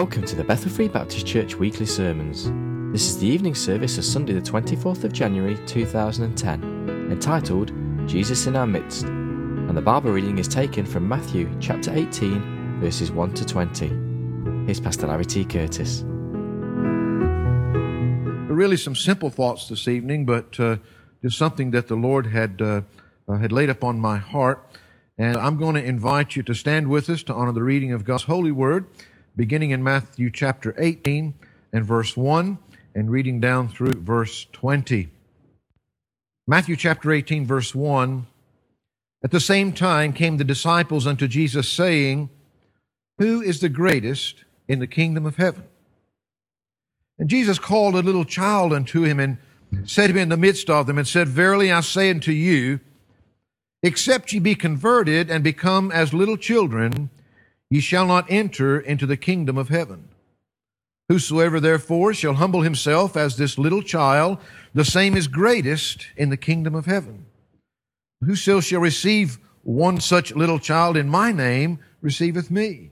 Welcome 0.00 0.24
to 0.24 0.34
the 0.34 0.44
Bethel 0.44 0.70
Free 0.70 0.88
Baptist 0.88 1.26
Church 1.26 1.56
weekly 1.56 1.84
sermons. 1.84 2.44
This 2.90 3.06
is 3.06 3.18
the 3.18 3.26
evening 3.26 3.54
service 3.54 3.98
of 3.98 4.04
Sunday, 4.06 4.32
the 4.32 4.40
24th 4.40 5.04
of 5.04 5.12
January 5.12 5.58
2010, 5.66 7.10
entitled 7.12 7.70
Jesus 8.08 8.46
in 8.46 8.56
Our 8.56 8.66
Midst, 8.66 9.04
and 9.04 9.76
the 9.76 9.82
Bible 9.82 10.10
reading 10.10 10.38
is 10.38 10.48
taken 10.48 10.86
from 10.86 11.06
Matthew 11.06 11.54
chapter 11.60 11.92
18, 11.94 12.80
verses 12.80 13.12
1 13.12 13.34
to 13.34 13.44
20. 13.44 13.88
Here's 14.64 14.80
Pastor 14.80 15.06
Larry 15.06 15.26
T. 15.26 15.44
Curtis. 15.44 16.02
Really, 18.48 18.78
some 18.78 18.96
simple 18.96 19.28
thoughts 19.28 19.68
this 19.68 19.86
evening, 19.86 20.24
but 20.24 20.58
uh, 20.58 20.78
just 21.22 21.36
something 21.36 21.72
that 21.72 21.88
the 21.88 21.96
Lord 21.96 22.28
had 22.28 22.62
uh, 22.62 22.80
uh, 23.28 23.36
had 23.36 23.52
laid 23.52 23.68
upon 23.68 24.00
my 24.00 24.16
heart. 24.16 24.66
And 25.18 25.36
I'm 25.36 25.58
going 25.58 25.74
to 25.74 25.84
invite 25.84 26.36
you 26.36 26.42
to 26.44 26.54
stand 26.54 26.88
with 26.88 27.10
us 27.10 27.22
to 27.24 27.34
honor 27.34 27.52
the 27.52 27.62
reading 27.62 27.92
of 27.92 28.06
God's 28.06 28.22
holy 28.22 28.50
word 28.50 28.86
beginning 29.36 29.70
in 29.70 29.82
Matthew 29.82 30.30
chapter 30.30 30.74
18 30.78 31.34
and 31.72 31.84
verse 31.84 32.16
1 32.16 32.58
and 32.94 33.10
reading 33.10 33.40
down 33.40 33.68
through 33.68 33.92
verse 33.92 34.46
20. 34.52 35.08
Matthew 36.46 36.76
chapter 36.76 37.12
18, 37.12 37.46
verse 37.46 37.74
1. 37.74 38.26
At 39.22 39.30
the 39.30 39.40
same 39.40 39.72
time 39.72 40.12
came 40.12 40.36
the 40.36 40.44
disciples 40.44 41.06
unto 41.06 41.28
Jesus, 41.28 41.68
saying, 41.68 42.30
Who 43.18 43.40
is 43.40 43.60
the 43.60 43.68
greatest 43.68 44.44
in 44.66 44.78
the 44.78 44.86
kingdom 44.86 45.26
of 45.26 45.36
heaven? 45.36 45.64
And 47.18 47.28
Jesus 47.28 47.58
called 47.58 47.94
a 47.94 48.02
little 48.02 48.24
child 48.24 48.72
unto 48.72 49.04
him 49.04 49.20
and 49.20 49.38
set 49.84 50.10
him 50.10 50.16
in 50.16 50.30
the 50.30 50.36
midst 50.36 50.70
of 50.70 50.86
them 50.86 50.98
and 50.98 51.06
said, 51.06 51.28
Verily 51.28 51.70
I 51.70 51.82
say 51.82 52.10
unto 52.10 52.32
you, 52.32 52.80
except 53.82 54.32
ye 54.32 54.40
be 54.40 54.54
converted 54.54 55.30
and 55.30 55.44
become 55.44 55.92
as 55.92 56.14
little 56.14 56.36
children, 56.36 57.10
ye 57.70 57.80
shall 57.80 58.06
not 58.06 58.26
enter 58.28 58.78
into 58.78 59.06
the 59.06 59.16
kingdom 59.16 59.56
of 59.56 59.68
heaven. 59.68 60.08
Whosoever 61.08 61.58
therefore 61.58 62.14
shall 62.14 62.34
humble 62.34 62.62
himself 62.62 63.16
as 63.16 63.36
this 63.36 63.58
little 63.58 63.82
child, 63.82 64.38
the 64.74 64.84
same 64.84 65.16
is 65.16 65.26
greatest 65.28 66.06
in 66.16 66.30
the 66.30 66.36
kingdom 66.36 66.74
of 66.74 66.86
heaven. 66.86 67.26
Whoso 68.20 68.60
shall 68.60 68.80
receive 68.80 69.38
one 69.62 70.00
such 70.00 70.34
little 70.34 70.58
child 70.58 70.96
in 70.96 71.08
my 71.08 71.32
name 71.32 71.78
receiveth 72.00 72.50
me. 72.50 72.90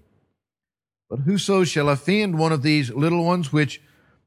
But 1.10 1.20
whoso 1.20 1.64
shall 1.64 1.88
offend 1.88 2.38
one 2.38 2.52
of 2.52 2.62
these 2.62 2.90
little 2.90 3.24
ones 3.24 3.52
which 3.52 3.80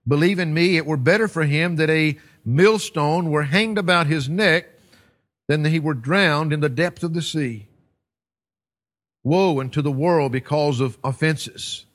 believe 0.08 0.40
in 0.40 0.54
me, 0.54 0.78
it 0.78 0.86
were 0.86 0.98
better 0.98 1.28
for 1.28 1.44
him 1.44 1.76
that 1.76 1.90
a 1.90 2.18
millstone 2.44 3.30
were 3.30 3.44
hanged 3.44 3.78
about 3.78 4.08
his 4.08 4.28
neck 4.28 4.68
than 5.48 5.64
that 5.64 5.70
he 5.70 5.80
were 5.80 5.94
drowned 5.94 6.52
in 6.52 6.60
the 6.60 6.70
depth 6.70 7.04
of 7.04 7.14
the 7.14 7.22
sea. 7.22 7.68
Woe 9.24 9.60
unto 9.60 9.82
the 9.82 9.92
world 9.92 10.32
because 10.32 10.80
of 10.80 10.98
offenses. 11.04 11.86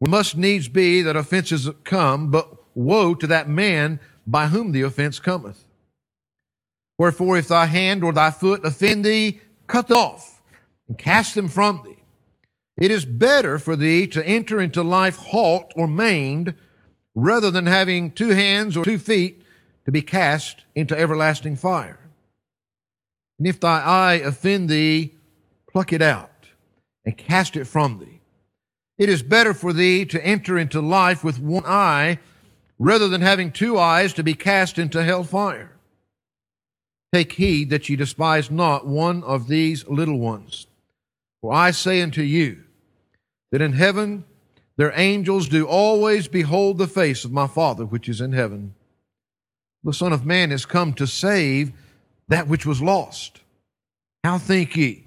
It 0.00 0.08
must 0.08 0.36
needs 0.36 0.68
be 0.68 1.02
that 1.02 1.16
offenses 1.16 1.68
come, 1.84 2.30
but 2.30 2.48
woe 2.76 3.14
to 3.14 3.26
that 3.26 3.48
man 3.48 3.98
by 4.26 4.46
whom 4.46 4.72
the 4.72 4.82
offense 4.82 5.18
cometh. 5.18 5.64
Wherefore, 6.98 7.36
if 7.36 7.48
thy 7.48 7.66
hand 7.66 8.04
or 8.04 8.12
thy 8.12 8.30
foot 8.30 8.64
offend 8.64 9.04
thee, 9.04 9.40
cut 9.66 9.88
them 9.88 9.98
off 9.98 10.42
and 10.88 10.96
cast 10.96 11.34
them 11.34 11.48
from 11.48 11.82
thee. 11.84 12.02
It 12.78 12.90
is 12.90 13.04
better 13.04 13.58
for 13.58 13.74
thee 13.74 14.06
to 14.08 14.26
enter 14.26 14.60
into 14.60 14.82
life 14.82 15.16
halt 15.16 15.72
or 15.76 15.86
maimed 15.86 16.54
rather 17.14 17.50
than 17.50 17.66
having 17.66 18.10
two 18.10 18.30
hands 18.30 18.76
or 18.76 18.84
two 18.84 18.98
feet 18.98 19.42
to 19.86 19.92
be 19.92 20.02
cast 20.02 20.64
into 20.74 20.98
everlasting 20.98 21.56
fire. 21.56 21.98
And 23.38 23.48
if 23.48 23.60
thy 23.60 23.80
eye 23.80 24.14
offend 24.14 24.68
thee, 24.68 25.14
pluck 25.70 25.92
it 25.92 26.02
out 26.02 26.30
and 27.06 27.16
cast 27.16 27.56
it 27.56 27.64
from 27.64 27.98
thee. 28.00 28.20
It 28.98 29.08
is 29.08 29.22
better 29.22 29.54
for 29.54 29.72
thee 29.72 30.04
to 30.06 30.26
enter 30.26 30.58
into 30.58 30.80
life 30.80 31.22
with 31.22 31.38
one 31.38 31.64
eye 31.64 32.18
rather 32.78 33.08
than 33.08 33.20
having 33.20 33.52
two 33.52 33.78
eyes 33.78 34.12
to 34.14 34.22
be 34.22 34.34
cast 34.34 34.78
into 34.78 35.02
hell 35.02 35.24
fire. 35.24 35.72
Take 37.14 37.32
heed 37.32 37.70
that 37.70 37.88
ye 37.88 37.96
despise 37.96 38.50
not 38.50 38.86
one 38.86 39.22
of 39.22 39.48
these 39.48 39.86
little 39.86 40.18
ones. 40.18 40.66
For 41.40 41.52
I 41.52 41.70
say 41.70 42.02
unto 42.02 42.22
you 42.22 42.64
that 43.52 43.62
in 43.62 43.74
heaven 43.74 44.24
their 44.76 44.92
angels 44.94 45.48
do 45.48 45.66
always 45.66 46.28
behold 46.28 46.76
the 46.76 46.88
face 46.88 47.24
of 47.24 47.32
my 47.32 47.46
Father 47.46 47.86
which 47.86 48.08
is 48.08 48.20
in 48.20 48.32
heaven. 48.32 48.74
The 49.84 49.94
Son 49.94 50.12
of 50.12 50.26
Man 50.26 50.50
is 50.50 50.66
come 50.66 50.92
to 50.94 51.06
save 51.06 51.72
that 52.28 52.48
which 52.48 52.66
was 52.66 52.82
lost. 52.82 53.40
How 54.24 54.38
think 54.38 54.76
ye? 54.76 55.05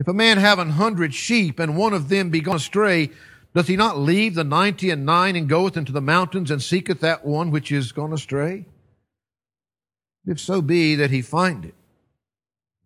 If 0.00 0.08
a 0.08 0.14
man 0.14 0.38
have 0.38 0.58
an 0.58 0.70
hundred 0.70 1.12
sheep, 1.14 1.58
and 1.58 1.76
one 1.76 1.92
of 1.92 2.08
them 2.08 2.30
be 2.30 2.40
gone 2.40 2.56
astray, 2.56 3.10
doth 3.54 3.68
he 3.68 3.76
not 3.76 3.98
leave 3.98 4.34
the 4.34 4.44
ninety 4.44 4.88
and 4.88 5.04
nine, 5.04 5.36
and 5.36 5.46
goeth 5.46 5.76
into 5.76 5.92
the 5.92 6.00
mountains, 6.00 6.50
and 6.50 6.62
seeketh 6.62 7.00
that 7.00 7.26
one 7.26 7.50
which 7.50 7.70
is 7.70 7.92
gone 7.92 8.12
astray? 8.12 8.64
If 10.26 10.40
so 10.40 10.62
be 10.62 10.94
that 10.96 11.10
he 11.10 11.20
find 11.20 11.66
it, 11.66 11.74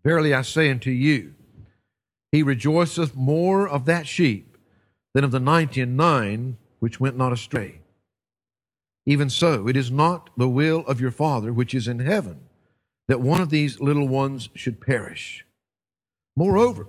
verily 0.02 0.34
I 0.34 0.42
say 0.42 0.70
unto 0.70 0.90
you, 0.90 1.34
he 2.32 2.42
rejoiceth 2.42 3.14
more 3.14 3.68
of 3.68 3.84
that 3.84 4.08
sheep 4.08 4.58
than 5.14 5.22
of 5.22 5.30
the 5.30 5.38
ninety 5.38 5.80
and 5.82 5.96
nine 5.96 6.56
which 6.80 6.98
went 6.98 7.16
not 7.16 7.32
astray. 7.32 7.80
Even 9.06 9.30
so, 9.30 9.68
it 9.68 9.76
is 9.76 9.90
not 9.90 10.30
the 10.36 10.48
will 10.48 10.80
of 10.86 11.00
your 11.00 11.12
Father 11.12 11.52
which 11.52 11.74
is 11.74 11.86
in 11.86 12.00
heaven 12.00 12.40
that 13.06 13.20
one 13.20 13.40
of 13.40 13.50
these 13.50 13.78
little 13.78 14.08
ones 14.08 14.48
should 14.54 14.80
perish. 14.80 15.44
Moreover, 16.36 16.88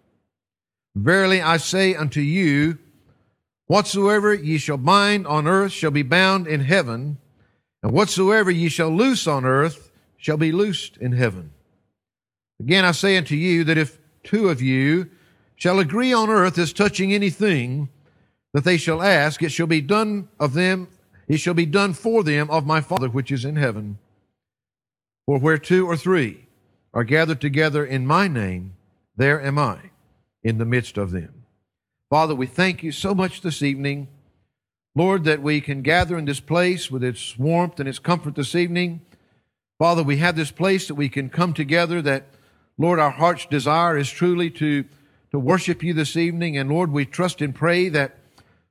Verily 0.95 1.41
I 1.41 1.57
say 1.57 1.95
unto 1.95 2.19
you, 2.19 2.77
whatsoever 3.67 4.33
ye 4.33 4.57
shall 4.57 4.77
bind 4.77 5.25
on 5.25 5.47
earth 5.47 5.71
shall 5.71 5.91
be 5.91 6.03
bound 6.03 6.47
in 6.47 6.59
heaven, 6.59 7.17
and 7.81 7.93
whatsoever 7.93 8.51
ye 8.51 8.67
shall 8.67 8.89
loose 8.89 9.25
on 9.25 9.45
earth 9.45 9.91
shall 10.17 10.37
be 10.37 10.51
loosed 10.51 10.97
in 10.97 11.13
heaven. 11.13 11.51
Again 12.59 12.83
I 12.85 12.91
say 12.91 13.17
unto 13.17 13.35
you 13.35 13.63
that 13.63 13.77
if 13.77 13.97
two 14.23 14.49
of 14.49 14.61
you 14.61 15.09
shall 15.55 15.79
agree 15.79 16.11
on 16.11 16.29
earth 16.29 16.57
as 16.57 16.73
touching 16.73 17.13
anything 17.13 17.89
that 18.53 18.65
they 18.65 18.77
shall 18.77 19.01
ask, 19.01 19.41
it 19.41 19.51
shall 19.51 19.67
be 19.67 19.81
done 19.81 20.27
of 20.39 20.53
them, 20.53 20.89
it 21.27 21.37
shall 21.37 21.53
be 21.53 21.65
done 21.65 21.93
for 21.93 22.23
them 22.23 22.49
of 22.51 22.65
my 22.65 22.81
Father 22.81 23.07
which 23.07 23.31
is 23.31 23.45
in 23.45 23.55
heaven. 23.55 23.97
For 25.25 25.39
where 25.39 25.57
two 25.57 25.87
or 25.87 25.95
three 25.95 26.47
are 26.93 27.05
gathered 27.05 27.39
together 27.39 27.85
in 27.85 28.05
my 28.05 28.27
name, 28.27 28.73
there 29.15 29.41
am 29.41 29.57
I 29.57 29.90
in 30.43 30.57
the 30.57 30.65
midst 30.65 30.97
of 30.97 31.11
them. 31.11 31.45
Father, 32.09 32.35
we 32.35 32.47
thank 32.47 32.83
you 32.83 32.91
so 32.91 33.15
much 33.15 33.41
this 33.41 33.61
evening, 33.61 34.07
Lord, 34.95 35.23
that 35.23 35.41
we 35.41 35.61
can 35.61 35.81
gather 35.81 36.17
in 36.17 36.25
this 36.25 36.41
place 36.41 36.91
with 36.91 37.03
its 37.03 37.37
warmth 37.37 37.79
and 37.79 37.87
its 37.87 37.99
comfort 37.99 38.35
this 38.35 38.55
evening. 38.55 39.01
Father, 39.79 40.03
we 40.03 40.17
have 40.17 40.35
this 40.35 40.51
place 40.51 40.87
that 40.87 40.95
we 40.95 41.09
can 41.09 41.29
come 41.29 41.53
together 41.53 42.01
that, 42.01 42.27
Lord, 42.77 42.99
our 42.99 43.11
heart's 43.11 43.45
desire 43.45 43.97
is 43.97 44.09
truly 44.09 44.49
to, 44.51 44.83
to 45.31 45.39
worship 45.39 45.83
you 45.83 45.93
this 45.93 46.17
evening. 46.17 46.57
And 46.57 46.69
Lord, 46.69 46.91
we 46.91 47.05
trust 47.05 47.41
and 47.41 47.55
pray 47.55 47.87
that, 47.89 48.17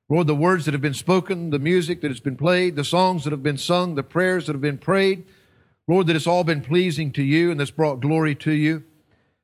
Lord, 0.07 0.27
the 0.27 0.35
words 0.35 0.65
that 0.65 0.73
have 0.73 0.81
been 0.81 0.93
spoken, 0.93 1.49
the 1.49 1.59
music 1.59 2.01
that 2.01 2.11
has 2.11 2.19
been 2.19 2.37
played, 2.37 2.75
the 2.75 2.83
songs 2.83 3.23
that 3.23 3.31
have 3.31 3.43
been 3.43 3.57
sung, 3.57 3.95
the 3.95 4.03
prayers 4.03 4.45
that 4.45 4.53
have 4.53 4.61
been 4.61 4.77
prayed, 4.77 5.25
Lord, 5.87 6.07
that 6.07 6.15
it's 6.15 6.27
all 6.27 6.43
been 6.43 6.61
pleasing 6.61 7.11
to 7.13 7.23
you 7.23 7.49
and 7.49 7.59
that's 7.59 7.71
brought 7.71 8.01
glory 8.01 8.35
to 8.35 8.51
you. 8.51 8.83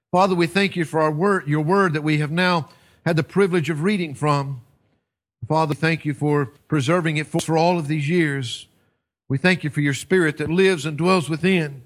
Father, 0.10 0.36
we 0.36 0.48
thank 0.48 0.78
you 0.78 0.86
for 0.86 1.02
our 1.02 1.12
word, 1.12 1.48
your 1.48 1.62
word 1.62 1.92
that 1.92 2.02
we 2.02 2.20
have 2.20 2.32
now 2.32 2.70
had 3.06 3.18
the 3.18 3.24
privilege 3.24 3.70
of 3.70 3.84
reading 3.84 4.16
from. 4.16 4.62
Father, 5.50 5.74
thank 5.74 6.06
you 6.06 6.14
for 6.14 6.46
preserving 6.70 7.18
it 7.18 7.28
for, 7.28 7.42
for 7.42 7.58
all 7.58 7.78
of 7.78 7.90
these 7.90 8.08
years. 8.08 8.68
We 9.28 9.38
thank 9.38 9.66
you 9.66 9.70
for 9.70 9.82
your 9.82 9.94
spirit 9.94 10.38
that 10.38 10.50
lives 10.50 10.86
and 10.86 10.98
dwells 10.98 11.30
within. 11.30 11.84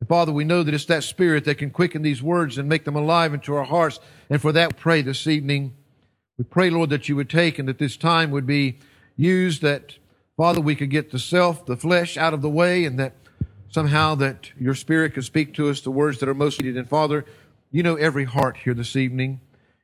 And 0.00 0.08
Father, 0.08 0.32
we 0.32 0.44
know 0.44 0.62
that 0.62 0.72
it's 0.72 0.86
that 0.86 1.04
spirit 1.04 1.44
that 1.44 1.58
can 1.58 1.70
quicken 1.70 2.00
these 2.00 2.22
words 2.22 2.56
and 2.56 2.70
make 2.70 2.86
them 2.86 2.96
alive 2.96 3.34
into 3.34 3.54
our 3.54 3.64
hearts. 3.64 4.00
And 4.30 4.40
for 4.40 4.52
that, 4.52 4.72
we 4.72 4.80
pray 4.80 5.02
this 5.02 5.26
evening. 5.26 5.74
We 6.38 6.44
pray, 6.44 6.70
Lord, 6.70 6.88
that 6.88 7.10
you 7.10 7.16
would 7.16 7.28
take 7.28 7.58
and 7.58 7.68
that 7.68 7.78
this 7.78 7.98
time 7.98 8.30
would 8.30 8.46
be 8.46 8.78
used 9.14 9.60
that, 9.60 9.98
Father, 10.38 10.62
we 10.62 10.74
could 10.74 10.90
get 10.90 11.10
the 11.10 11.18
self, 11.18 11.66
the 11.66 11.76
flesh 11.76 12.16
out 12.16 12.32
of 12.32 12.40
the 12.40 12.48
way 12.48 12.86
and 12.86 12.98
that 12.98 13.12
somehow 13.68 14.14
that 14.14 14.50
your 14.58 14.74
spirit 14.74 15.14
could 15.14 15.24
speak 15.24 15.54
to 15.54 15.68
us 15.68 15.80
the 15.80 15.90
words 15.90 16.18
that 16.18 16.28
are 16.28 16.34
most 16.34 16.60
needed. 16.60 16.76
And 16.76 16.88
Father, 16.88 17.24
you 17.72 17.82
know 17.82 17.96
every 17.96 18.24
heart 18.24 18.58
here 18.58 18.74
this 18.74 18.94
evening. 18.94 19.40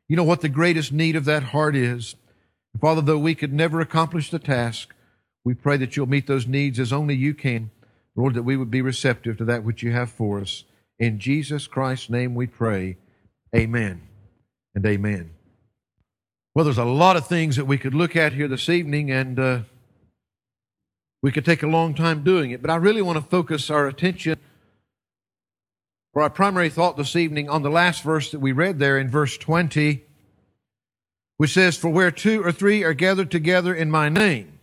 You 0.07 0.17
know 0.17 0.25
what 0.25 0.43
the 0.43 0.49
greatest 0.49 0.93
need 0.93 1.17
of 1.17 1.25
that 1.25 1.43
heart 1.43 1.75
is. 1.75 2.15
Father, 2.81 3.01
though 3.01 3.19
we 3.19 3.35
could 3.35 3.53
never 3.53 3.81
accomplish 3.81 4.31
the 4.31 4.39
task, 4.39 4.95
we 5.43 5.55
pray 5.55 5.79
that 5.79 5.97
you'll 5.97 6.09
meet 6.09 6.27
those 6.27 6.47
needs 6.47 6.79
as 6.79 6.93
only 6.93 7.17
you 7.17 7.35
can. 7.35 7.71
Lord, 8.15 8.35
that 8.35 8.43
we 8.43 8.57
would 8.57 8.71
be 8.71 8.83
receptive 8.83 9.39
to 9.39 9.45
that 9.47 9.65
which 9.65 9.83
you 9.83 9.93
have 9.93 10.11
for 10.11 10.41
us. 10.41 10.65
In 10.99 11.19
Jesus 11.19 11.67
Christ's 11.67 12.11
name 12.11 12.35
we 12.35 12.47
pray. 12.47 12.99
Amen 13.57 14.03
and 14.75 14.85
amen. 14.85 15.31
Well, 16.55 16.65
there's 16.65 16.79
a 16.79 16.85
lot 16.85 17.17
of 17.17 17.27
things 17.27 17.57
that 17.57 17.65
we 17.67 17.79
could 17.79 17.95
look 17.95 18.17
at 18.17 18.33
here 18.33 18.49
this 18.49 18.69
evening, 18.69 19.11
and 19.11 19.39
uh, 19.39 19.61
we 21.23 21.33
could 21.33 21.45
take 21.45 21.63
a 21.63 21.69
long 21.69 21.95
time 21.95 22.23
doing 22.23 22.51
it, 22.51 22.61
but 22.61 22.71
I 22.71 22.77
really 22.77 23.03
want 23.03 23.17
to 23.17 23.25
focus 23.25 23.71
our 23.71 23.87
attention 23.87 24.39
for 26.19 26.23
our 26.23 26.31
primary 26.31 26.69
thought 26.69 26.97
this 26.97 27.15
evening 27.15 27.49
on 27.49 27.63
the 27.63 27.71
last 27.71 28.03
verse 28.03 28.33
that 28.33 28.41
we 28.41 28.51
read 28.51 28.81
there 28.81 28.99
in 28.99 29.09
verse 29.09 29.39
20, 29.39 30.03
which 31.37 31.53
says, 31.53 31.77
For 31.77 31.91
where 31.91 32.11
two 32.11 32.43
or 32.43 32.51
three 32.51 32.83
are 32.83 32.93
gathered 32.93 33.31
together 33.31 33.73
in 33.73 33.89
my 33.89 34.09
name, 34.09 34.59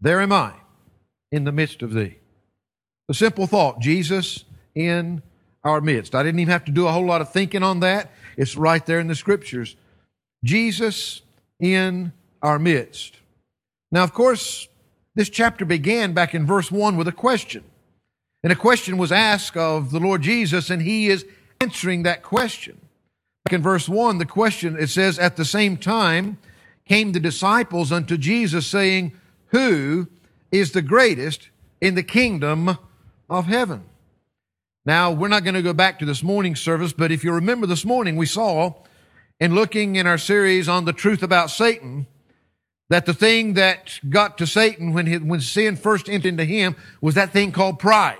there 0.00 0.20
am 0.20 0.30
I 0.30 0.52
in 1.32 1.42
the 1.42 1.50
midst 1.50 1.82
of 1.82 1.94
thee. 1.94 2.18
A 3.08 3.14
simple 3.14 3.48
thought 3.48 3.80
Jesus 3.80 4.44
in 4.72 5.20
our 5.64 5.80
midst. 5.80 6.14
I 6.14 6.22
didn't 6.22 6.38
even 6.38 6.52
have 6.52 6.66
to 6.66 6.70
do 6.70 6.86
a 6.86 6.92
whole 6.92 7.06
lot 7.06 7.22
of 7.22 7.32
thinking 7.32 7.64
on 7.64 7.80
that. 7.80 8.12
It's 8.36 8.56
right 8.56 8.86
there 8.86 9.00
in 9.00 9.08
the 9.08 9.16
scriptures. 9.16 9.74
Jesus 10.44 11.22
in 11.58 12.12
our 12.40 12.60
midst. 12.60 13.16
Now, 13.90 14.04
of 14.04 14.14
course, 14.14 14.68
this 15.16 15.28
chapter 15.28 15.64
began 15.64 16.12
back 16.12 16.36
in 16.36 16.46
verse 16.46 16.70
1 16.70 16.96
with 16.96 17.08
a 17.08 17.12
question. 17.12 17.64
And 18.42 18.52
a 18.52 18.56
question 18.56 18.98
was 18.98 19.10
asked 19.10 19.56
of 19.56 19.90
the 19.90 20.00
Lord 20.00 20.22
Jesus, 20.22 20.70
and 20.70 20.82
he 20.82 21.08
is 21.08 21.26
answering 21.60 22.04
that 22.04 22.22
question. 22.22 22.80
Back 23.44 23.54
in 23.54 23.62
verse 23.62 23.88
1, 23.88 24.18
the 24.18 24.26
question, 24.26 24.76
it 24.78 24.88
says, 24.88 25.18
At 25.18 25.36
the 25.36 25.44
same 25.44 25.76
time 25.76 26.38
came 26.86 27.12
the 27.12 27.20
disciples 27.20 27.90
unto 27.90 28.16
Jesus, 28.16 28.66
saying, 28.66 29.12
Who 29.48 30.08
is 30.52 30.72
the 30.72 30.82
greatest 30.82 31.48
in 31.80 31.94
the 31.94 32.02
kingdom 32.02 32.78
of 33.28 33.46
heaven? 33.46 33.84
Now, 34.86 35.10
we're 35.10 35.28
not 35.28 35.44
going 35.44 35.54
to 35.54 35.62
go 35.62 35.74
back 35.74 35.98
to 35.98 36.06
this 36.06 36.22
morning 36.22 36.56
service, 36.56 36.92
but 36.92 37.12
if 37.12 37.24
you 37.24 37.32
remember 37.32 37.66
this 37.66 37.84
morning, 37.84 38.16
we 38.16 38.26
saw 38.26 38.74
in 39.40 39.54
looking 39.54 39.96
in 39.96 40.06
our 40.06 40.18
series 40.18 40.68
on 40.68 40.84
the 40.84 40.92
truth 40.92 41.22
about 41.22 41.50
Satan, 41.50 42.06
that 42.88 43.06
the 43.06 43.14
thing 43.14 43.54
that 43.54 44.00
got 44.08 44.38
to 44.38 44.46
Satan 44.46 44.92
when, 44.92 45.06
he, 45.06 45.18
when 45.18 45.40
sin 45.40 45.76
first 45.76 46.08
entered 46.08 46.28
into 46.28 46.44
him 46.44 46.74
was 47.00 47.14
that 47.14 47.32
thing 47.32 47.52
called 47.52 47.78
pride. 47.78 48.16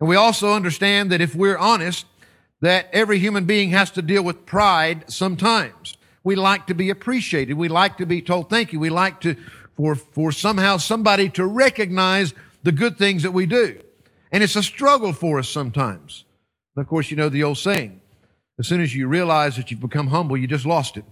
And 0.00 0.08
we 0.08 0.16
also 0.16 0.52
understand 0.52 1.10
that 1.10 1.20
if 1.20 1.34
we're 1.34 1.58
honest, 1.58 2.06
that 2.60 2.88
every 2.92 3.18
human 3.18 3.44
being 3.44 3.70
has 3.70 3.90
to 3.92 4.02
deal 4.02 4.22
with 4.22 4.46
pride 4.46 5.10
sometimes. 5.10 5.96
We 6.24 6.34
like 6.34 6.66
to 6.66 6.74
be 6.74 6.90
appreciated. 6.90 7.54
We 7.54 7.68
like 7.68 7.98
to 7.98 8.06
be 8.06 8.20
told 8.20 8.50
thank 8.50 8.72
you. 8.72 8.80
We 8.80 8.90
like 8.90 9.20
to, 9.20 9.36
for, 9.76 9.94
for 9.94 10.32
somehow 10.32 10.78
somebody 10.78 11.28
to 11.30 11.46
recognize 11.46 12.34
the 12.62 12.72
good 12.72 12.98
things 12.98 13.22
that 13.22 13.30
we 13.30 13.46
do. 13.46 13.80
And 14.32 14.42
it's 14.42 14.56
a 14.56 14.62
struggle 14.62 15.12
for 15.12 15.38
us 15.38 15.48
sometimes. 15.48 16.24
And 16.74 16.82
of 16.82 16.88
course, 16.88 17.10
you 17.10 17.16
know 17.16 17.28
the 17.28 17.44
old 17.44 17.58
saying. 17.58 18.00
As 18.58 18.66
soon 18.66 18.80
as 18.80 18.94
you 18.94 19.06
realize 19.06 19.56
that 19.56 19.70
you've 19.70 19.80
become 19.80 20.08
humble, 20.08 20.36
you 20.36 20.46
just 20.46 20.66
lost 20.66 20.96
it. 20.96 21.04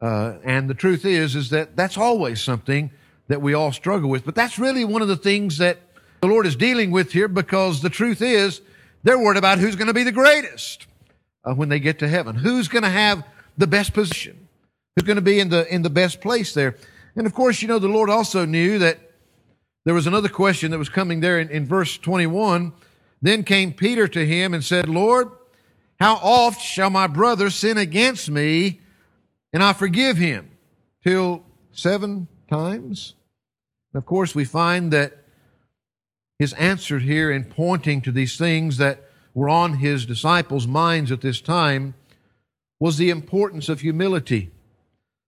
Uh, 0.00 0.36
and 0.44 0.70
the 0.70 0.74
truth 0.74 1.04
is, 1.04 1.36
is 1.36 1.50
that 1.50 1.76
that's 1.76 1.98
always 1.98 2.40
something 2.40 2.90
that 3.28 3.42
we 3.42 3.54
all 3.54 3.72
struggle 3.72 4.08
with. 4.08 4.24
But 4.24 4.34
that's 4.34 4.58
really 4.58 4.84
one 4.84 5.02
of 5.02 5.08
the 5.08 5.16
things 5.16 5.58
that 5.58 5.78
the 6.24 6.30
Lord 6.30 6.46
is 6.46 6.56
dealing 6.56 6.90
with 6.90 7.12
here 7.12 7.28
because 7.28 7.82
the 7.82 7.90
truth 7.90 8.22
is 8.22 8.62
they're 9.02 9.18
worried 9.18 9.36
about 9.36 9.58
who's 9.58 9.76
going 9.76 9.88
to 9.88 9.92
be 9.92 10.04
the 10.04 10.10
greatest 10.10 10.86
uh, 11.44 11.52
when 11.52 11.68
they 11.68 11.78
get 11.78 11.98
to 11.98 12.08
heaven. 12.08 12.34
Who's 12.34 12.66
going 12.66 12.82
to 12.82 12.88
have 12.88 13.22
the 13.58 13.66
best 13.66 13.92
position? 13.92 14.48
Who's 14.96 15.06
going 15.06 15.16
to 15.16 15.22
be 15.22 15.38
in 15.38 15.50
the, 15.50 15.70
in 15.70 15.82
the 15.82 15.90
best 15.90 16.22
place 16.22 16.54
there? 16.54 16.76
And 17.14 17.26
of 17.26 17.34
course, 17.34 17.60
you 17.60 17.68
know, 17.68 17.78
the 17.78 17.88
Lord 17.88 18.08
also 18.08 18.46
knew 18.46 18.78
that 18.78 19.00
there 19.84 19.92
was 19.92 20.06
another 20.06 20.30
question 20.30 20.70
that 20.70 20.78
was 20.78 20.88
coming 20.88 21.20
there 21.20 21.38
in, 21.38 21.50
in 21.50 21.66
verse 21.66 21.98
21. 21.98 22.72
Then 23.20 23.44
came 23.44 23.74
Peter 23.74 24.08
to 24.08 24.24
him 24.24 24.54
and 24.54 24.64
said, 24.64 24.88
Lord, 24.88 25.28
how 26.00 26.14
oft 26.22 26.62
shall 26.62 26.88
my 26.88 27.06
brother 27.06 27.50
sin 27.50 27.76
against 27.76 28.30
me 28.30 28.80
and 29.52 29.62
I 29.62 29.74
forgive 29.74 30.16
him? 30.16 30.52
Till 31.02 31.44
seven 31.72 32.28
times? 32.48 33.12
And 33.92 34.00
of 34.00 34.06
course, 34.06 34.34
we 34.34 34.46
find 34.46 34.90
that 34.94 35.23
his 36.44 36.52
answer 36.54 36.98
here 36.98 37.30
in 37.30 37.42
pointing 37.42 38.02
to 38.02 38.12
these 38.12 38.36
things 38.36 38.76
that 38.76 39.00
were 39.32 39.48
on 39.48 39.78
his 39.78 40.04
disciples' 40.04 40.66
minds 40.66 41.10
at 41.10 41.22
this 41.22 41.40
time 41.40 41.94
was 42.78 42.98
the 42.98 43.08
importance 43.08 43.70
of 43.70 43.80
humility, 43.80 44.50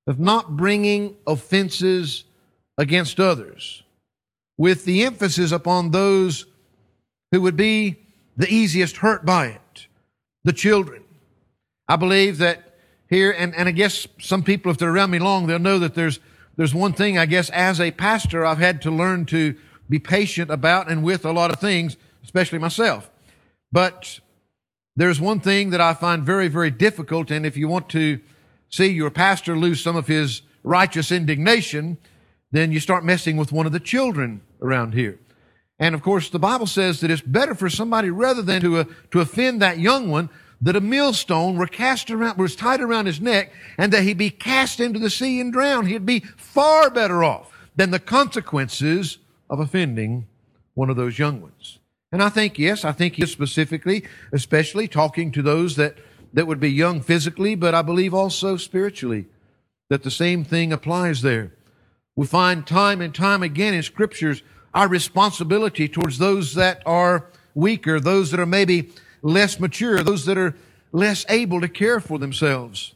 of 0.07 0.21
not 0.21 0.59
bringing 0.59 1.17
offenses 1.27 2.25
against 2.77 3.19
others, 3.19 3.83
with 4.59 4.85
the 4.85 5.05
emphasis 5.05 5.53
upon 5.53 5.91
those 5.91 6.45
who 7.33 7.41
would 7.41 7.57
be 7.57 7.97
the 8.37 8.53
easiest 8.53 8.99
hurt 8.99 9.25
by 9.25 9.47
it, 9.47 9.87
the 10.45 10.53
children. 10.53 11.03
I 11.89 11.97
believe 11.97 12.37
that 12.39 12.75
here, 13.09 13.31
and, 13.31 13.55
and 13.55 13.71
I 13.71 13.73
guess 13.73 14.07
some 14.21 14.43
people, 14.43 14.71
if 14.71 14.77
they're 14.77 14.95
around 14.95 15.13
me 15.13 15.19
long, 15.19 15.47
they'll 15.47 15.59
know 15.59 15.79
that 15.79 15.95
there's, 15.95 16.21
there's 16.57 16.75
one 16.75 16.93
thing, 16.93 17.17
I 17.17 17.25
guess, 17.25 17.49
as 17.49 17.81
a 17.81 17.91
pastor, 17.91 18.45
I've 18.45 18.59
had 18.59 18.83
to 18.83 18.91
learn 18.91 19.25
to 19.27 19.57
be 19.89 19.99
patient 19.99 20.51
about 20.51 20.91
and 20.91 21.03
with 21.03 21.25
a 21.25 21.33
lot 21.33 21.53
of 21.53 21.61
things, 21.61 21.97
especially 22.25 22.59
myself. 22.59 23.11
But 23.73 24.21
there's 24.97 25.21
one 25.21 25.41
thing 25.41 25.71
that 25.71 25.81
I 25.81 25.95
find 25.95 26.25
very, 26.25 26.49
very 26.49 26.71
difficult, 26.71 27.31
and 27.31 27.45
if 27.45 27.57
you 27.57 27.69
want 27.69 27.89
to 27.91 28.21
see 28.69 28.87
your 28.87 29.11
pastor 29.11 29.57
lose 29.57 29.83
some 29.83 29.97
of 29.97 30.07
his 30.07 30.43
righteous 30.63 31.13
indignation, 31.13 31.99
then 32.51 32.73
you 32.73 32.81
start 32.81 33.05
messing 33.05 33.37
with 33.37 33.53
one 33.53 33.67
of 33.67 33.73
the 33.73 33.81
children 33.81 34.41
around 34.61 34.95
here. 34.95 35.19
And 35.79 35.95
of 35.95 36.03
course, 36.03 36.31
the 36.31 36.39
Bible 36.39 36.67
says 36.67 37.01
that 37.01 37.11
it's 37.11 37.21
better 37.21 37.55
for 37.55 37.69
somebody 37.69 38.09
rather 38.11 38.43
than 38.43 38.63
to, 38.63 38.79
uh, 38.79 38.85
to 39.11 39.21
offend 39.21 39.61
that 39.61 39.79
young 39.79 40.11
one 40.11 40.31
that 40.61 40.77
a 40.77 40.81
millstone 40.81 41.57
were 41.57 41.67
cast 41.67 42.11
around, 42.11 42.39
was 42.39 42.57
tied 42.57 42.81
around 42.81 43.07
his 43.07 43.21
neck 43.21 43.53
and 43.77 43.93
that 43.93 44.03
he 44.03 44.15
be 44.15 44.31
cast 44.31 44.81
into 44.81 44.99
the 44.99 45.11
sea 45.11 45.39
and 45.39 45.53
drowned. 45.53 45.89
He'd 45.89 46.07
be 46.07 46.21
far 46.21 46.89
better 46.89 47.23
off 47.23 47.53
than 47.77 47.91
the 47.91 47.99
consequences 47.99 49.19
of 49.49 49.61
offending 49.61 50.27
one 50.75 50.91
of 50.91 50.97
those 50.97 51.19
young 51.19 51.41
ones. 51.41 51.79
And 52.13 52.23
I 52.23 52.29
think, 52.29 52.59
yes, 52.59 52.85
I 52.85 52.93
think 52.93 53.15
he 53.15 53.27
specifically, 53.27 54.05
especially 54.33 54.89
talking 54.89 55.33
to 55.33 55.43
those 55.43 55.77
that, 55.77 55.97
that 56.33 56.47
would 56.47 56.61
be 56.61 56.71
young 56.71 57.01
physically, 57.01 57.55
but 57.55 57.75
I 57.75 57.83
believe 57.83 58.15
also 58.15 58.57
spiritually, 58.57 59.27
that 59.91 60.03
the 60.03 60.11
same 60.11 60.45
thing 60.45 60.73
applies 60.73 61.23
there. 61.23 61.53
We 62.15 62.27
find 62.27 62.67
time 62.67 63.01
and 63.01 63.15
time 63.15 63.43
again 63.43 63.75
in 63.75 63.83
scriptures 63.83 64.43
our 64.75 64.89
responsibility 64.89 65.89
towards 65.89 66.19
those 66.19 66.55
that 66.55 66.83
are 66.85 67.27
weaker, 67.55 67.99
those 67.99 68.31
that 68.31 68.41
are 68.41 68.47
maybe 68.47 68.91
less 69.23 69.59
mature, 69.59 70.03
those 70.03 70.27
that 70.27 70.37
are 70.37 70.55
less 70.93 71.25
able 71.29 71.61
to 71.61 71.69
care 71.69 71.99
for 71.99 72.19
themselves. 72.19 72.95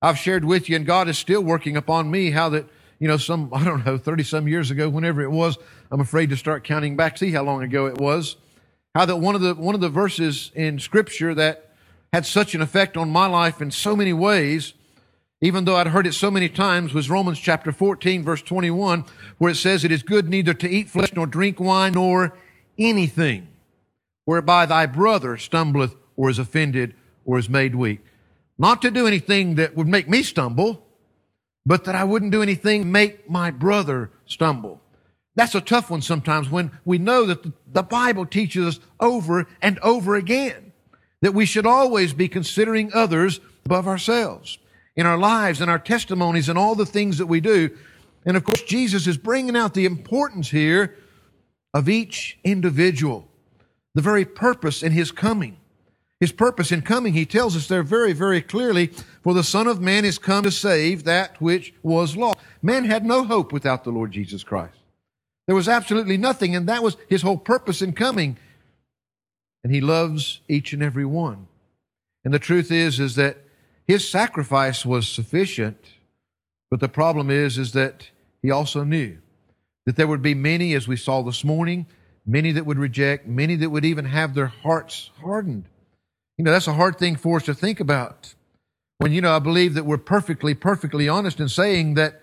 I've 0.00 0.18
shared 0.18 0.44
with 0.44 0.68
you, 0.68 0.76
and 0.76 0.86
God 0.86 1.08
is 1.08 1.18
still 1.18 1.42
working 1.42 1.76
upon 1.76 2.10
me 2.10 2.30
how 2.30 2.48
that 2.50 2.66
you 2.98 3.08
know, 3.08 3.16
some, 3.16 3.50
I 3.52 3.64
don't 3.64 3.84
know, 3.84 3.98
30 3.98 4.22
some 4.22 4.48
years 4.48 4.70
ago, 4.70 4.88
whenever 4.88 5.22
it 5.22 5.30
was, 5.30 5.58
I'm 5.90 6.00
afraid 6.00 6.30
to 6.30 6.36
start 6.36 6.64
counting 6.64 6.96
back, 6.96 7.18
see 7.18 7.30
how 7.30 7.42
long 7.42 7.62
ago 7.62 7.86
it 7.86 7.98
was, 7.98 8.36
how 8.94 9.04
that 9.04 9.16
one 9.16 9.34
of 9.34 9.40
the, 9.40 9.54
one 9.54 9.74
of 9.74 9.80
the 9.80 9.88
verses 9.88 10.50
in 10.54 10.78
scripture 10.78 11.34
that 11.34 11.70
had 12.12 12.24
such 12.24 12.54
an 12.54 12.62
effect 12.62 12.96
on 12.96 13.10
my 13.10 13.26
life 13.26 13.60
in 13.60 13.70
so 13.70 13.94
many 13.94 14.12
ways, 14.12 14.72
even 15.40 15.64
though 15.64 15.76
I'd 15.76 15.88
heard 15.88 16.06
it 16.06 16.14
so 16.14 16.30
many 16.30 16.48
times, 16.48 16.94
was 16.94 17.10
Romans 17.10 17.38
chapter 17.38 17.72
14, 17.72 18.24
verse 18.24 18.42
21, 18.42 19.04
where 19.38 19.50
it 19.50 19.56
says, 19.56 19.84
It 19.84 19.92
is 19.92 20.02
good 20.02 20.28
neither 20.28 20.54
to 20.54 20.68
eat 20.68 20.88
flesh 20.88 21.12
nor 21.14 21.26
drink 21.26 21.60
wine 21.60 21.92
nor 21.92 22.36
anything 22.78 23.48
whereby 24.24 24.66
thy 24.66 24.86
brother 24.86 25.36
stumbleth 25.36 25.94
or 26.16 26.30
is 26.30 26.38
offended 26.38 26.94
or 27.24 27.38
is 27.38 27.48
made 27.48 27.74
weak. 27.74 28.00
Not 28.58 28.80
to 28.82 28.90
do 28.90 29.06
anything 29.06 29.56
that 29.56 29.76
would 29.76 29.86
make 29.86 30.08
me 30.08 30.22
stumble, 30.22 30.85
but 31.66 31.84
that 31.84 31.96
I 31.96 32.04
wouldn't 32.04 32.32
do 32.32 32.42
anything 32.42 32.90
make 32.90 33.28
my 33.28 33.50
brother 33.50 34.10
stumble. 34.24 34.80
That's 35.34 35.54
a 35.54 35.60
tough 35.60 35.90
one 35.90 36.00
sometimes 36.00 36.48
when 36.48 36.70
we 36.84 36.96
know 36.96 37.26
that 37.26 37.44
the 37.70 37.82
Bible 37.82 38.24
teaches 38.24 38.78
us 38.78 38.84
over 39.00 39.46
and 39.60 39.78
over 39.80 40.14
again 40.14 40.72
that 41.20 41.34
we 41.34 41.44
should 41.44 41.66
always 41.66 42.12
be 42.12 42.28
considering 42.28 42.90
others 42.94 43.40
above 43.64 43.88
ourselves 43.88 44.58
in 44.94 45.06
our 45.06 45.18
lives 45.18 45.60
and 45.60 45.70
our 45.70 45.78
testimonies 45.78 46.48
and 46.48 46.58
all 46.58 46.74
the 46.74 46.86
things 46.86 47.18
that 47.18 47.26
we 47.26 47.40
do. 47.40 47.76
And 48.24 48.36
of 48.36 48.44
course, 48.44 48.62
Jesus 48.62 49.06
is 49.06 49.18
bringing 49.18 49.56
out 49.56 49.74
the 49.74 49.86
importance 49.86 50.50
here 50.50 50.96
of 51.74 51.88
each 51.88 52.38
individual, 52.44 53.28
the 53.94 54.02
very 54.02 54.24
purpose 54.24 54.82
in 54.82 54.92
his 54.92 55.10
coming. 55.10 55.58
His 56.18 56.32
purpose 56.32 56.72
in 56.72 56.80
coming, 56.80 57.12
he 57.12 57.26
tells 57.26 57.54
us 57.56 57.68
there 57.68 57.82
very, 57.82 58.14
very 58.14 58.40
clearly, 58.40 58.90
for 59.26 59.34
the 59.34 59.42
Son 59.42 59.66
of 59.66 59.80
Man 59.80 60.04
is 60.04 60.18
come 60.18 60.44
to 60.44 60.52
save 60.52 61.02
that 61.02 61.40
which 61.40 61.74
was 61.82 62.16
lost. 62.16 62.38
Man 62.62 62.84
had 62.84 63.04
no 63.04 63.24
hope 63.24 63.52
without 63.52 63.82
the 63.82 63.90
Lord 63.90 64.12
Jesus 64.12 64.44
Christ. 64.44 64.78
There 65.48 65.56
was 65.56 65.68
absolutely 65.68 66.16
nothing, 66.16 66.54
and 66.54 66.68
that 66.68 66.80
was 66.80 66.96
his 67.08 67.22
whole 67.22 67.36
purpose 67.36 67.82
in 67.82 67.92
coming. 67.92 68.36
And 69.64 69.74
he 69.74 69.80
loves 69.80 70.42
each 70.46 70.72
and 70.72 70.80
every 70.80 71.04
one. 71.04 71.48
And 72.24 72.32
the 72.32 72.38
truth 72.38 72.70
is, 72.70 73.00
is 73.00 73.16
that 73.16 73.38
his 73.84 74.08
sacrifice 74.08 74.86
was 74.86 75.08
sufficient 75.08 75.84
But 76.70 76.78
the 76.78 76.88
problem 76.88 77.28
is, 77.28 77.58
is 77.58 77.72
that 77.72 78.10
he 78.42 78.52
also 78.52 78.84
knew 78.84 79.18
that 79.86 79.96
there 79.96 80.06
would 80.06 80.22
be 80.22 80.34
many, 80.34 80.72
as 80.74 80.86
we 80.86 80.96
saw 80.96 81.22
this 81.22 81.42
morning, 81.42 81.86
many 82.24 82.52
that 82.52 82.64
would 82.64 82.78
reject, 82.78 83.26
many 83.26 83.56
that 83.56 83.70
would 83.70 83.84
even 83.84 84.04
have 84.04 84.34
their 84.34 84.46
hearts 84.46 85.10
hardened. 85.20 85.64
You 86.38 86.44
know, 86.44 86.52
that's 86.52 86.68
a 86.68 86.74
hard 86.74 86.96
thing 86.96 87.16
for 87.16 87.38
us 87.38 87.46
to 87.46 87.54
think 87.54 87.80
about. 87.80 88.35
When, 88.98 89.12
you 89.12 89.20
know, 89.20 89.34
I 89.34 89.38
believe 89.38 89.74
that 89.74 89.84
we're 89.84 89.98
perfectly, 89.98 90.54
perfectly 90.54 91.08
honest 91.08 91.38
in 91.38 91.48
saying 91.48 91.94
that, 91.94 92.22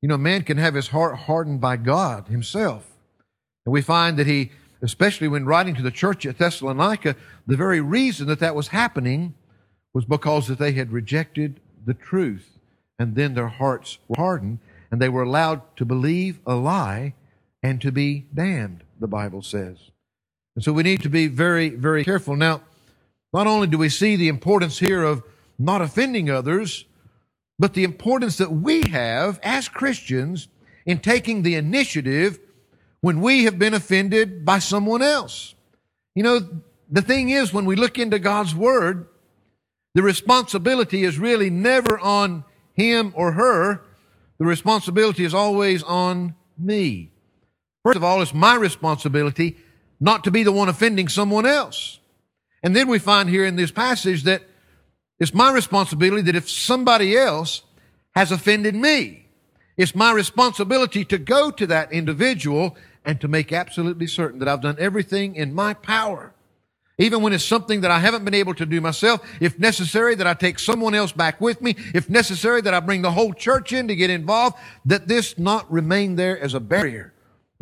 you 0.00 0.08
know, 0.08 0.16
man 0.16 0.42
can 0.42 0.58
have 0.58 0.74
his 0.74 0.88
heart 0.88 1.16
hardened 1.16 1.60
by 1.60 1.76
God 1.76 2.28
himself. 2.28 2.90
And 3.64 3.72
we 3.72 3.82
find 3.82 4.18
that 4.18 4.26
he, 4.26 4.50
especially 4.82 5.28
when 5.28 5.46
writing 5.46 5.76
to 5.76 5.82
the 5.82 5.92
church 5.92 6.26
at 6.26 6.38
Thessalonica, 6.38 7.14
the 7.46 7.56
very 7.56 7.80
reason 7.80 8.26
that 8.26 8.40
that 8.40 8.56
was 8.56 8.68
happening 8.68 9.34
was 9.94 10.04
because 10.04 10.48
that 10.48 10.58
they 10.58 10.72
had 10.72 10.90
rejected 10.90 11.60
the 11.84 11.94
truth 11.94 12.58
and 12.98 13.14
then 13.14 13.34
their 13.34 13.48
hearts 13.48 13.98
were 14.08 14.16
hardened 14.16 14.58
and 14.90 15.00
they 15.00 15.08
were 15.08 15.22
allowed 15.22 15.60
to 15.76 15.84
believe 15.84 16.40
a 16.46 16.54
lie 16.54 17.14
and 17.62 17.80
to 17.80 17.92
be 17.92 18.26
damned, 18.34 18.82
the 18.98 19.06
Bible 19.06 19.42
says. 19.42 19.78
And 20.56 20.64
so 20.64 20.72
we 20.72 20.82
need 20.82 21.02
to 21.02 21.08
be 21.08 21.28
very, 21.28 21.70
very 21.70 22.04
careful. 22.04 22.36
Now, 22.36 22.62
not 23.32 23.46
only 23.46 23.66
do 23.66 23.78
we 23.78 23.88
see 23.88 24.16
the 24.16 24.28
importance 24.28 24.78
here 24.78 25.02
of 25.02 25.22
not 25.62 25.82
offending 25.82 26.30
others, 26.30 26.84
but 27.58 27.74
the 27.74 27.84
importance 27.84 28.38
that 28.38 28.52
we 28.52 28.82
have 28.88 29.38
as 29.42 29.68
Christians 29.68 30.48
in 30.84 30.98
taking 30.98 31.42
the 31.42 31.54
initiative 31.54 32.38
when 33.00 33.20
we 33.20 33.44
have 33.44 33.58
been 33.58 33.74
offended 33.74 34.44
by 34.44 34.58
someone 34.58 35.02
else. 35.02 35.54
You 36.14 36.22
know, 36.22 36.40
the 36.90 37.02
thing 37.02 37.30
is, 37.30 37.52
when 37.52 37.64
we 37.64 37.76
look 37.76 37.98
into 37.98 38.18
God's 38.18 38.54
Word, 38.54 39.06
the 39.94 40.02
responsibility 40.02 41.04
is 41.04 41.18
really 41.18 41.50
never 41.50 41.98
on 41.98 42.44
him 42.74 43.12
or 43.14 43.32
her. 43.32 43.82
The 44.38 44.44
responsibility 44.44 45.24
is 45.24 45.34
always 45.34 45.82
on 45.82 46.34
me. 46.58 47.10
First 47.84 47.96
of 47.96 48.04
all, 48.04 48.22
it's 48.22 48.34
my 48.34 48.56
responsibility 48.56 49.56
not 50.00 50.24
to 50.24 50.30
be 50.30 50.42
the 50.42 50.52
one 50.52 50.68
offending 50.68 51.08
someone 51.08 51.46
else. 51.46 52.00
And 52.62 52.74
then 52.74 52.88
we 52.88 52.98
find 52.98 53.28
here 53.28 53.44
in 53.44 53.56
this 53.56 53.70
passage 53.70 54.22
that 54.24 54.42
it's 55.22 55.32
my 55.32 55.50
responsibility 55.52 56.22
that 56.22 56.36
if 56.36 56.50
somebody 56.50 57.16
else 57.16 57.62
has 58.14 58.30
offended 58.30 58.74
me, 58.74 59.26
it's 59.76 59.94
my 59.94 60.12
responsibility 60.12 61.04
to 61.06 61.16
go 61.16 61.50
to 61.50 61.66
that 61.68 61.92
individual 61.92 62.76
and 63.04 63.20
to 63.20 63.28
make 63.28 63.52
absolutely 63.52 64.06
certain 64.06 64.38
that 64.40 64.48
I've 64.48 64.60
done 64.60 64.76
everything 64.78 65.34
in 65.34 65.54
my 65.54 65.72
power 65.74 66.34
even 66.98 67.22
when 67.22 67.32
it's 67.32 67.44
something 67.44 67.80
that 67.80 67.90
I 67.90 67.98
haven't 67.98 68.24
been 68.24 68.34
able 68.34 68.54
to 68.54 68.66
do 68.66 68.80
myself, 68.80 69.26
if 69.40 69.58
necessary 69.58 70.14
that 70.14 70.26
I 70.26 70.34
take 70.34 70.58
someone 70.58 70.94
else 70.94 71.10
back 71.10 71.40
with 71.40 71.62
me, 71.62 71.74
if 71.94 72.10
necessary 72.10 72.60
that 72.60 72.74
I 72.74 72.80
bring 72.80 73.02
the 73.02 73.10
whole 73.10 73.32
church 73.32 73.72
in 73.72 73.88
to 73.88 73.96
get 73.96 74.10
involved, 74.10 74.56
that 74.84 75.08
this 75.08 75.38
not 75.38 75.70
remain 75.70 76.16
there 76.16 76.38
as 76.38 76.54
a 76.54 76.60
barrier 76.60 77.12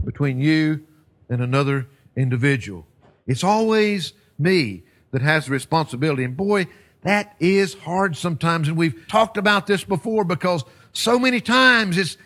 between 0.05 0.41
you 0.41 0.85
and 1.29 1.41
another 1.41 1.87
individual. 2.17 2.87
It's 3.27 3.45
always 3.45 4.13
me 4.39 4.83
that 5.13 5.23
has 5.23 5.47
the 5.47 5.53
responsibility. 5.53 6.25
And 6.25 6.37
boy, 6.37 6.67
that 7.03 7.35
is 7.41 7.75
hard 7.75 8.17
sometimes. 8.17 8.69
And 8.69 8.77
we've 8.77 9.07
talked 9.09 9.37
about 9.37 9.67
this 9.67 9.85
before 9.85 10.25
because 10.25 10.65
so 10.93 11.19
many 11.19 11.41
times 11.41 11.97
it's, 11.97 12.17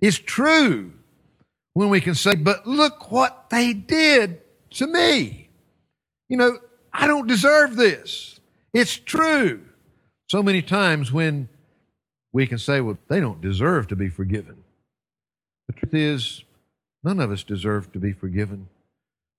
it's 0.00 0.18
true 0.18 0.92
when 1.74 1.88
we 1.88 2.00
can 2.00 2.14
say, 2.14 2.34
but 2.34 2.66
look 2.66 3.10
what 3.12 3.50
they 3.50 3.72
did 3.72 4.40
to 4.70 4.86
me. 4.86 5.48
You 6.28 6.36
know, 6.36 6.58
I 6.92 7.06
don't 7.06 7.26
deserve 7.26 7.76
this. 7.76 8.40
It's 8.72 8.96
true. 8.96 9.62
So 10.28 10.42
many 10.42 10.62
times 10.62 11.12
when 11.12 11.48
we 12.32 12.46
can 12.46 12.58
say, 12.58 12.80
well, 12.80 12.98
they 13.08 13.20
don't 13.20 13.40
deserve 13.40 13.88
to 13.88 13.96
be 13.96 14.08
forgiven. 14.08 14.64
The 15.68 15.74
truth 15.74 15.94
is, 15.94 16.44
none 17.02 17.20
of 17.20 17.30
us 17.30 17.44
deserve 17.44 17.92
to 17.92 17.98
be 17.98 18.12
forgiven. 18.12 18.68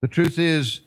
The 0.00 0.08
truth 0.08 0.38
is, 0.38 0.80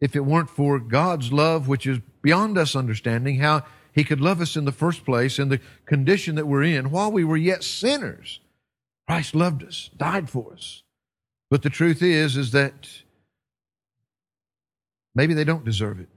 if 0.00 0.14
it 0.14 0.24
weren't 0.24 0.50
for 0.50 0.78
God's 0.78 1.32
love, 1.32 1.68
which 1.68 1.86
is 1.86 1.98
beyond 2.22 2.58
us 2.58 2.76
understanding, 2.76 3.38
how 3.38 3.64
He 3.92 4.04
could 4.04 4.20
love 4.20 4.40
us 4.40 4.56
in 4.56 4.64
the 4.64 4.72
first 4.72 5.04
place 5.04 5.38
in 5.38 5.48
the 5.48 5.60
condition 5.86 6.34
that 6.34 6.46
we're 6.46 6.62
in 6.62 6.90
while 6.90 7.10
we 7.10 7.24
were 7.24 7.36
yet 7.36 7.64
sinners, 7.64 8.40
Christ 9.06 9.34
loved 9.34 9.62
us, 9.62 9.90
died 9.96 10.28
for 10.28 10.52
us. 10.52 10.82
But 11.50 11.62
the 11.62 11.70
truth 11.70 12.02
is, 12.02 12.36
is 12.36 12.50
that 12.52 12.88
Maybe 15.16 15.32
they 15.32 15.44
don't 15.44 15.64
deserve 15.64 15.98
it. 15.98 16.10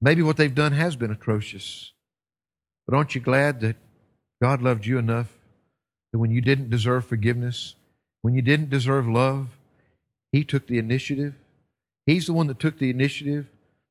Maybe 0.00 0.22
what 0.22 0.38
they've 0.38 0.54
done 0.54 0.72
has 0.72 0.96
been 0.96 1.10
atrocious. 1.10 1.92
But 2.86 2.96
aren't 2.96 3.14
you 3.14 3.20
glad 3.20 3.60
that 3.60 3.76
God 4.42 4.62
loved 4.62 4.86
you 4.86 4.98
enough 4.98 5.28
that 6.10 6.18
when 6.18 6.30
you 6.30 6.40
didn't 6.40 6.70
deserve 6.70 7.04
forgiveness, 7.04 7.74
when 8.22 8.34
you 8.34 8.40
didn't 8.40 8.70
deserve 8.70 9.06
love, 9.06 9.58
He 10.32 10.42
took 10.42 10.66
the 10.66 10.78
initiative? 10.78 11.34
He's 12.06 12.26
the 12.26 12.32
one 12.32 12.46
that 12.46 12.60
took 12.60 12.78
the 12.78 12.90
initiative 12.90 13.46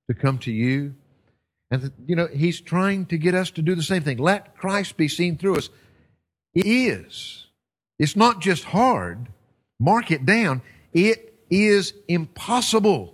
to 0.07 0.15
come 0.15 0.39
to 0.39 0.51
you. 0.51 0.95
And, 1.69 1.91
you 2.07 2.15
know, 2.15 2.27
He's 2.27 2.61
trying 2.61 3.05
to 3.07 3.17
get 3.17 3.35
us 3.35 3.51
to 3.51 3.61
do 3.61 3.75
the 3.75 3.83
same 3.83 4.03
thing. 4.03 4.17
Let 4.17 4.57
Christ 4.57 4.97
be 4.97 5.07
seen 5.07 5.37
through 5.37 5.57
us. 5.57 5.69
It 6.53 6.65
is. 6.65 7.47
It's 7.99 8.15
not 8.15 8.39
just 8.39 8.63
hard. 8.65 9.27
Mark 9.79 10.11
it 10.11 10.25
down. 10.25 10.61
It 10.93 11.33
is 11.49 11.93
impossible 12.07 13.13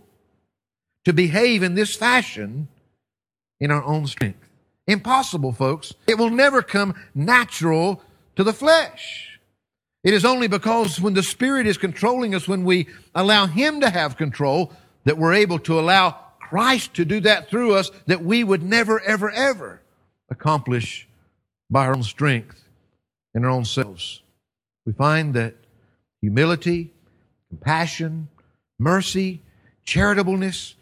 to 1.05 1.13
behave 1.13 1.63
in 1.63 1.75
this 1.75 1.95
fashion 1.95 2.67
in 3.59 3.71
our 3.71 3.83
own 3.83 4.07
strength. 4.07 4.47
Impossible, 4.87 5.51
folks. 5.51 5.93
It 6.07 6.17
will 6.17 6.29
never 6.29 6.61
come 6.61 6.95
natural 7.15 8.01
to 8.35 8.43
the 8.43 8.53
flesh. 8.53 9.39
It 10.03 10.13
is 10.13 10.25
only 10.25 10.47
because 10.47 10.99
when 10.99 11.13
the 11.13 11.23
Spirit 11.23 11.67
is 11.67 11.77
controlling 11.77 12.33
us, 12.33 12.47
when 12.47 12.65
we 12.65 12.87
allow 13.13 13.45
Him 13.45 13.81
to 13.81 13.89
have 13.89 14.17
control, 14.17 14.73
that 15.03 15.17
we're 15.17 15.33
able 15.33 15.59
to 15.59 15.79
allow 15.79 16.11
Christ 16.39 16.93
to 16.95 17.05
do 17.05 17.19
that 17.21 17.49
through 17.49 17.75
us 17.75 17.91
that 18.07 18.23
we 18.23 18.43
would 18.43 18.61
never, 18.61 18.99
ever, 19.01 19.31
ever 19.31 19.81
accomplish 20.29 21.07
by 21.69 21.85
our 21.85 21.95
own 21.95 22.03
strength 22.03 22.63
in 23.33 23.45
our 23.45 23.51
own 23.51 23.65
selves. 23.65 24.21
We 24.85 24.93
find 24.93 25.33
that 25.33 25.55
humility, 26.21 26.91
compassion, 27.49 28.27
mercy, 28.77 29.41
charitableness, 29.85 30.75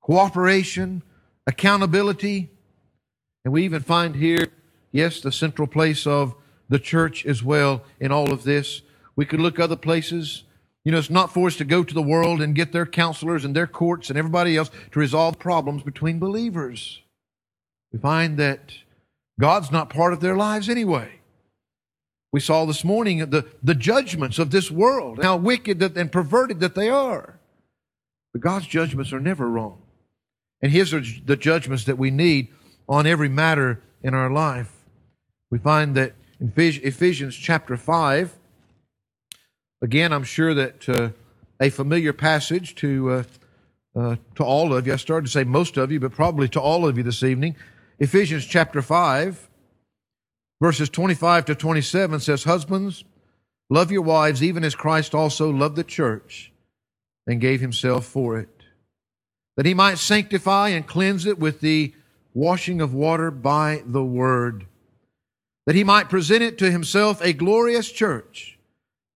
cooperation, 0.00 1.02
accountability. 1.46 2.50
And 3.44 3.52
we 3.52 3.64
even 3.64 3.82
find 3.82 4.16
here, 4.16 4.48
yes, 4.92 5.20
the 5.20 5.32
central 5.32 5.68
place 5.68 6.06
of 6.06 6.34
the 6.68 6.78
church 6.78 7.26
as 7.26 7.42
well 7.42 7.82
in 8.00 8.12
all 8.12 8.32
of 8.32 8.44
this. 8.44 8.82
We 9.16 9.26
could 9.26 9.40
look 9.40 9.58
other 9.58 9.76
places. 9.76 10.43
You 10.84 10.92
know, 10.92 10.98
it's 10.98 11.10
not 11.10 11.32
for 11.32 11.46
us 11.46 11.56
to 11.56 11.64
go 11.64 11.82
to 11.82 11.94
the 11.94 12.02
world 12.02 12.42
and 12.42 12.54
get 12.54 12.72
their 12.72 12.84
counselors 12.84 13.44
and 13.44 13.56
their 13.56 13.66
courts 13.66 14.10
and 14.10 14.18
everybody 14.18 14.56
else 14.56 14.70
to 14.92 14.98
resolve 14.98 15.38
problems 15.38 15.82
between 15.82 16.18
believers. 16.18 17.00
We 17.92 17.98
find 17.98 18.38
that 18.38 18.74
God's 19.40 19.72
not 19.72 19.88
part 19.88 20.12
of 20.12 20.20
their 20.20 20.36
lives 20.36 20.68
anyway. 20.68 21.20
We 22.32 22.40
saw 22.40 22.64
this 22.64 22.84
morning 22.84 23.18
the, 23.18 23.46
the 23.62 23.74
judgments 23.74 24.38
of 24.38 24.50
this 24.50 24.70
world, 24.70 25.22
how 25.22 25.36
wicked 25.36 25.80
and 25.96 26.12
perverted 26.12 26.60
that 26.60 26.74
they 26.74 26.88
are. 26.88 27.38
But 28.32 28.42
God's 28.42 28.66
judgments 28.66 29.12
are 29.12 29.20
never 29.20 29.48
wrong. 29.48 29.80
And 30.60 30.72
his 30.72 30.92
are 30.92 31.02
the 31.24 31.36
judgments 31.36 31.84
that 31.84 31.98
we 31.98 32.10
need 32.10 32.48
on 32.88 33.06
every 33.06 33.28
matter 33.28 33.80
in 34.02 34.12
our 34.12 34.30
life. 34.30 34.72
We 35.50 35.58
find 35.58 35.94
that 35.94 36.14
in 36.40 36.52
Ephesians 36.56 37.36
chapter 37.36 37.76
5, 37.76 38.36
again, 39.84 40.12
I'm 40.12 40.24
sure 40.24 40.54
that 40.54 40.88
uh, 40.88 41.10
a 41.60 41.70
familiar 41.70 42.12
passage 42.12 42.74
to, 42.76 43.10
uh, 43.10 43.22
uh, 43.94 44.16
to 44.34 44.42
all 44.42 44.74
of 44.74 44.86
you. 44.86 44.92
I 44.92 44.96
started 44.96 45.26
to 45.26 45.32
say 45.32 45.44
most 45.44 45.76
of 45.76 45.92
you, 45.92 46.00
but 46.00 46.12
probably 46.12 46.48
to 46.48 46.60
all 46.60 46.86
of 46.86 46.96
you 46.96 47.04
this 47.04 47.22
evening. 47.22 47.54
Ephesians 47.98 48.44
chapter 48.44 48.82
5, 48.82 49.48
verses 50.60 50.88
25 50.88 51.44
to 51.44 51.54
27 51.54 52.20
says, 52.20 52.44
Husbands, 52.44 53.04
love 53.70 53.92
your 53.92 54.02
wives 54.02 54.42
even 54.42 54.64
as 54.64 54.74
Christ 54.74 55.14
also 55.14 55.50
loved 55.50 55.76
the 55.76 55.84
church 55.84 56.52
and 57.26 57.40
gave 57.40 57.60
himself 57.60 58.04
for 58.04 58.38
it 58.38 58.48
that 59.56 59.66
he 59.66 59.74
might 59.74 59.98
sanctify 59.98 60.68
and 60.68 60.86
cleanse 60.86 61.26
it 61.26 61.38
with 61.38 61.60
the 61.60 61.94
washing 62.32 62.80
of 62.80 62.92
water 62.92 63.30
by 63.30 63.82
the 63.86 64.02
word, 64.02 64.66
that 65.66 65.76
he 65.76 65.84
might 65.84 66.10
present 66.10 66.42
it 66.42 66.58
to 66.58 66.70
himself 66.70 67.20
a 67.22 67.32
glorious 67.32 67.90
church, 67.90 68.53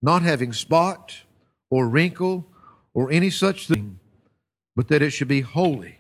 not 0.03 0.23
having 0.23 0.53
spot 0.53 1.23
or 1.71 1.89
wrinkle 1.89 2.47
or 2.95 3.11
any 3.11 3.31
such 3.31 3.67
thing, 3.69 3.99
but 4.77 4.89
that 4.89 5.03
it 5.03 5.11
should 5.11 5.29
be 5.29 5.41
holy 5.41 5.99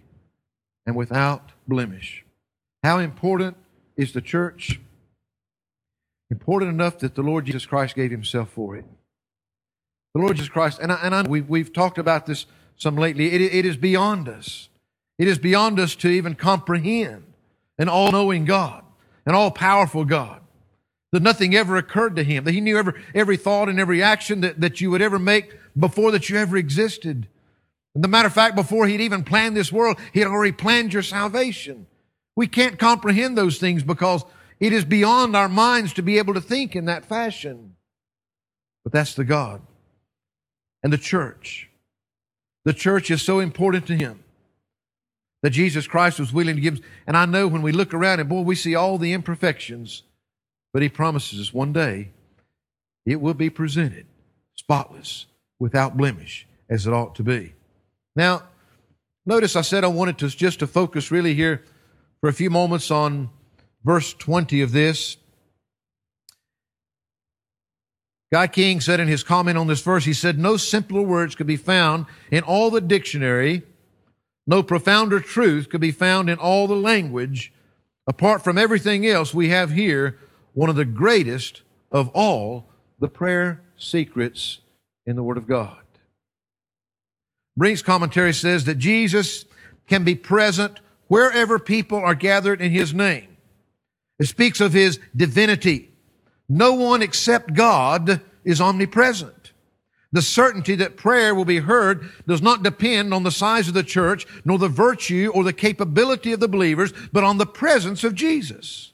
and 0.87 0.97
without 0.97 1.52
blemish. 1.67 2.25
How 2.83 2.99
important 2.99 3.57
is 3.97 4.12
the 4.12 4.21
church? 4.21 4.81
Important 6.31 6.71
enough 6.71 6.99
that 6.99 7.14
the 7.14 7.23
Lord 7.23 7.47
Jesus 7.47 7.67
Christ 7.67 7.95
gave 7.95 8.11
himself 8.11 8.50
for 8.50 8.76
it. 8.76 8.85
The 10.14 10.21
Lord 10.21 10.37
Jesus 10.37 10.49
Christ, 10.49 10.78
and, 10.81 10.93
I, 10.93 11.00
and 11.02 11.14
I, 11.14 11.23
we, 11.23 11.40
we've 11.40 11.73
talked 11.73 11.99
about 11.99 12.26
this 12.26 12.47
some 12.76 12.97
lately. 12.97 13.33
It, 13.33 13.40
it 13.40 13.67
is 13.67 13.76
beyond 13.76 14.28
us. 14.28 14.69
It 15.19 15.28
is 15.28 15.38
beyond 15.38 15.81
us 15.81 15.95
to 15.97 16.09
even 16.09 16.35
comprehend 16.35 17.25
an 17.78 17.88
all 17.88 18.12
knowing 18.12 18.45
God, 18.45 18.85
an 19.26 19.35
all 19.35 19.50
powerful 19.50 20.05
God. 20.05 20.40
That 21.12 21.23
nothing 21.23 21.55
ever 21.55 21.77
occurred 21.77 22.17
to 22.17 22.25
him. 22.25 22.45
That 22.45 22.53
he 22.53 22.61
knew 22.61 22.77
every, 22.77 23.03
every 23.15 23.37
thought 23.37 23.69
and 23.69 23.81
every 23.81 24.03
action 24.03 24.43
that, 24.43 24.61
that 24.61 24.81
you 24.81 24.91
would 24.91 25.03
ever 25.03 25.19
make 25.19 25.59
before 25.77 26.11
that 26.11 26.29
you 26.29 26.37
ever 26.37 26.57
existed. 26.57 27.29
And 27.95 28.05
the 28.05 28.09
matter 28.09 28.29
of 28.29 28.35
fact, 28.35 28.57
before 28.57 28.87
he'd 28.87 29.00
even 29.00 29.25
planned 29.25 29.57
this 29.57 29.73
world, 29.73 29.99
he 30.12 30.21
had 30.21 30.29
already 30.29 30.53
planned 30.53 30.93
your 30.93 31.03
salvation. 31.03 31.87
We 32.37 32.47
can't 32.47 32.79
comprehend 32.79 33.37
those 33.37 33.59
things 33.59 33.83
because 33.83 34.25
it 34.61 34.73
is 34.73 34.85
beyond 34.85 35.35
our 35.35 35.49
minds 35.49 35.93
to 35.95 36.03
be 36.03 36.19
able 36.19 36.35
to 36.35 36.41
think 36.41 36.77
in 36.77 36.85
that 36.85 37.05
fashion. 37.05 37.77
But 38.85 38.93
that's 38.93 39.15
the 39.15 39.25
God. 39.25 39.62
And 40.83 40.93
the 40.93 40.99
church. 40.99 41.69
The 42.65 42.73
church 42.73 43.11
is 43.11 43.23
so 43.23 43.41
important 43.41 43.87
to 43.87 43.97
him 43.97 44.23
that 45.43 45.50
Jesus 45.50 45.87
Christ 45.87 46.21
was 46.21 46.33
willing 46.33 46.57
to 46.57 46.61
give. 46.61 46.81
And 47.07 47.17
I 47.17 47.25
know 47.25 47.49
when 47.49 47.62
we 47.62 47.73
look 47.73 47.95
around 47.95 48.21
and 48.21 48.29
boy, 48.29 48.43
we 48.43 48.55
see 48.55 48.75
all 48.75 48.99
the 48.99 49.12
imperfections, 49.12 50.03
but 50.73 50.83
he 50.83 50.89
promises 50.89 51.41
us 51.41 51.55
one 51.55 51.73
day 51.73 52.11
it 53.07 53.21
will 53.21 53.35
be 53.35 53.51
presented 53.51 54.07
spotless, 54.59 55.27
without 55.59 55.97
blemish, 55.97 56.47
as 56.69 56.87
it 56.87 56.93
ought 56.93 57.15
to 57.15 57.23
be. 57.23 57.55
Now, 58.17 58.43
notice 59.25 59.57
I 59.57 59.63
said 59.63 59.85
I 59.85 59.89
wanted 59.89 60.19
to 60.19 60.29
just 60.29 60.59
to 60.59 60.67
focus 60.67 61.11
really 61.11 61.35
here 61.35 61.63
for 62.21 62.29
a 62.29 62.33
few 62.33 62.51
moments 62.51 62.91
on 62.91 63.31
verse 63.85 64.13
20 64.13 64.61
of 64.63 64.73
this. 64.73 65.17
Guy 68.33 68.49
King 68.49 68.81
said 68.81 69.01
in 69.01 69.09
his 69.09 69.23
comment 69.23 69.57
on 69.57 69.69
this 69.69 69.81
verse, 69.81 70.05
he 70.05 70.13
said, 70.13 70.39
No 70.39 70.57
simpler 70.57 71.03
words 71.03 71.35
could 71.35 71.47
be 71.47 71.57
found 71.57 72.07
in 72.31 72.43
all 72.43 72.71
the 72.71 72.81
dictionary, 72.81 73.63
no 74.47 74.63
profounder 74.63 75.21
truth 75.21 75.71
could 75.71 75.81
be 75.81 75.93
found 75.93 76.29
in 76.29 76.39
all 76.39 76.67
the 76.67 76.77
language. 76.77 77.53
Apart 78.07 78.43
from 78.43 78.59
everything 78.59 79.07
else, 79.07 79.33
we 79.33 79.51
have 79.51 79.71
here 79.71 80.19
one 80.59 80.69
of 80.69 80.75
the 80.75 80.85
greatest 80.85 81.62
of 81.93 82.09
all 82.15 82.69
the 82.99 83.07
prayer 83.07 83.62
secrets 83.77 84.59
in 85.07 85.15
the 85.15 85.23
Word 85.23 85.37
of 85.37 85.47
God. 85.47 85.79
Brink's 87.57 87.81
commentary 87.81 88.35
says 88.35 88.65
that 88.65 88.77
Jesus 88.77 89.45
can 89.87 90.03
be 90.03 90.17
present 90.17 90.81
wherever 91.07 91.61
people 91.61 91.99
are 91.99 92.17
gathered 92.17 92.61
in 92.61 92.73
His 92.73 92.93
name. 92.93 93.37
It 94.19 94.27
speaks 94.27 94.61
of 94.61 94.73
His 94.73 94.99
divinity. 95.15 95.93
No 96.49 96.75
one 96.75 97.03
except 97.03 97.55
God 97.55 98.21
is 98.43 98.61
omnipresent. 98.61 99.53
The 100.11 100.23
certainty 100.23 100.75
that 100.75 100.97
prayer 100.97 101.37
will 101.37 101.45
be 101.45 101.59
heard 101.59 102.11
does 102.27 102.43
not 102.43 102.65
depend 102.65 103.15
on 103.15 103.23
the 103.23 103.31
size 103.31 103.69
of 103.69 103.75
the 103.75 103.85
church, 103.85 104.27
nor 104.45 104.59
the 104.59 104.67
virtue 104.67 105.31
or 105.33 105.45
the 105.45 105.53
capability 105.53 106.33
of 106.33 106.41
the 106.41 106.49
believers, 106.49 106.93
but 107.12 107.23
on 107.23 107.38
the 107.38 107.47
presence 107.47 108.03
of 108.03 108.17
Jesus. 108.17 108.93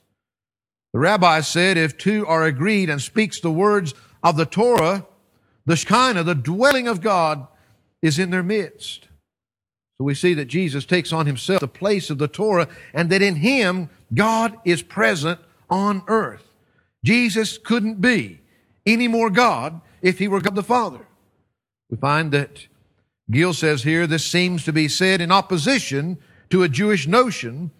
The 0.94 1.00
rabbi 1.00 1.40
said, 1.40 1.76
if 1.76 1.98
two 1.98 2.24
are 2.24 2.44
agreed 2.44 2.88
and 2.88 3.02
speaks 3.02 3.40
the 3.40 3.50
words 3.50 3.94
of 4.22 4.36
the 4.36 4.46
Torah, 4.46 5.04
the 5.66 5.74
Shekinah, 5.74 6.22
the 6.22 6.36
dwelling 6.36 6.86
of 6.86 7.00
God, 7.00 7.48
is 8.00 8.16
in 8.16 8.30
their 8.30 8.44
midst. 8.44 9.08
So 9.98 10.04
we 10.04 10.14
see 10.14 10.34
that 10.34 10.44
Jesus 10.44 10.84
takes 10.84 11.12
on 11.12 11.26
himself 11.26 11.58
the 11.58 11.66
place 11.66 12.10
of 12.10 12.18
the 12.18 12.28
Torah 12.28 12.68
and 12.92 13.10
that 13.10 13.22
in 13.22 13.36
him 13.36 13.90
God 14.14 14.56
is 14.64 14.82
present 14.82 15.40
on 15.68 16.04
earth. 16.06 16.44
Jesus 17.04 17.58
couldn't 17.58 18.00
be 18.00 18.38
any 18.86 19.08
more 19.08 19.30
God 19.30 19.80
if 20.00 20.20
he 20.20 20.28
were 20.28 20.40
God 20.40 20.54
the 20.54 20.62
Father. 20.62 21.08
We 21.90 21.96
find 21.96 22.30
that 22.30 22.68
Gill 23.28 23.52
says 23.52 23.82
here 23.82 24.06
this 24.06 24.24
seems 24.24 24.64
to 24.64 24.72
be 24.72 24.86
said 24.86 25.20
in 25.20 25.32
opposition 25.32 26.18
to 26.50 26.62
a 26.62 26.68
Jewish 26.68 27.08
notion 27.08 27.72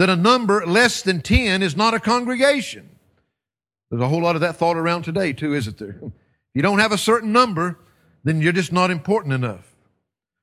that 0.00 0.08
a 0.08 0.16
number 0.16 0.64
less 0.64 1.02
than 1.02 1.20
10 1.20 1.62
is 1.62 1.76
not 1.76 1.92
a 1.92 2.00
congregation. 2.00 2.88
There's 3.90 4.00
a 4.00 4.08
whole 4.08 4.22
lot 4.22 4.34
of 4.34 4.40
that 4.40 4.56
thought 4.56 4.78
around 4.78 5.02
today, 5.02 5.34
too, 5.34 5.52
isn't 5.54 5.76
there? 5.76 6.00
If 6.52 6.56
you 6.56 6.62
don't 6.62 6.78
have 6.78 6.90
a 6.90 6.98
certain 6.98 7.32
number, 7.32 7.78
then 8.24 8.40
you're 8.40 8.54
just 8.54 8.72
not 8.72 8.90
important 8.90 9.34
enough. 9.34 9.72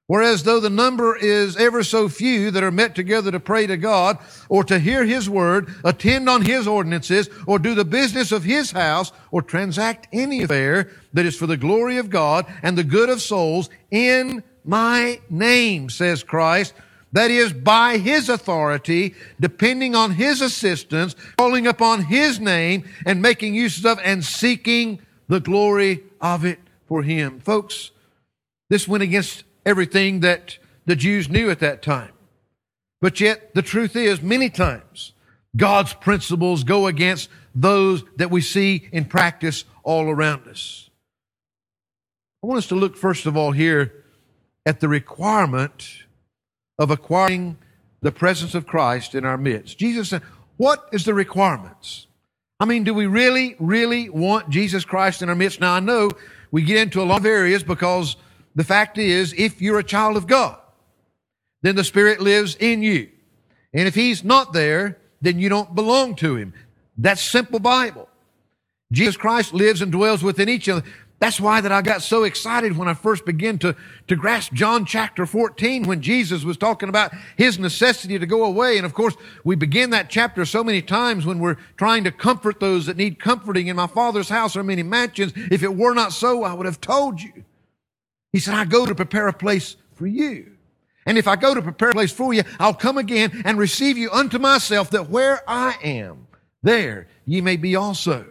Whereas 0.05 0.43
though 0.43 0.60
the 0.60 0.69
number 0.69 1.17
is 1.17 1.58
ever 1.58 1.84
so 1.84 2.08
few 2.08 2.51
that 2.51 2.63
are 2.63 2.71
met 2.71 2.95
together 2.95 3.32
to 3.32 3.41
pray 3.41 3.67
to 3.67 3.75
God 3.75 4.19
or 4.47 4.63
to 4.63 4.79
hear 4.79 5.03
His 5.03 5.27
word, 5.27 5.73
attend 5.84 6.29
on 6.29 6.43
His 6.43 6.67
ordinances, 6.67 7.27
or 7.47 7.58
do 7.58 7.73
the 7.73 7.84
business 7.84 8.32
of 8.32 8.43
His 8.43 8.71
house, 8.71 9.12
or 9.32 9.41
transact 9.41 10.08
any 10.13 10.43
affair 10.43 10.91
that 11.13 11.25
is 11.25 11.36
for 11.36 11.47
the 11.47 11.58
glory 11.58 11.97
of 11.97 12.12
God 12.12 12.45
and 12.62 12.77
the 12.77 12.86
good 12.86 13.10
of 13.10 13.23
souls 13.23 13.71
in 13.89 14.43
my 14.63 15.19
name, 15.29 15.89
says 15.89 16.23
Christ. 16.23 16.73
That 17.17 17.32
is 17.32 17.51
by 17.51 17.97
His 17.97 18.30
authority, 18.30 19.15
depending 19.39 19.95
on 19.95 20.12
His 20.12 20.39
assistance, 20.39 21.15
calling 21.36 21.65
upon 21.65 22.03
His 22.03 22.39
name 22.39 22.88
and 23.08 23.23
making 23.23 23.56
use 23.56 23.84
of 23.84 23.99
and 24.03 24.23
seeking 24.23 24.99
the 25.27 25.39
glory 25.39 26.03
of 26.21 26.45
it 26.45 26.60
for 26.86 27.01
Him. 27.01 27.39
Folks, 27.39 27.89
this 28.69 28.88
went 28.88 29.01
against 29.01 29.45
everything 29.65 30.19
that 30.19 30.60
the 30.86 30.95
Jews 30.95 31.27
knew 31.27 31.49
at 31.49 31.60
that 31.62 31.82
time. 31.82 32.12
But 33.01 33.19
yet, 33.19 33.56
the 33.56 33.63
truth 33.63 33.95
is, 33.95 34.21
many 34.21 34.51
times, 34.51 35.13
God's 35.56 35.93
principles 35.93 36.63
go 36.63 36.86
against 36.86 37.30
those 37.56 38.03
that 38.17 38.30
we 38.30 38.41
see 38.41 38.89
in 38.91 39.06
practice 39.06 39.65
all 39.82 40.08
around 40.08 40.47
us. 40.47 40.91
I 42.43 42.45
want 42.45 42.60
us 42.60 42.67
to 42.67 42.75
look, 42.75 42.95
first 42.95 43.25
of 43.25 43.36
all, 43.36 43.53
here 43.53 44.06
at 44.67 44.82
the 44.82 44.88
requirement 44.88 46.03
of 46.77 46.91
acquiring 46.91 47.57
the 48.01 48.11
presence 48.11 48.55
of 48.55 48.67
Christ 48.67 49.15
in 49.15 49.25
our 49.25 49.37
midst. 49.37 49.77
Jesus 49.77 50.09
said, 50.09 50.21
What 50.57 50.87
is 50.91 51.05
the 51.05 51.13
requirements? 51.13 52.07
I 52.59 52.65
mean, 52.65 52.83
do 52.83 52.93
we 52.93 53.05
really, 53.05 53.55
really 53.59 54.09
want 54.09 54.49
Jesus 54.49 54.85
Christ 54.85 55.21
in 55.21 55.29
our 55.29 55.35
midst? 55.35 55.59
Now, 55.59 55.73
I 55.73 55.79
know 55.79 56.09
we 56.51 56.63
get 56.63 56.77
into 56.77 57.01
a 57.01 57.05
lot 57.05 57.19
of 57.19 57.25
areas 57.25 57.63
because 57.63 58.15
the 58.55 58.63
fact 58.63 58.97
is, 58.97 59.33
if 59.33 59.61
you're 59.61 59.79
a 59.79 59.83
child 59.83 60.17
of 60.17 60.25
God, 60.25 60.57
then 61.61 61.75
the 61.75 61.83
Spirit 61.83 62.19
lives 62.19 62.55
in 62.55 62.81
you. 62.81 63.09
And 63.73 63.87
if 63.87 63.95
He's 63.95 64.23
not 64.23 64.53
there, 64.53 64.97
then 65.21 65.39
you 65.39 65.49
don't 65.49 65.75
belong 65.75 66.15
to 66.15 66.35
Him. 66.35 66.53
That's 66.97 67.21
simple 67.21 67.59
Bible. 67.59 68.09
Jesus 68.91 69.17
Christ 69.17 69.53
lives 69.53 69.81
and 69.81 69.91
dwells 69.91 70.23
within 70.23 70.49
each 70.49 70.67
of 70.67 70.83
That's 71.19 71.39
why 71.39 71.62
that 71.62 71.71
I 71.71 71.82
got 71.82 72.03
so 72.03 72.25
excited 72.25 72.77
when 72.77 72.88
I 72.88 72.93
first 72.93 73.25
began 73.25 73.58
to, 73.60 73.75
to 74.08 74.15
grasp 74.15 74.53
John 74.53 74.86
chapter 74.86 75.25
14 75.25 75.84
when 75.84 76.01
Jesus 76.01 76.43
was 76.43 76.58
talking 76.58 76.89
about 76.89 77.12
his 77.36 77.58
necessity 77.58 78.19
to 78.19 78.25
go 78.27 78.45
away. 78.45 78.77
And 78.77 78.86
of 78.86 78.93
course, 78.93 79.15
we 79.43 79.56
begin 79.56 79.89
that 79.89 80.12
chapter 80.12 80.45
so 80.45 80.63
many 80.63 80.82
times 80.82 81.25
when 81.25 81.39
we're 81.39 81.58
trying 81.75 82.03
to 82.03 82.12
comfort 82.12 82.60
those 82.60 82.86
that 82.86 82.97
need 82.97 83.19
comforting. 83.19 83.65
In 83.65 83.75
my 83.75 83.88
Father's 83.88 84.30
house 84.30 84.56
are 84.56 84.63
many 84.63 84.84
mansions. 84.84 85.34
If 85.36 85.63
it 85.63 85.75
were 85.75 85.95
not 85.95 86.13
so, 86.13 86.43
I 86.43 86.53
would 86.53 86.67
have 86.67 86.82
told 86.82 87.19
you. 87.19 87.45
He 88.32 88.39
said, 88.39 88.53
I 88.53 88.65
go 88.65 88.86
to 88.86 88.93
prepare 88.93 89.27
a 89.27 89.34
place 89.34 89.75
for 89.95 90.06
you. 90.06 90.51
And 91.08 91.17
if 91.17 91.27
I 91.27 91.36
go 91.36 91.56
to 91.56 91.62
prepare 91.63 91.89
a 91.89 91.93
place 91.93 92.12
for 92.12 92.32
you, 92.32 92.43
I'll 92.60 92.75
come 92.75 92.99
again 92.99 93.41
and 93.43 93.58
receive 93.58 93.97
you 93.97 94.12
unto 94.12 94.38
myself 94.38 94.91
that 94.91 95.10
where 95.10 95.41
I 95.49 95.77
am, 95.82 96.27
there 96.62 97.08
ye 97.25 97.41
may 97.41 97.58
be 97.58 97.75
also. 97.75 98.27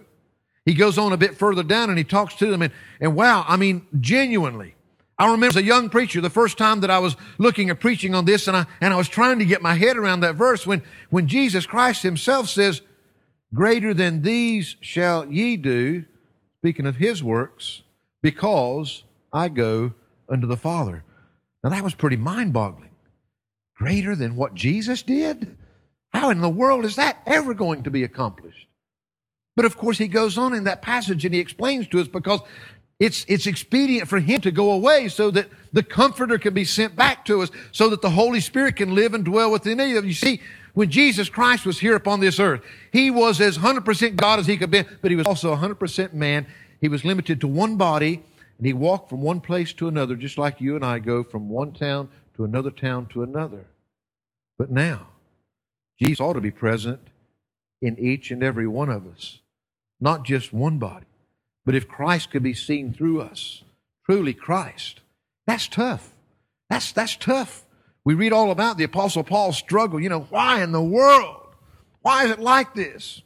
He 0.67 0.75
goes 0.75 0.99
on 0.99 1.13
a 1.13 1.17
bit 1.17 1.39
further 1.39 1.63
down 1.63 1.89
and 1.89 1.97
he 1.97 2.05
talks 2.05 2.35
to 2.35 2.47
them 2.47 2.61
and, 2.61 2.73
and 3.01 3.15
wow, 3.15 3.45
I 3.49 3.57
mean, 3.57 3.87
genuinely. 4.01 4.75
I 5.19 5.27
remember 5.27 5.47
as 5.47 5.57
a 5.57 5.63
young 5.63 5.89
preacher, 5.89 6.21
the 6.21 6.29
first 6.29 6.59
time 6.59 6.81
that 6.81 6.91
I 6.91 6.99
was 6.99 7.17
looking 7.39 7.71
at 7.71 7.81
preaching 7.81 8.15
on 8.15 8.27
this 8.27 8.49
and 8.49 8.57
I, 8.57 8.67
and 8.81 8.93
I 8.93 8.97
was 8.97 9.09
trying 9.09 9.39
to 9.39 9.47
get 9.47 9.63
my 9.63 9.75
head 9.75 9.97
around 9.97 10.21
that 10.21 10.35
verse 10.35 10.67
when, 10.67 10.83
when 11.09 11.29
Jesus 11.29 11.65
Christ 11.65 12.03
himself 12.03 12.49
says, 12.49 12.83
greater 13.55 13.95
than 13.95 14.23
these 14.23 14.77
shall 14.81 15.25
ye 15.27 15.57
do, 15.57 16.05
speaking 16.59 16.85
of 16.85 16.97
his 16.97 17.23
works, 17.23 17.83
because 18.21 19.05
I 19.33 19.49
go 19.49 19.93
unto 20.29 20.49
the 20.49 20.57
Father. 20.57 21.05
Now 21.63 21.71
that 21.71 21.85
was 21.85 21.95
pretty 21.95 22.17
mind 22.17 22.53
boggling. 22.53 22.91
Greater 23.77 24.17
than 24.17 24.37
what 24.37 24.55
Jesus 24.55 25.03
did? 25.03 25.57
How 26.13 26.31
in 26.31 26.41
the 26.41 26.49
world 26.49 26.85
is 26.85 26.97
that 26.97 27.23
ever 27.25 27.55
going 27.55 27.85
to 27.85 27.91
be 27.91 28.03
accomplished? 28.03 28.66
But 29.57 29.65
of 29.65 29.77
course, 29.77 29.99
he 29.99 30.07
goes 30.07 30.39
on 30.39 30.55
in 30.55 30.65
that 30.65 30.83
passage 30.83 31.25
and 31.25 31.35
he 31.35 31.41
explains 31.41 31.89
to 31.89 32.01
us 32.01 32.07
because 32.07 32.41
it's, 33.01 33.25
it's 33.29 33.47
expedient 33.47 34.09
for 34.09 34.21
him 34.21 34.41
to 34.43 34.51
go 34.51 34.71
away 34.71 35.09
so 35.09 35.31
that 35.31 35.49
the 35.73 35.83
comforter 35.83 36.39
can 36.39 36.55
be 36.55 36.65
sent 36.65 36.95
back 36.95 37.25
to 37.27 37.43
us 37.43 37.51
so 37.73 37.89
that 37.91 38.03
the 38.03 38.11
Holy 38.11 38.41
Spirit 38.41 38.77
can 38.77 38.95
live 38.95 39.15
and 39.15 39.25
dwell 39.25 39.51
within 39.51 39.79
you. 39.81 40.03
You 40.03 40.15
see, 40.15 40.41
when 40.75 40.91
Jesus 40.91 41.29
Christ 41.29 41.67
was 41.67 41.81
here 41.81 41.97
upon 41.97 42.21
this 42.21 42.39
earth, 42.39 42.63
he 42.93 43.11
was 43.11 43.41
as 43.41 43.59
100% 43.59 44.17
God 44.17 44.39
as 44.39 44.47
he 44.47 44.57
could 44.57 44.71
be, 44.71 44.85
but 45.01 45.11
he 45.11 45.17
was 45.17 45.27
also 45.27 45.55
100% 45.55 46.13
man. 46.13 46.47
He 46.81 46.89
was 46.89 47.05
limited 47.05 47.41
to 47.41 47.49
one 47.49 47.77
body 47.77 48.23
and 48.59 48.67
he 48.67 48.73
walked 48.73 49.09
from 49.09 49.21
one 49.23 49.41
place 49.41 49.73
to 49.75 49.89
another, 49.89 50.17
just 50.17 50.39
like 50.39 50.61
you 50.61 50.77
and 50.77 50.85
I 50.85 50.99
go 50.99 51.23
from 51.23 51.49
one 51.49 51.73
town 51.73 52.09
to 52.37 52.45
another 52.45 52.71
town 52.71 53.07
to 53.07 53.23
another. 53.23 53.65
But 54.59 54.71
now, 54.71 55.09
Jesus 55.99 56.21
ought 56.21 56.35
to 56.35 56.41
be 56.41 56.51
present 56.51 57.01
in 57.83 57.99
each 57.99 58.31
and 58.31 58.43
every 58.43 58.67
one 58.67 58.89
of 58.89 59.07
us, 59.07 59.41
not 60.01 60.25
just 60.25 60.53
one 60.53 60.79
body. 60.79 61.07
But 61.65 61.75
if 61.75 61.89
Christ 61.89 62.31
could 62.31 62.43
be 62.43 62.55
seen 62.55 62.93
through 62.93 63.21
us, 63.21 63.65
truly 64.05 64.35
Christ, 64.35 65.01
that's 65.47 65.69
tough. 65.69 66.15
That's, 66.71 66.93
that's 66.93 67.17
tough. 67.17 67.65
We 68.05 68.15
read 68.15 68.33
all 68.33 68.51
about 68.51 68.79
the 68.79 68.85
Apostle 68.85 69.25
Paul's 69.25 69.57
struggle. 69.57 70.01
You 70.01 70.09
know, 70.09 70.27
why 70.31 70.63
in 70.63 70.73
the 70.73 70.83
world? 70.83 71.55
Why 72.03 72.25
is 72.25 72.31
it 72.31 72.39
like 72.39 72.75
this? 72.75 73.23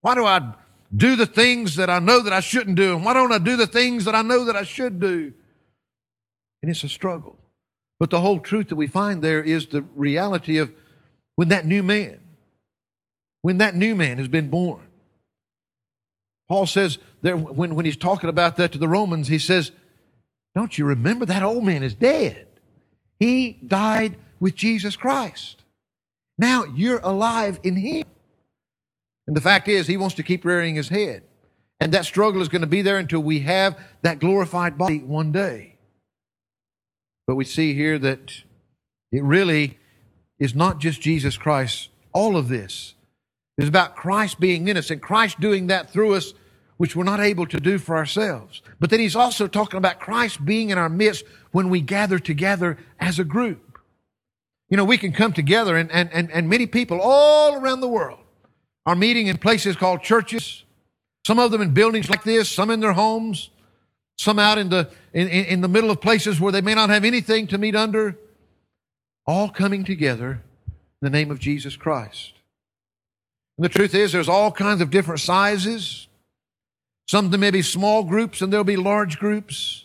Why 0.00 0.14
do 0.14 0.24
I 0.24 0.54
do 0.94 1.16
the 1.16 1.26
things 1.26 1.76
that 1.76 1.90
I 1.90 1.98
know 1.98 2.22
that 2.22 2.32
I 2.32 2.40
shouldn't 2.40 2.76
do? 2.76 2.94
And 2.96 3.04
why 3.04 3.12
don't 3.12 3.32
I 3.32 3.38
do 3.38 3.56
the 3.56 3.66
things 3.66 4.06
that 4.06 4.14
I 4.14 4.22
know 4.22 4.46
that 4.46 4.56
I 4.56 4.62
should 4.62 5.00
do? 5.00 5.32
And 6.62 6.70
it's 6.70 6.84
a 6.84 6.88
struggle. 6.88 7.36
But 7.98 8.10
the 8.10 8.20
whole 8.20 8.40
truth 8.40 8.68
that 8.68 8.76
we 8.76 8.86
find 8.86 9.20
there 9.20 9.42
is 9.42 9.66
the 9.66 9.82
reality 9.94 10.58
of 10.58 10.72
when 11.34 11.48
that 11.48 11.66
new 11.66 11.82
man, 11.82 12.20
when 13.42 13.58
that 13.58 13.74
new 13.74 13.94
man 13.94 14.18
has 14.18 14.28
been 14.28 14.48
born. 14.48 14.85
Paul 16.48 16.66
says 16.66 16.98
there, 17.22 17.36
when, 17.36 17.74
when 17.74 17.84
he's 17.84 17.96
talking 17.96 18.30
about 18.30 18.56
that 18.56 18.72
to 18.72 18.78
the 18.78 18.88
Romans, 18.88 19.28
he 19.28 19.38
says, 19.38 19.72
Don't 20.54 20.78
you 20.78 20.84
remember 20.84 21.26
that 21.26 21.42
old 21.42 21.64
man 21.64 21.82
is 21.82 21.94
dead? 21.94 22.46
He 23.18 23.58
died 23.66 24.16
with 24.38 24.54
Jesus 24.54 24.96
Christ. 24.96 25.62
Now 26.38 26.64
you're 26.64 27.00
alive 27.00 27.58
in 27.62 27.76
him. 27.76 28.04
And 29.26 29.36
the 29.36 29.40
fact 29.40 29.68
is, 29.68 29.86
he 29.86 29.96
wants 29.96 30.14
to 30.16 30.22
keep 30.22 30.44
rearing 30.44 30.76
his 30.76 30.88
head. 30.88 31.22
And 31.80 31.92
that 31.92 32.04
struggle 32.04 32.40
is 32.40 32.48
going 32.48 32.60
to 32.60 32.66
be 32.66 32.82
there 32.82 32.98
until 32.98 33.20
we 33.20 33.40
have 33.40 33.78
that 34.02 34.18
glorified 34.18 34.78
body 34.78 35.00
one 35.00 35.32
day. 35.32 35.76
But 37.26 37.34
we 37.34 37.44
see 37.44 37.74
here 37.74 37.98
that 37.98 38.42
it 39.10 39.22
really 39.22 39.78
is 40.38 40.54
not 40.54 40.78
just 40.78 41.00
Jesus 41.00 41.36
Christ. 41.36 41.88
All 42.12 42.36
of 42.36 42.48
this 42.48 42.94
is 43.56 43.68
about 43.68 43.96
Christ 43.96 44.38
being 44.38 44.68
in 44.68 44.76
us 44.76 44.90
and 44.90 45.00
Christ 45.00 45.40
doing 45.40 45.68
that 45.68 45.90
through 45.90 46.14
us, 46.14 46.34
which 46.76 46.94
we're 46.94 47.04
not 47.04 47.20
able 47.20 47.46
to 47.46 47.58
do 47.58 47.78
for 47.78 47.96
ourselves. 47.96 48.60
But 48.78 48.90
then 48.90 49.00
he's 49.00 49.16
also 49.16 49.46
talking 49.46 49.78
about 49.78 49.98
Christ 49.98 50.44
being 50.44 50.70
in 50.70 50.78
our 50.78 50.88
midst 50.88 51.24
when 51.52 51.70
we 51.70 51.80
gather 51.80 52.18
together 52.18 52.76
as 53.00 53.18
a 53.18 53.24
group. 53.24 53.78
You 54.68 54.76
know, 54.76 54.84
we 54.84 54.98
can 54.98 55.12
come 55.12 55.32
together 55.32 55.76
and, 55.76 55.90
and, 55.90 56.12
and, 56.12 56.30
and 56.30 56.48
many 56.48 56.66
people 56.66 57.00
all 57.00 57.54
around 57.54 57.80
the 57.80 57.88
world 57.88 58.20
are 58.84 58.96
meeting 58.96 59.28
in 59.28 59.38
places 59.38 59.76
called 59.76 60.02
churches. 60.02 60.64
Some 61.26 61.38
of 61.38 61.50
them 61.50 61.62
in 61.62 61.72
buildings 61.72 62.10
like 62.10 62.24
this, 62.24 62.50
some 62.50 62.70
in 62.70 62.80
their 62.80 62.92
homes, 62.92 63.50
some 64.18 64.38
out 64.38 64.58
in 64.58 64.68
the, 64.68 64.90
in, 65.12 65.28
in 65.28 65.60
the 65.60 65.68
middle 65.68 65.90
of 65.90 66.00
places 66.00 66.40
where 66.40 66.52
they 66.52 66.60
may 66.60 66.74
not 66.74 66.90
have 66.90 67.04
anything 67.04 67.46
to 67.48 67.58
meet 67.58 67.74
under, 67.74 68.18
all 69.26 69.48
coming 69.48 69.84
together 69.84 70.42
in 70.66 70.72
the 71.00 71.10
name 71.10 71.30
of 71.30 71.38
Jesus 71.38 71.76
Christ. 71.76 72.35
And 73.58 73.64
the 73.64 73.68
truth 73.68 73.94
is, 73.94 74.12
there's 74.12 74.28
all 74.28 74.52
kinds 74.52 74.80
of 74.80 74.90
different 74.90 75.20
sizes. 75.20 76.08
Some 77.08 77.26
of 77.26 77.30
them 77.30 77.40
may 77.40 77.50
be 77.50 77.62
small 77.62 78.02
groups 78.02 78.42
and 78.42 78.52
there'll 78.52 78.64
be 78.64 78.76
large 78.76 79.18
groups. 79.18 79.84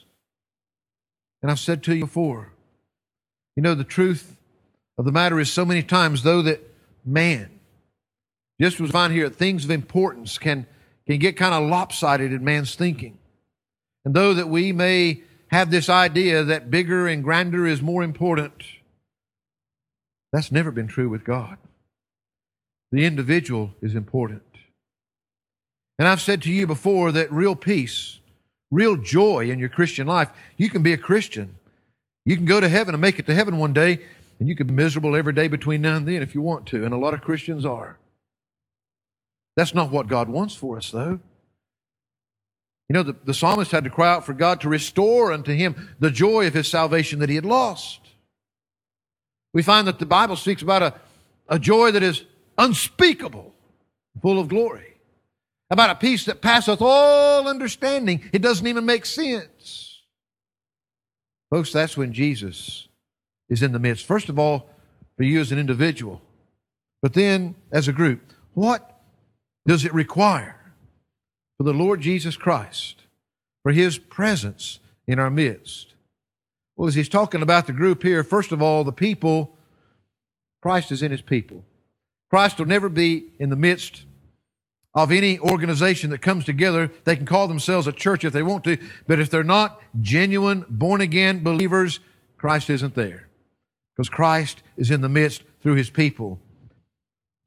And 1.42 1.50
I've 1.50 1.60
said 1.60 1.84
to 1.84 1.96
you 1.96 2.06
before, 2.06 2.52
you 3.56 3.64
know, 3.64 3.76
the 3.76 3.84
truth 3.84 4.36
of 4.98 5.06
the 5.06 5.12
matter 5.12 5.40
is 5.40 5.52
so 5.52 5.66
many 5.66 5.84
times, 5.84 6.24
though, 6.24 6.42
that 6.42 6.62
man, 7.06 7.50
just 8.60 8.80
was 8.80 8.92
found 8.92 9.14
here, 9.14 9.30
things 9.30 9.66
of 9.66 9.72
importance 9.72 10.38
can, 10.38 10.68
can 11.08 11.18
get 11.18 11.38
kind 11.38 11.54
of 11.54 11.70
lopsided 11.70 12.32
in 12.32 12.44
man's 12.44 12.76
thinking. 12.76 13.18
And 14.06 14.14
though 14.14 14.34
that 14.34 14.50
we 14.50 14.72
may 14.72 15.24
have 15.48 15.72
this 15.72 15.90
idea 15.90 16.44
that 16.44 16.72
bigger 16.72 17.08
and 17.08 17.24
grander 17.24 17.66
is 17.66 17.82
more 17.82 18.04
important, 18.04 18.64
that's 20.32 20.52
never 20.52 20.72
been 20.72 20.88
true 20.88 21.10
with 21.10 21.24
God. 21.24 21.58
The 22.92 23.06
individual 23.06 23.74
is 23.82 23.96
important. 23.96 24.44
And 25.98 26.08
I've 26.08 26.22
said 26.22 26.42
to 26.44 26.52
you 26.52 26.68
before 26.68 27.12
that 27.12 27.32
real 27.32 27.56
peace, 27.56 28.20
real 28.70 28.98
joy 28.98 29.50
in 29.50 29.60
your 29.60 29.70
Christian 29.70 30.08
life, 30.08 30.30
you 30.58 30.70
can 30.70 30.84
be 30.84 30.94
a 30.94 30.98
Christian. 30.98 31.56
You 32.26 32.36
can 32.36 32.46
go 32.46 32.60
to 32.60 32.70
heaven 32.70 32.94
and 32.94 33.02
make 33.02 33.20
it 33.20 33.26
to 33.28 33.36
heaven 33.36 33.58
one 33.58 33.74
day, 33.74 34.00
and 34.40 34.50
you 34.50 34.56
can 34.56 34.68
be 34.68 34.74
miserable 34.74 35.16
every 35.16 35.34
day 35.34 35.48
between 35.48 35.82
now 35.82 35.96
and 35.96 36.08
then 36.08 36.22
if 36.22 36.36
you 36.36 36.42
want 36.42 36.66
to. 36.68 36.84
And 36.84 36.94
a 36.94 36.98
lot 36.98 37.14
of 37.14 37.22
Christians 37.22 37.66
are. 37.66 37.98
That's 39.56 39.74
not 39.74 39.92
what 39.92 40.08
God 40.08 40.30
wants 40.30 40.56
for 40.56 40.78
us, 40.78 40.92
though. 40.92 41.20
You 42.90 42.94
know, 42.94 43.04
the, 43.04 43.16
the 43.24 43.34
psalmist 43.34 43.72
had 43.72 43.86
to 43.86 43.90
cry 43.90 44.12
out 44.12 44.26
for 44.26 44.34
God 44.34 44.62
to 44.62 44.70
restore 44.70 45.32
unto 45.32 45.54
him 45.54 45.96
the 46.00 46.12
joy 46.12 46.48
of 46.48 46.54
his 46.54 46.68
salvation 46.68 47.20
that 47.20 47.30
he 47.30 47.36
had 47.36 47.46
lost. 47.46 48.00
We 49.54 49.64
find 49.64 49.88
that 49.88 50.00
the 50.00 50.06
Bible 50.06 50.36
speaks 50.36 50.62
about 50.62 50.82
a, 50.82 50.94
a 51.48 51.60
joy 51.60 51.92
that 51.92 52.04
is 52.04 52.26
unspeakable, 52.58 53.54
full 54.22 54.40
of 54.40 54.48
glory, 54.48 54.96
about 55.70 55.90
a 55.90 55.96
peace 55.96 56.26
that 56.26 56.42
passeth 56.42 56.82
all 56.82 57.48
understanding. 57.48 58.30
It 58.34 58.42
doesn't 58.42 58.68
even 58.68 58.86
make 58.86 59.06
sense. 59.06 60.02
Folks, 61.50 61.72
that's 61.72 61.98
when 61.98 62.14
Jesus 62.14 62.88
is 63.50 63.62
in 63.62 63.72
the 63.74 63.80
midst. 63.80 64.06
First 64.06 64.30
of 64.30 64.40
all, 64.40 64.70
for 65.18 65.24
you 65.24 65.40
as 65.40 65.52
an 65.52 65.60
individual, 65.60 66.22
but 67.02 67.14
then 67.14 67.56
as 67.72 67.88
a 67.88 67.94
group. 67.94 68.34
What 68.54 69.00
does 69.68 69.86
it 69.86 69.94
require 69.94 70.74
for 71.58 71.64
the 71.64 71.74
Lord 71.74 72.02
Jesus 72.02 72.38
Christ, 72.38 73.04
for 73.64 73.72
His 73.72 73.98
presence 73.98 74.80
in 75.08 75.20
our 75.20 75.30
midst? 75.30 75.94
Well, 76.76 76.88
as 76.88 76.96
He's 76.96 77.10
talking 77.10 77.42
about 77.42 77.68
the 77.68 77.74
group 77.74 78.04
here, 78.04 78.24
first 78.24 78.52
of 78.52 78.62
all, 78.62 78.84
the 78.84 78.92
people, 78.92 79.56
Christ 80.62 80.92
is 80.92 81.04
in 81.04 81.12
His 81.12 81.22
people. 81.22 81.64
Christ 82.32 82.60
will 82.60 82.66
never 82.66 82.88
be 82.88 83.26
in 83.40 83.50
the 83.50 83.58
midst 83.58 84.06
of 84.96 85.12
any 85.12 85.38
organization 85.38 86.12
that 86.12 86.22
comes 86.22 86.46
together. 86.46 86.90
They 87.04 87.18
can 87.18 87.26
call 87.26 87.50
themselves 87.50 87.88
a 87.88 87.92
church 87.92 88.24
if 88.24 88.32
they 88.32 88.42
want 88.42 88.64
to, 88.64 88.78
but 89.06 89.20
if 89.20 89.30
they're 89.30 89.44
not 89.44 89.82
genuine, 90.00 90.66
born 90.70 91.02
again 91.02 91.44
believers, 91.44 92.00
Christ 92.38 92.70
isn't 92.70 92.96
there. 92.96 93.28
Because 93.94 94.08
Christ 94.08 94.64
is 94.78 94.92
in 94.92 95.02
the 95.02 95.10
midst 95.10 95.44
through 95.62 95.76
His 95.76 95.90
people. 95.90 96.40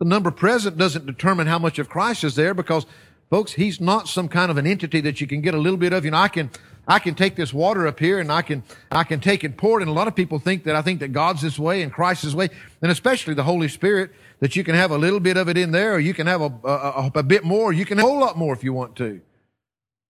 The 0.01 0.07
number 0.07 0.31
present 0.31 0.77
doesn't 0.77 1.07
determine 1.07 1.47
how 1.47 1.59
much 1.59 1.79
of 1.79 1.89
Christ 1.89 2.23
is 2.23 2.35
there 2.35 2.53
because, 2.53 2.85
folks, 3.31 3.53
He's 3.53 3.81
not 3.81 4.07
some 4.07 4.29
kind 4.29 4.51
of 4.51 4.59
an 4.59 4.67
entity 4.67 5.01
that 5.01 5.19
you 5.19 5.27
can 5.27 5.41
get 5.41 5.55
a 5.55 5.59
little 5.59 5.79
bit 5.79 5.95
of. 5.95 6.05
You 6.05 6.11
know, 6.11 6.19
I 6.19 6.29
can, 6.29 6.51
I 6.87 6.99
can 6.99 7.15
take 7.15 7.37
this 7.37 7.55
water 7.55 7.87
up 7.87 7.99
here 7.99 8.19
and 8.19 8.31
I 8.31 8.43
can, 8.43 8.63
I 8.91 9.05
can 9.05 9.21
take 9.21 9.45
and 9.45 9.57
pour 9.57 9.81
it. 9.81 9.83
And 9.83 9.91
a 9.91 9.95
lot 9.95 10.09
of 10.09 10.15
people 10.15 10.39
think 10.39 10.65
that 10.65 10.77
I 10.77 10.83
think 10.83 11.01
that 11.01 11.13
God's 11.13 11.41
this 11.41 11.59
way 11.59 11.81
and 11.81 11.91
Christ's 11.91 12.25
this 12.25 12.35
way, 12.35 12.51
and 12.83 12.93
especially 12.93 13.33
the 13.33 13.45
Holy 13.45 13.69
Spirit, 13.69 14.11
that 14.45 14.55
you 14.57 14.63
can 14.63 14.75
have 14.75 14.91
a 14.91 14.99
little 14.99 15.21
bit 15.21 15.39
of 15.39 15.49
it 15.49 15.57
in 15.57 15.71
there 15.71 15.95
or 15.95 15.99
you 15.99 16.13
can 16.13 16.27
have 16.27 16.43
a, 16.43 16.53
a, 16.65 17.11
a 17.15 17.23
bit 17.23 17.45
more, 17.45 17.73
you 17.73 17.87
can 17.87 17.97
have 17.97 18.07
a 18.07 18.11
whole 18.11 18.21
lot 18.21 18.37
more 18.37 18.53
if 18.53 18.63
you 18.63 18.75
want 18.75 18.95
to. 18.95 19.23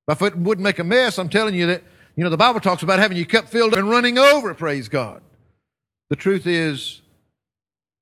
But 0.09 0.21
If 0.21 0.23
it 0.23 0.37
wouldn't 0.37 0.65
make 0.65 0.81
a 0.81 0.83
mess, 0.83 1.21
I'm 1.21 1.29
telling 1.29 1.55
you 1.55 1.69
that, 1.69 1.85
you 2.17 2.25
know, 2.25 2.31
the 2.31 2.37
Bible 2.37 2.59
talks 2.59 2.83
about 2.83 2.99
having 2.99 3.17
your 3.17 3.27
cup 3.27 3.49
filled 3.49 3.75
and 3.75 3.89
running 3.89 4.19
over, 4.19 4.53
praise 4.53 4.89
God. 4.89 5.23
The 6.11 6.17
truth 6.17 6.49
is, 6.49 7.01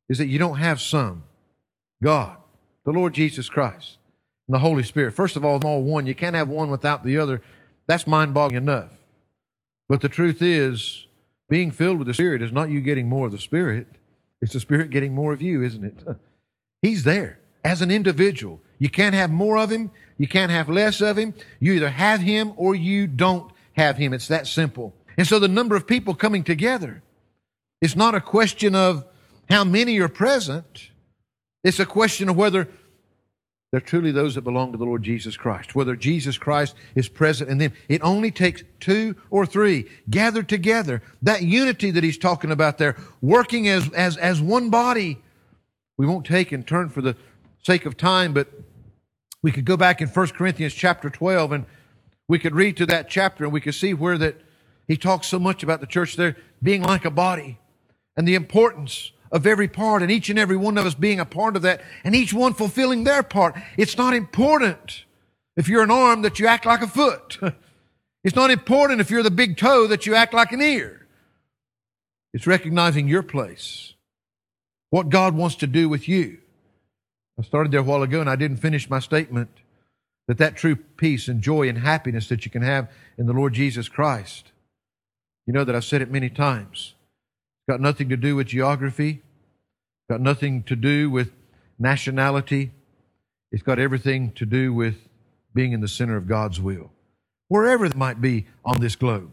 is 0.08 0.16
that 0.16 0.28
you 0.28 0.38
don't 0.38 0.56
have 0.56 0.80
some. 0.80 1.24
God, 2.02 2.38
the 2.86 2.92
Lord 2.92 3.12
Jesus 3.12 3.50
Christ, 3.50 3.98
and 4.48 4.54
the 4.54 4.60
Holy 4.60 4.84
Spirit. 4.84 5.12
First 5.12 5.36
of 5.36 5.44
all, 5.44 5.58
they're 5.58 5.70
all 5.70 5.82
one. 5.82 6.06
You 6.06 6.14
can't 6.14 6.34
have 6.34 6.48
one 6.48 6.70
without 6.70 7.04
the 7.04 7.18
other. 7.18 7.42
That's 7.86 8.06
mind 8.06 8.32
boggling 8.32 8.62
enough. 8.62 8.88
But 9.86 10.00
the 10.00 10.08
truth 10.08 10.40
is, 10.40 11.06
being 11.50 11.70
filled 11.70 11.98
with 11.98 12.06
the 12.06 12.14
Spirit 12.14 12.40
is 12.40 12.52
not 12.52 12.70
you 12.70 12.80
getting 12.80 13.06
more 13.06 13.26
of 13.26 13.32
the 13.32 13.38
Spirit, 13.38 13.86
it's 14.42 14.52
the 14.52 14.60
Spirit 14.60 14.90
getting 14.90 15.14
more 15.14 15.32
of 15.32 15.40
you, 15.40 15.62
isn't 15.62 15.84
it? 15.84 16.04
He's 16.82 17.04
there 17.04 17.38
as 17.64 17.80
an 17.80 17.90
individual. 17.90 18.60
You 18.78 18.90
can't 18.90 19.14
have 19.14 19.30
more 19.30 19.56
of 19.56 19.70
Him, 19.70 19.90
you 20.18 20.28
can't 20.28 20.50
have 20.50 20.68
less 20.68 21.00
of 21.00 21.16
Him. 21.16 21.32
You 21.60 21.72
either 21.74 21.88
have 21.88 22.20
Him 22.20 22.52
or 22.56 22.74
you 22.74 23.06
don't 23.06 23.50
have 23.74 23.96
Him. 23.96 24.12
It's 24.12 24.28
that 24.28 24.46
simple. 24.46 24.92
And 25.16 25.26
so 25.26 25.38
the 25.38 25.48
number 25.48 25.76
of 25.76 25.86
people 25.86 26.14
coming 26.14 26.44
together, 26.44 27.02
it's 27.80 27.96
not 27.96 28.14
a 28.14 28.20
question 28.20 28.74
of 28.74 29.04
how 29.48 29.64
many 29.64 29.98
are 30.00 30.08
present. 30.08 30.90
It's 31.64 31.78
a 31.78 31.86
question 31.86 32.28
of 32.28 32.36
whether 32.36 32.68
they're 33.72 33.80
truly 33.80 34.12
those 34.12 34.34
that 34.34 34.42
belong 34.42 34.70
to 34.72 34.78
the 34.78 34.84
Lord 34.84 35.02
Jesus 35.02 35.34
Christ, 35.34 35.74
whether 35.74 35.96
Jesus 35.96 36.36
Christ 36.36 36.76
is 36.94 37.08
present 37.08 37.48
in 37.48 37.56
them. 37.56 37.72
It 37.88 38.02
only 38.02 38.30
takes 38.30 38.62
two 38.80 39.16
or 39.30 39.46
three 39.46 39.88
gathered 40.10 40.46
together. 40.46 41.02
That 41.22 41.42
unity 41.42 41.90
that 41.90 42.04
he's 42.04 42.18
talking 42.18 42.50
about 42.50 42.76
there, 42.76 42.96
working 43.22 43.68
as, 43.68 43.90
as, 43.94 44.18
as 44.18 44.42
one 44.42 44.68
body. 44.68 45.22
We 45.96 46.06
won't 46.06 46.26
take 46.26 46.52
and 46.52 46.66
turn 46.66 46.90
for 46.90 47.00
the 47.00 47.16
sake 47.62 47.86
of 47.86 47.96
time, 47.96 48.34
but 48.34 48.48
we 49.40 49.50
could 49.50 49.64
go 49.64 49.78
back 49.78 50.02
in 50.02 50.08
1 50.08 50.28
Corinthians 50.28 50.74
chapter 50.74 51.08
12 51.08 51.52
and 51.52 51.64
we 52.28 52.38
could 52.38 52.54
read 52.54 52.76
to 52.76 52.86
that 52.86 53.08
chapter 53.08 53.44
and 53.44 53.54
we 53.54 53.60
could 53.62 53.74
see 53.74 53.94
where 53.94 54.18
that 54.18 54.38
he 54.86 54.98
talks 54.98 55.28
so 55.28 55.38
much 55.38 55.62
about 55.62 55.80
the 55.80 55.86
church 55.86 56.16
there 56.16 56.36
being 56.62 56.82
like 56.82 57.06
a 57.06 57.10
body 57.10 57.58
and 58.18 58.28
the 58.28 58.34
importance 58.34 59.12
of 59.32 59.46
every 59.46 59.66
part 59.66 60.02
and 60.02 60.10
each 60.10 60.28
and 60.28 60.38
every 60.38 60.56
one 60.56 60.78
of 60.78 60.86
us 60.86 60.94
being 60.94 61.18
a 61.18 61.24
part 61.24 61.56
of 61.56 61.62
that 61.62 61.80
and 62.04 62.14
each 62.14 62.32
one 62.32 62.54
fulfilling 62.54 63.04
their 63.04 63.22
part. 63.22 63.56
It's 63.76 63.96
not 63.96 64.14
important 64.14 65.04
if 65.56 65.68
you're 65.68 65.82
an 65.82 65.90
arm 65.90 66.22
that 66.22 66.38
you 66.38 66.46
act 66.46 66.66
like 66.66 66.82
a 66.82 66.86
foot. 66.86 67.38
It's 68.24 68.36
not 68.36 68.52
important 68.52 69.00
if 69.00 69.10
you're 69.10 69.24
the 69.24 69.32
big 69.32 69.56
toe 69.56 69.88
that 69.88 70.06
you 70.06 70.14
act 70.14 70.32
like 70.32 70.52
an 70.52 70.62
ear. 70.62 71.06
It's 72.32 72.46
recognizing 72.46 73.08
your 73.08 73.22
place. 73.22 73.94
What 74.90 75.08
God 75.08 75.34
wants 75.34 75.56
to 75.56 75.66
do 75.66 75.88
with 75.88 76.08
you. 76.08 76.38
I 77.38 77.42
started 77.42 77.72
there 77.72 77.80
a 77.80 77.82
while 77.82 78.02
ago 78.02 78.20
and 78.20 78.30
I 78.30 78.36
didn't 78.36 78.58
finish 78.58 78.88
my 78.88 79.00
statement 79.00 79.48
that 80.28 80.38
that 80.38 80.56
true 80.56 80.76
peace 80.76 81.28
and 81.28 81.42
joy 81.42 81.68
and 81.68 81.78
happiness 81.78 82.28
that 82.28 82.44
you 82.44 82.50
can 82.50 82.62
have 82.62 82.88
in 83.18 83.26
the 83.26 83.32
Lord 83.32 83.54
Jesus 83.54 83.88
Christ. 83.88 84.52
You 85.46 85.52
know 85.52 85.64
that 85.64 85.74
I've 85.74 85.84
said 85.84 86.02
it 86.02 86.10
many 86.10 86.30
times. 86.30 86.94
Got 87.68 87.80
nothing 87.80 88.08
to 88.08 88.16
do 88.16 88.36
with 88.36 88.48
geography. 88.48 89.22
Got 90.10 90.20
nothing 90.20 90.62
to 90.64 90.76
do 90.76 91.10
with 91.10 91.30
nationality. 91.78 92.72
It's 93.50 93.62
got 93.62 93.78
everything 93.78 94.32
to 94.32 94.46
do 94.46 94.72
with 94.72 94.96
being 95.54 95.72
in 95.72 95.80
the 95.80 95.88
center 95.88 96.16
of 96.16 96.26
God's 96.26 96.60
will, 96.60 96.90
wherever 97.48 97.84
it 97.84 97.94
might 97.94 98.20
be 98.20 98.46
on 98.64 98.80
this 98.80 98.96
globe. 98.96 99.30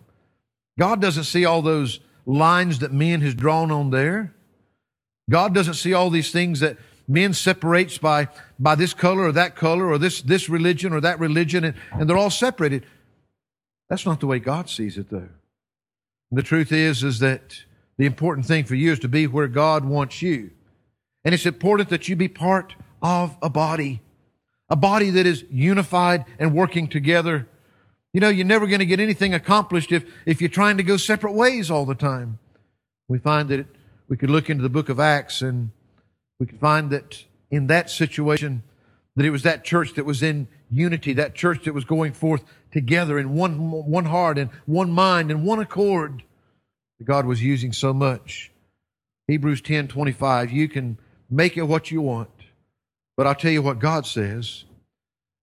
God 0.78 1.02
doesn't 1.02 1.24
see 1.24 1.46
all 1.46 1.62
those 1.62 2.00
lines 2.26 2.80
that 2.80 2.92
men 2.92 3.22
has 3.22 3.34
drawn 3.34 3.72
on 3.72 3.90
there. 3.90 4.34
God 5.30 5.54
doesn't 5.54 5.76
see 5.76 5.94
all 5.94 6.10
these 6.10 6.32
things 6.32 6.60
that 6.60 6.78
men 7.08 7.34
separates 7.34 7.98
by, 7.98 8.28
by 8.60 8.76
this 8.76 8.94
color 8.94 9.24
or 9.24 9.32
that 9.32 9.56
color 9.56 9.88
or 9.88 9.98
this, 9.98 10.22
this 10.22 10.50
religion 10.50 10.94
or 10.94 11.02
that 11.02 11.20
religion, 11.20 11.64
and, 11.64 11.76
and 11.92 12.10
they're 12.10 12.18
all 12.18 12.30
separated. 12.30 12.86
That's 13.90 14.06
not 14.06 14.20
the 14.20 14.28
way 14.28 14.40
God 14.40 14.70
sees 14.70 14.98
it, 14.98 15.10
though. 15.10 15.18
And 15.18 16.38
the 16.38 16.44
truth 16.44 16.72
is, 16.72 17.04
is 17.04 17.20
that 17.20 17.64
the 18.00 18.06
important 18.06 18.48
thing 18.48 18.64
for 18.64 18.76
you 18.76 18.94
is 18.94 19.00
to 19.00 19.10
be 19.10 19.28
where 19.28 19.50
God 19.50 19.84
wants 19.84 20.22
you. 20.22 20.52
And 21.26 21.36
it's 21.36 21.46
important 21.46 21.90
that 21.90 22.08
you 22.08 22.16
be 22.16 22.30
part 22.30 22.74
of 23.02 23.38
a 23.42 23.50
body, 23.50 24.02
a 24.70 24.78
body 24.78 25.10
that 25.10 25.26
is 25.26 25.44
unified 25.52 26.24
and 26.40 26.56
working 26.56 26.88
together. 26.88 27.46
You 28.14 28.22
know, 28.22 28.30
you're 28.30 28.46
never 28.46 28.68
going 28.68 28.80
to 28.80 28.86
get 28.86 29.02
anything 29.02 29.34
accomplished 29.34 29.92
if, 29.92 30.06
if 30.26 30.40
you're 30.40 30.50
trying 30.50 30.78
to 30.78 30.84
go 30.84 30.96
separate 30.96 31.34
ways 31.34 31.70
all 31.70 31.86
the 31.86 31.94
time. 31.94 32.40
We 33.10 33.20
find 33.20 33.50
that 33.50 33.68
we 34.08 34.16
could 34.16 34.30
look 34.30 34.50
into 34.50 34.64
the 34.64 34.70
book 34.70 34.88
of 34.88 35.02
Acts 35.02 35.42
and 35.42 35.72
we 36.40 36.46
could 36.46 36.62
find 36.62 36.92
that 36.92 37.26
in 37.52 37.68
that 37.68 37.90
situation, 37.90 38.64
that 39.18 39.26
it 39.26 39.32
was 39.32 39.44
that 39.44 39.66
church 39.66 39.96
that 39.96 40.06
was 40.06 40.24
in 40.24 40.48
unity, 40.72 41.12
that 41.14 41.36
church 41.36 41.66
that 41.66 41.74
was 41.74 41.84
going 41.84 42.14
forth 42.14 42.46
together 42.72 43.20
in 43.20 43.34
one, 43.34 43.72
one 43.72 44.06
heart 44.06 44.38
and 44.38 44.52
one 44.66 44.90
mind 44.90 45.30
and 45.32 45.44
one 45.44 45.60
accord 45.60 46.24
that 47.00 47.06
God 47.06 47.26
was 47.26 47.42
using 47.42 47.74
so 47.74 47.94
much. 47.94 48.52
Hebrews 49.28 49.62
10 49.62 49.88
25, 49.88 50.52
you 50.52 50.68
can 50.68 51.00
make 51.30 51.58
it 51.58 51.64
what 51.64 51.92
you 51.92 52.02
want, 52.02 52.30
but 53.18 53.28
I'll 53.28 53.36
tell 53.36 53.52
you 53.52 53.62
what 53.62 53.80
God 53.80 54.06
says. 54.06 54.66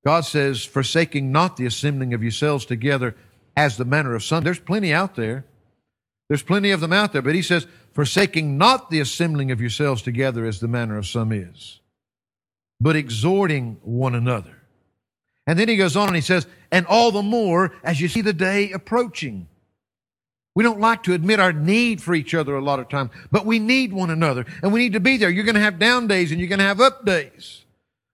God 0.05 0.21
says, 0.21 0.65
forsaking 0.65 1.33
not 1.33 1.57
the 1.57 1.67
assembling 1.67 2.15
of 2.15 2.23
yourselves 2.23 2.65
together 2.65 3.17
as 3.57 3.77
the 3.77 3.85
manner 3.85 4.15
of 4.15 4.23
some. 4.23 4.45
There's 4.45 4.61
plenty 4.61 4.93
out 4.93 5.17
there. 5.17 5.45
There's 6.29 6.43
plenty 6.43 6.71
of 6.71 6.81
them 6.81 6.93
out 6.93 7.13
there, 7.13 7.23
but 7.23 7.35
He 7.35 7.43
says, 7.43 7.67
forsaking 7.93 8.59
not 8.59 8.91
the 8.91 9.01
assembling 9.01 9.51
of 9.51 9.61
yourselves 9.61 10.03
together 10.03 10.45
as 10.45 10.61
the 10.61 10.69
manner 10.69 10.99
of 10.99 11.07
some 11.07 11.33
is, 11.33 11.81
but 12.81 12.95
exhorting 12.95 13.79
one 13.83 14.15
another. 14.15 14.57
And 15.47 15.59
then 15.59 15.69
he 15.69 15.77
goes 15.77 15.97
on 15.97 16.09
and 16.09 16.17
he 16.17 16.23
says, 16.23 16.47
and 16.71 16.87
all 16.87 17.13
the 17.13 17.23
more 17.23 17.73
as 17.85 18.01
you 18.01 18.09
see 18.09 18.21
the 18.21 18.33
day 18.33 18.73
approaching. 18.73 19.49
We 20.57 20.63
don't 20.63 20.81
like 20.81 21.03
to 21.03 21.13
admit 21.13 21.39
our 21.39 21.53
need 21.53 22.03
for 22.03 22.15
each 22.15 22.35
other 22.35 22.57
a 22.57 22.65
lot 22.65 22.81
of 22.81 22.89
times, 22.89 23.11
but 23.31 23.45
we 23.45 23.59
need 23.59 23.93
one 23.93 24.09
another 24.09 24.47
and 24.63 24.73
we 24.73 24.81
need 24.81 24.95
to 24.95 25.01
be 25.01 25.19
there. 25.19 25.29
You're 25.29 25.45
going 25.45 25.55
to 25.55 25.61
have 25.61 25.79
down 25.79 26.07
days 26.07 26.31
and 26.33 26.41
you're 26.41 26.49
going 26.49 26.61
to 26.61 26.65
have 26.65 26.81
up 26.81 27.05
days. 27.05 27.67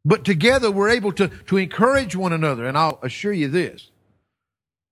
But 0.04 0.24
together 0.24 0.68
we're 0.68 0.88
able 0.88 1.12
to, 1.12 1.28
to 1.28 1.56
encourage 1.56 2.16
one 2.16 2.32
another. 2.32 2.66
And 2.66 2.76
I'll 2.76 2.98
assure 3.00 3.32
you 3.32 3.46
this, 3.46 3.92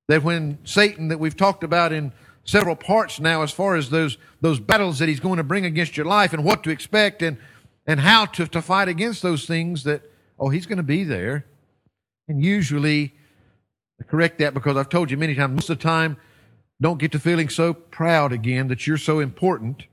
that 0.06 0.22
when 0.22 0.58
Satan 0.62 1.08
that 1.08 1.18
we've 1.18 1.36
talked 1.36 1.64
about 1.64 1.90
in 1.90 2.12
several 2.44 2.76
parts 2.76 3.18
now 3.18 3.42
as 3.42 3.50
far 3.50 3.74
as 3.74 3.90
those, 3.90 4.16
those 4.40 4.60
battles 4.60 5.00
that 5.00 5.08
he's 5.08 5.18
going 5.18 5.38
to 5.38 5.42
bring 5.42 5.64
against 5.64 5.96
your 5.96 6.06
life 6.06 6.32
and 6.32 6.44
what 6.44 6.62
to 6.62 6.70
expect 6.70 7.20
and, 7.20 7.36
and 7.84 7.98
how 7.98 8.26
to, 8.26 8.46
to 8.46 8.62
fight 8.62 8.86
against 8.86 9.22
those 9.22 9.46
things 9.46 9.82
that, 9.82 10.02
oh, 10.38 10.50
he's 10.50 10.66
going 10.66 10.76
to 10.76 10.84
be 10.84 11.02
there. 11.02 11.46
And 12.28 12.44
usually, 12.44 13.12
I 14.00 14.04
correct 14.04 14.38
that 14.38 14.54
because 14.54 14.76
I've 14.76 14.88
told 14.88 15.10
you 15.10 15.16
many 15.16 15.34
times, 15.34 15.52
most 15.52 15.70
of 15.70 15.78
the 15.78 15.82
time, 15.82 16.16
don't 16.80 16.98
get 16.98 17.12
to 17.12 17.18
feeling 17.18 17.48
so 17.48 17.72
proud 17.72 18.32
again 18.32 18.68
that 18.68 18.86
you're 18.86 18.96
so 18.96 19.20
important 19.20 19.84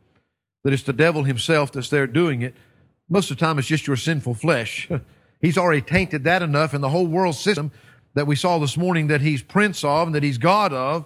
that 0.63 0.73
it's 0.73 0.83
the 0.83 0.93
devil 0.93 1.23
himself 1.23 1.71
that's 1.71 1.89
there 1.89 2.07
doing 2.07 2.41
it. 2.41 2.55
Most 3.09 3.31
of 3.31 3.37
the 3.37 3.45
time, 3.45 3.59
it's 3.59 3.67
just 3.67 3.87
your 3.87 3.95
sinful 3.95 4.35
flesh. 4.35 4.89
he's 5.41 5.57
already 5.57 5.81
tainted 5.81 6.23
that 6.23 6.41
enough 6.41 6.73
in 6.73 6.81
the 6.81 6.89
whole 6.89 7.07
world 7.07 7.35
system 7.35 7.71
that 8.15 8.27
we 8.27 8.35
saw 8.35 8.57
this 8.57 8.77
morning 8.77 9.07
that 9.07 9.21
he's 9.21 9.41
prince 9.41 9.83
of 9.83 10.07
and 10.07 10.15
that 10.15 10.23
he's 10.23 10.37
God 10.37 10.73
of 10.73 11.05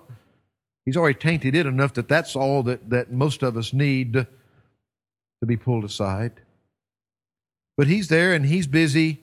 He's 0.86 0.98
already 0.98 1.20
tainted 1.20 1.56
it 1.56 1.66
enough 1.66 1.94
that 1.94 2.08
that's 2.08 2.36
all 2.36 2.64
that, 2.64 2.90
that 2.90 3.12
most 3.12 3.44
of 3.44 3.56
us 3.56 3.74
need 3.74 4.14
to 4.14 4.28
be 5.46 5.58
pulled 5.58 5.84
aside. 5.84 6.34
But 7.78 7.88
He's 7.88 8.08
there 8.08 8.34
and 8.34 8.46
He's 8.46 8.68
busy. 8.68 9.22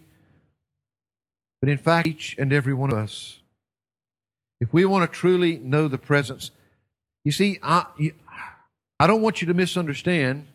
But 1.60 1.68
in 1.68 1.78
fact, 1.78 2.06
each 2.06 2.36
and 2.38 2.52
every 2.52 2.74
one 2.74 2.92
of 2.92 2.98
us, 2.98 3.37
if 4.60 4.72
we 4.72 4.84
want 4.84 5.10
to 5.10 5.18
truly 5.18 5.58
know 5.58 5.88
the 5.88 5.98
presence, 5.98 6.50
you 7.24 7.32
see, 7.32 7.58
I, 7.62 7.86
I 8.98 9.06
don't 9.06 9.22
want 9.22 9.40
you 9.40 9.46
to 9.48 9.54
misunderstand. 9.54 10.46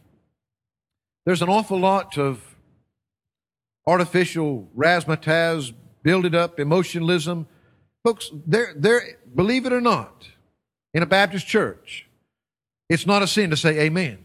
There's 1.26 1.42
an 1.42 1.50
awful 1.50 1.80
lot 1.80 2.18
of 2.18 2.42
artificial 3.86 4.68
razzmatazz, 4.76 5.74
build 6.04 6.26
it 6.26 6.36
up, 6.36 6.60
emotionalism. 6.60 7.48
Folks, 8.04 8.32
there, 8.46 8.74
there, 8.76 9.18
believe 9.34 9.66
it 9.66 9.74
or 9.74 9.82
not, 9.82 10.28
in 10.94 11.04
a 11.04 11.06
Baptist 11.06 11.48
church, 11.48 12.08
it's 12.90 13.06
not 13.06 13.24
a 13.24 13.28
sin 13.28 13.50
to 13.50 13.58
say 13.58 13.80
amen. 13.82 14.24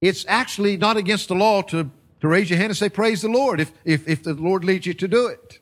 It's 0.00 0.24
actually 0.28 0.76
not 0.76 0.96
against 0.96 1.28
the 1.28 1.34
law 1.34 1.62
to, 1.62 1.90
to 2.20 2.28
raise 2.28 2.50
your 2.50 2.58
hand 2.58 2.70
and 2.70 2.76
say, 2.76 2.88
Praise 2.88 3.22
the 3.22 3.28
Lord, 3.28 3.60
if, 3.60 3.72
if, 3.84 4.06
if 4.08 4.22
the 4.22 4.34
Lord 4.34 4.64
leads 4.64 4.86
you 4.86 4.94
to 4.94 5.08
do 5.08 5.26
it. 5.26 5.58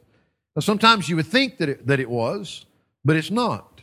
Now, 0.55 0.61
sometimes 0.61 1.09
you 1.09 1.17
would 1.17 1.27
think 1.27 1.59
that 1.59 1.69
it, 1.69 1.87
that 1.87 2.01
it 2.01 2.11
was, 2.11 2.67
but 3.05 3.17
it's 3.17 3.31
not. 3.31 3.83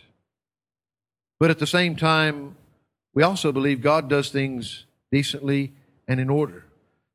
But 1.40 1.50
at 1.50 1.60
the 1.60 1.68
same 1.68 1.96
time, 1.96 2.56
we 3.14 3.24
also 3.24 3.52
believe 3.52 3.82
God 3.82 4.10
does 4.10 4.30
things 4.30 4.86
decently 5.12 5.74
and 6.08 6.20
in 6.20 6.30
order. 6.30 6.66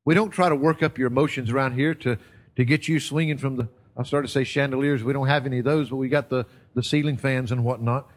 We 0.05 0.15
don't 0.15 0.31
try 0.31 0.49
to 0.49 0.57
work 0.57 0.83
up 0.83 0.99
your 0.99 1.09
emotions 1.09 1.51
around 1.51 1.73
here 1.73 1.95
to, 1.95 2.19
to 2.57 2.65
get 2.65 2.89
you 2.89 3.01
swinging 3.01 3.39
from 3.39 3.57
the, 3.57 3.69
I 3.97 4.03
started 4.05 4.29
to 4.29 4.33
say 4.33 4.45
chandeliers. 4.45 5.03
We 5.03 5.13
don't 5.13 5.27
have 5.29 5.47
any 5.47 5.59
of 5.59 5.65
those, 5.65 5.91
but 5.91 5.97
we 5.97 6.09
got 6.09 6.29
the, 6.29 6.47
the 6.75 6.83
ceiling 6.83 7.17
fans 7.17 7.51
and 7.51 7.65
whatnot. 7.65 8.09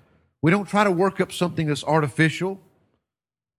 We 0.42 0.52
don't 0.52 0.68
try 0.68 0.84
to 0.84 0.92
work 0.92 1.20
up 1.20 1.32
something 1.32 1.68
that's 1.68 1.84
artificial, 1.84 2.60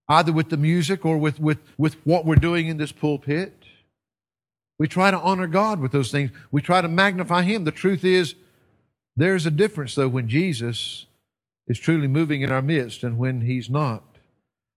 either 0.07 0.31
with 0.31 0.49
the 0.49 0.57
music 0.57 1.05
or 1.05 1.17
with, 1.17 1.39
with, 1.39 1.59
with 1.77 1.95
what 2.05 2.25
we're 2.25 2.35
doing 2.35 2.67
in 2.67 2.77
this 2.77 2.91
pulpit. 2.91 3.53
We 4.79 4.87
try 4.87 5.11
to 5.11 5.19
honor 5.19 5.47
God 5.47 5.79
with 5.79 5.91
those 5.91 6.11
things. 6.11 6.31
We 6.51 6.61
try 6.61 6.81
to 6.81 6.87
magnify 6.87 7.43
Him. 7.43 7.65
The 7.65 7.71
truth 7.71 8.03
is, 8.03 8.35
there's 9.15 9.45
a 9.45 9.51
difference, 9.51 9.95
though, 9.95 10.09
when 10.09 10.29
Jesus 10.29 11.07
is 11.67 11.79
truly 11.79 12.07
moving 12.07 12.41
in 12.41 12.51
our 12.51 12.61
midst 12.61 13.03
and 13.03 13.17
when 13.17 13.41
He's 13.41 13.69
not. 13.69 14.03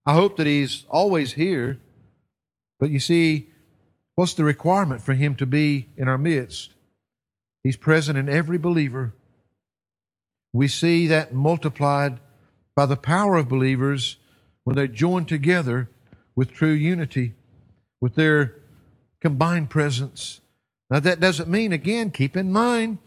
I 0.05 0.13
hope 0.13 0.37
that 0.37 0.47
He's 0.47 0.85
always 0.89 1.33
here, 1.33 1.79
but 2.79 2.89
you 2.91 2.99
see, 2.99 3.49
what's 4.15 4.33
the 4.35 4.43
requirement 4.43 5.01
for 5.01 5.13
Him 5.13 5.35
to 5.35 5.45
be 5.45 5.89
in 5.97 6.07
our 6.07 6.17
midst? 6.17 6.71
He's 7.63 7.77
present 7.77 8.17
in 8.17 8.29
every 8.29 8.57
believer 8.57 9.13
we 10.53 10.67
see 10.67 11.07
that 11.07 11.33
multiplied 11.33 12.19
by 12.75 12.85
the 12.85 12.97
power 12.97 13.37
of 13.37 13.49
believers 13.49 14.17
when 14.63 14.75
they're 14.75 14.87
joined 14.87 15.27
together 15.27 15.89
with 16.35 16.53
true 16.53 16.71
unity, 16.71 17.33
with 18.01 18.15
their 18.15 18.55
combined 19.21 19.69
presence. 19.69 20.41
Now, 20.89 20.99
that 21.01 21.19
doesn't 21.19 21.49
mean, 21.49 21.73
again, 21.73 22.11
keep 22.11 22.37
in 22.37 22.51
mind, 22.51 22.99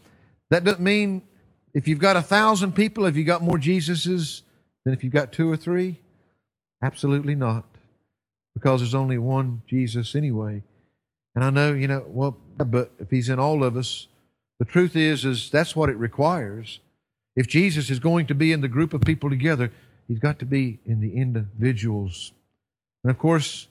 that 0.49 0.63
doesn't 0.63 0.81
mean 0.81 1.21
if 1.73 1.87
you've 1.87 1.99
got 1.99 2.15
a 2.15 2.21
thousand 2.21 2.73
people, 2.73 3.05
have 3.05 3.17
you 3.17 3.23
got 3.23 3.41
more 3.41 3.57
Jesuses 3.57 4.41
than 4.83 4.93
if 4.93 5.03
you've 5.03 5.13
got 5.13 5.31
two 5.31 5.51
or 5.51 5.57
three? 5.57 5.99
Absolutely 6.81 7.35
not. 7.35 7.65
Because 8.53 8.81
there's 8.81 8.95
only 8.95 9.17
one 9.17 9.61
Jesus 9.67 10.15
anyway. 10.15 10.63
And 11.35 11.43
I 11.43 11.49
know, 11.49 11.73
you 11.73 11.87
know, 11.87 12.03
well, 12.07 12.37
but 12.57 12.91
if 12.99 13.09
he's 13.09 13.29
in 13.29 13.39
all 13.39 13.63
of 13.63 13.77
us, 13.77 14.07
the 14.57 14.65
truth 14.65 14.95
is, 14.95 15.23
is 15.23 15.49
that's 15.49 15.75
what 15.75 15.89
it 15.89 15.97
requires. 15.97 16.79
If 17.35 17.47
Jesus 17.47 17.89
is 17.89 17.99
going 17.99 18.25
to 18.27 18.35
be 18.35 18.51
in 18.51 18.61
the 18.61 18.67
group 18.67 18.93
of 18.93 19.01
people 19.01 19.29
together, 19.29 19.71
he's 20.07 20.19
got 20.19 20.39
to 20.39 20.45
be 20.45 20.79
in 20.85 20.99
the 20.99 21.13
individuals. 21.13 22.33
And 23.03 23.11
of 23.11 23.17
course, 23.17 23.67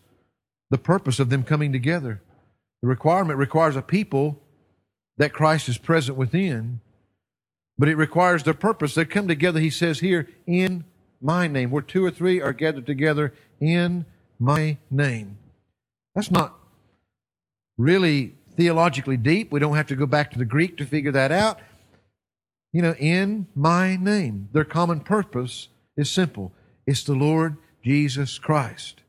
the 0.70 0.78
purpose 0.78 1.18
of 1.18 1.28
them 1.28 1.42
coming 1.42 1.72
together. 1.72 2.22
The 2.80 2.88
requirement 2.88 3.38
requires 3.38 3.76
a 3.76 3.82
people 3.82 4.40
that 5.18 5.32
Christ 5.32 5.68
is 5.68 5.78
present 5.78 6.16
within, 6.16 6.80
but 7.76 7.88
it 7.88 7.96
requires 7.96 8.42
their 8.42 8.54
purpose. 8.54 8.94
They 8.94 9.04
come 9.04 9.28
together, 9.28 9.60
he 9.60 9.70
says 9.70 10.00
here, 10.00 10.28
in 10.46 10.84
my 11.20 11.46
name. 11.46 11.70
Where 11.70 11.82
two 11.82 12.04
or 12.04 12.10
three 12.10 12.40
are 12.40 12.52
gathered 12.52 12.86
together 12.86 13.34
in 13.60 14.06
my 14.38 14.78
name. 14.90 15.38
That's 16.14 16.30
not 16.30 16.54
really 17.76 18.34
theologically 18.56 19.16
deep. 19.16 19.52
We 19.52 19.60
don't 19.60 19.76
have 19.76 19.86
to 19.88 19.96
go 19.96 20.06
back 20.06 20.30
to 20.32 20.38
the 20.38 20.44
Greek 20.44 20.76
to 20.78 20.86
figure 20.86 21.12
that 21.12 21.30
out. 21.30 21.60
You 22.72 22.82
know, 22.82 22.94
in 22.94 23.46
my 23.54 23.96
name. 23.96 24.48
Their 24.52 24.64
common 24.64 25.00
purpose 25.00 25.68
is 25.96 26.10
simple 26.10 26.52
it's 26.86 27.04
the 27.04 27.14
Lord 27.14 27.56
Jesus 27.84 28.38
Christ. 28.38 29.02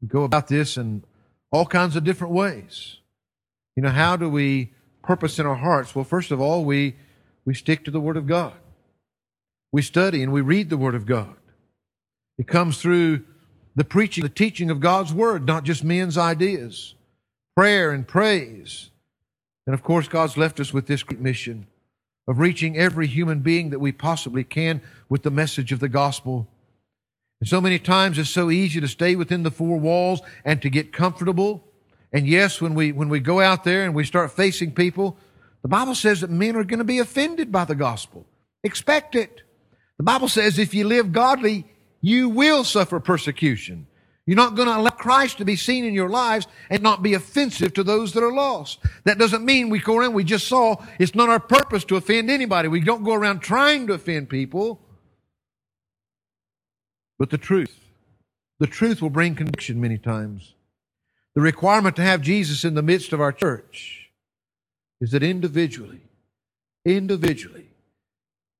We 0.00 0.08
go 0.08 0.22
about 0.22 0.48
this 0.48 0.76
in 0.76 1.04
all 1.50 1.66
kinds 1.66 1.96
of 1.96 2.04
different 2.04 2.32
ways. 2.32 2.98
You 3.76 3.82
know, 3.82 3.90
how 3.90 4.16
do 4.16 4.28
we 4.28 4.72
purpose 5.08 5.38
in 5.38 5.46
our 5.46 5.54
hearts? 5.54 5.94
Well, 5.94 6.04
first 6.04 6.30
of 6.30 6.38
all, 6.38 6.66
we, 6.66 6.94
we 7.46 7.54
stick 7.54 7.82
to 7.86 7.90
the 7.90 7.98
Word 7.98 8.18
of 8.18 8.26
God. 8.26 8.52
We 9.72 9.80
study 9.80 10.22
and 10.22 10.34
we 10.34 10.42
read 10.42 10.68
the 10.68 10.76
Word 10.76 10.94
of 10.94 11.06
God. 11.06 11.34
It 12.36 12.46
comes 12.46 12.76
through 12.76 13.24
the 13.74 13.84
preaching, 13.84 14.22
the 14.22 14.28
teaching 14.28 14.68
of 14.70 14.80
God's 14.80 15.14
Word, 15.14 15.46
not 15.46 15.64
just 15.64 15.82
men's 15.82 16.18
ideas. 16.18 16.94
Prayer 17.56 17.90
and 17.90 18.06
praise. 18.06 18.90
And 19.66 19.72
of 19.72 19.82
course, 19.82 20.08
God's 20.08 20.36
left 20.36 20.60
us 20.60 20.74
with 20.74 20.86
this 20.86 21.02
great 21.02 21.20
mission 21.20 21.68
of 22.28 22.38
reaching 22.38 22.76
every 22.76 23.06
human 23.06 23.40
being 23.40 23.70
that 23.70 23.78
we 23.78 23.92
possibly 23.92 24.44
can 24.44 24.82
with 25.08 25.22
the 25.22 25.30
message 25.30 25.72
of 25.72 25.80
the 25.80 25.88
gospel. 25.88 26.46
And 27.40 27.48
so 27.48 27.62
many 27.62 27.78
times 27.78 28.18
it's 28.18 28.28
so 28.28 28.50
easy 28.50 28.78
to 28.78 28.88
stay 28.88 29.16
within 29.16 29.42
the 29.42 29.50
four 29.50 29.78
walls 29.78 30.20
and 30.44 30.60
to 30.60 30.68
get 30.68 30.92
comfortable. 30.92 31.64
And 32.12 32.26
yes, 32.26 32.60
when 32.60 32.74
we, 32.74 32.92
when 32.92 33.08
we 33.08 33.20
go 33.20 33.40
out 33.40 33.64
there 33.64 33.84
and 33.84 33.94
we 33.94 34.04
start 34.04 34.32
facing 34.32 34.72
people, 34.72 35.16
the 35.62 35.68
Bible 35.68 35.94
says 35.94 36.20
that 36.20 36.30
men 36.30 36.56
are 36.56 36.64
going 36.64 36.78
to 36.78 36.84
be 36.84 36.98
offended 36.98 37.52
by 37.52 37.64
the 37.64 37.74
gospel. 37.74 38.26
Expect 38.64 39.14
it. 39.14 39.42
The 39.98 40.04
Bible 40.04 40.28
says 40.28 40.58
if 40.58 40.72
you 40.72 40.84
live 40.86 41.12
godly, 41.12 41.66
you 42.00 42.28
will 42.28 42.64
suffer 42.64 43.00
persecution. 43.00 43.86
You're 44.24 44.36
not 44.36 44.56
going 44.56 44.68
to 44.68 44.76
allow 44.76 44.90
Christ 44.90 45.38
to 45.38 45.46
be 45.46 45.56
seen 45.56 45.84
in 45.84 45.94
your 45.94 46.10
lives 46.10 46.46
and 46.68 46.82
not 46.82 47.02
be 47.02 47.14
offensive 47.14 47.72
to 47.74 47.82
those 47.82 48.12
that 48.12 48.22
are 48.22 48.32
lost. 48.32 48.78
That 49.04 49.18
doesn't 49.18 49.44
mean 49.44 49.70
we 49.70 49.78
go 49.78 49.96
around, 49.96 50.12
we 50.12 50.22
just 50.22 50.46
saw 50.46 50.76
it's 50.98 51.14
not 51.14 51.30
our 51.30 51.40
purpose 51.40 51.82
to 51.86 51.96
offend 51.96 52.30
anybody. 52.30 52.68
We 52.68 52.80
don't 52.80 53.04
go 53.04 53.14
around 53.14 53.40
trying 53.40 53.86
to 53.86 53.94
offend 53.94 54.28
people. 54.28 54.80
But 57.18 57.30
the 57.30 57.38
truth, 57.38 57.74
the 58.58 58.66
truth 58.66 59.00
will 59.00 59.10
bring 59.10 59.34
conviction 59.34 59.80
many 59.80 59.96
times. 59.98 60.54
The 61.38 61.42
requirement 61.42 61.94
to 61.94 62.02
have 62.02 62.20
Jesus 62.20 62.64
in 62.64 62.74
the 62.74 62.82
midst 62.82 63.12
of 63.12 63.20
our 63.20 63.30
church 63.30 64.10
is 65.00 65.12
that 65.12 65.22
individually, 65.22 66.00
individually, 66.84 67.68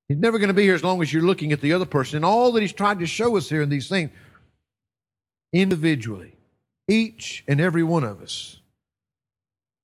He's 0.06 0.18
never 0.18 0.38
going 0.38 0.46
to 0.46 0.54
be 0.54 0.62
here 0.62 0.76
as 0.76 0.84
long 0.84 1.02
as 1.02 1.12
you're 1.12 1.24
looking 1.24 1.50
at 1.50 1.60
the 1.60 1.72
other 1.72 1.86
person. 1.86 2.18
And 2.18 2.24
all 2.24 2.52
that 2.52 2.60
He's 2.60 2.72
tried 2.72 3.00
to 3.00 3.06
show 3.08 3.36
us 3.36 3.48
here 3.48 3.62
in 3.62 3.68
these 3.68 3.88
things 3.88 4.12
individually, 5.52 6.36
each 6.86 7.42
and 7.48 7.60
every 7.60 7.82
one 7.82 8.04
of 8.04 8.22
us, 8.22 8.60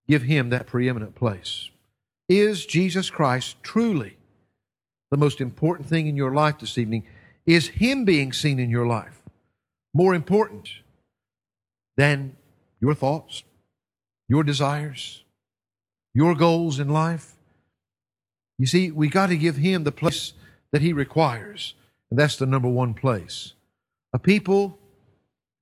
give 0.07 0.23
Him 0.23 0.51
that 0.51 0.69
preeminent 0.69 1.17
place. 1.17 1.71
Is 2.29 2.65
Jesus 2.65 3.11
Christ 3.11 3.57
truly 3.65 4.19
the 5.11 5.17
most 5.17 5.41
important 5.41 5.89
thing 5.89 6.07
in 6.07 6.15
your 6.15 6.33
life 6.33 6.61
this 6.61 6.79
evening? 6.79 7.03
Is 7.45 7.67
Him 7.67 8.05
being 8.05 8.33
seen 8.33 8.61
in 8.61 8.71
your 8.71 8.87
life 8.87 9.21
more 9.93 10.15
important 10.15 10.69
than 11.97 12.37
your 12.85 12.95
thoughts, 12.95 13.45
your 14.29 14.45
desires, 14.45 15.25
your 16.13 16.35
goals 16.35 16.79
in 16.79 16.89
life? 16.89 17.33
You 18.59 18.67
see, 18.67 18.91
we 18.91 19.09
got 19.09 19.29
to 19.29 19.37
give 19.37 19.57
Him 19.57 19.85
the 19.85 19.93
place 19.93 20.35
that 20.71 20.83
He 20.83 20.93
requires, 20.93 21.75
and 22.11 22.19
that's 22.19 22.37
the 22.37 22.47
number 22.47 22.69
one 22.69 22.93
place. 22.93 23.55
A 24.13 24.19
people 24.19 24.79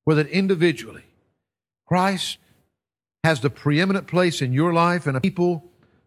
where 0.04 0.16
that 0.16 0.26
individually 0.28 1.04
Christ 1.86 2.38
has 3.22 3.40
the 3.40 3.50
preeminent 3.50 4.08
place 4.08 4.42
in 4.42 4.52
your 4.52 4.72
life 4.72 5.06
and 5.06 5.16
a 5.16 5.20
people 5.20 5.64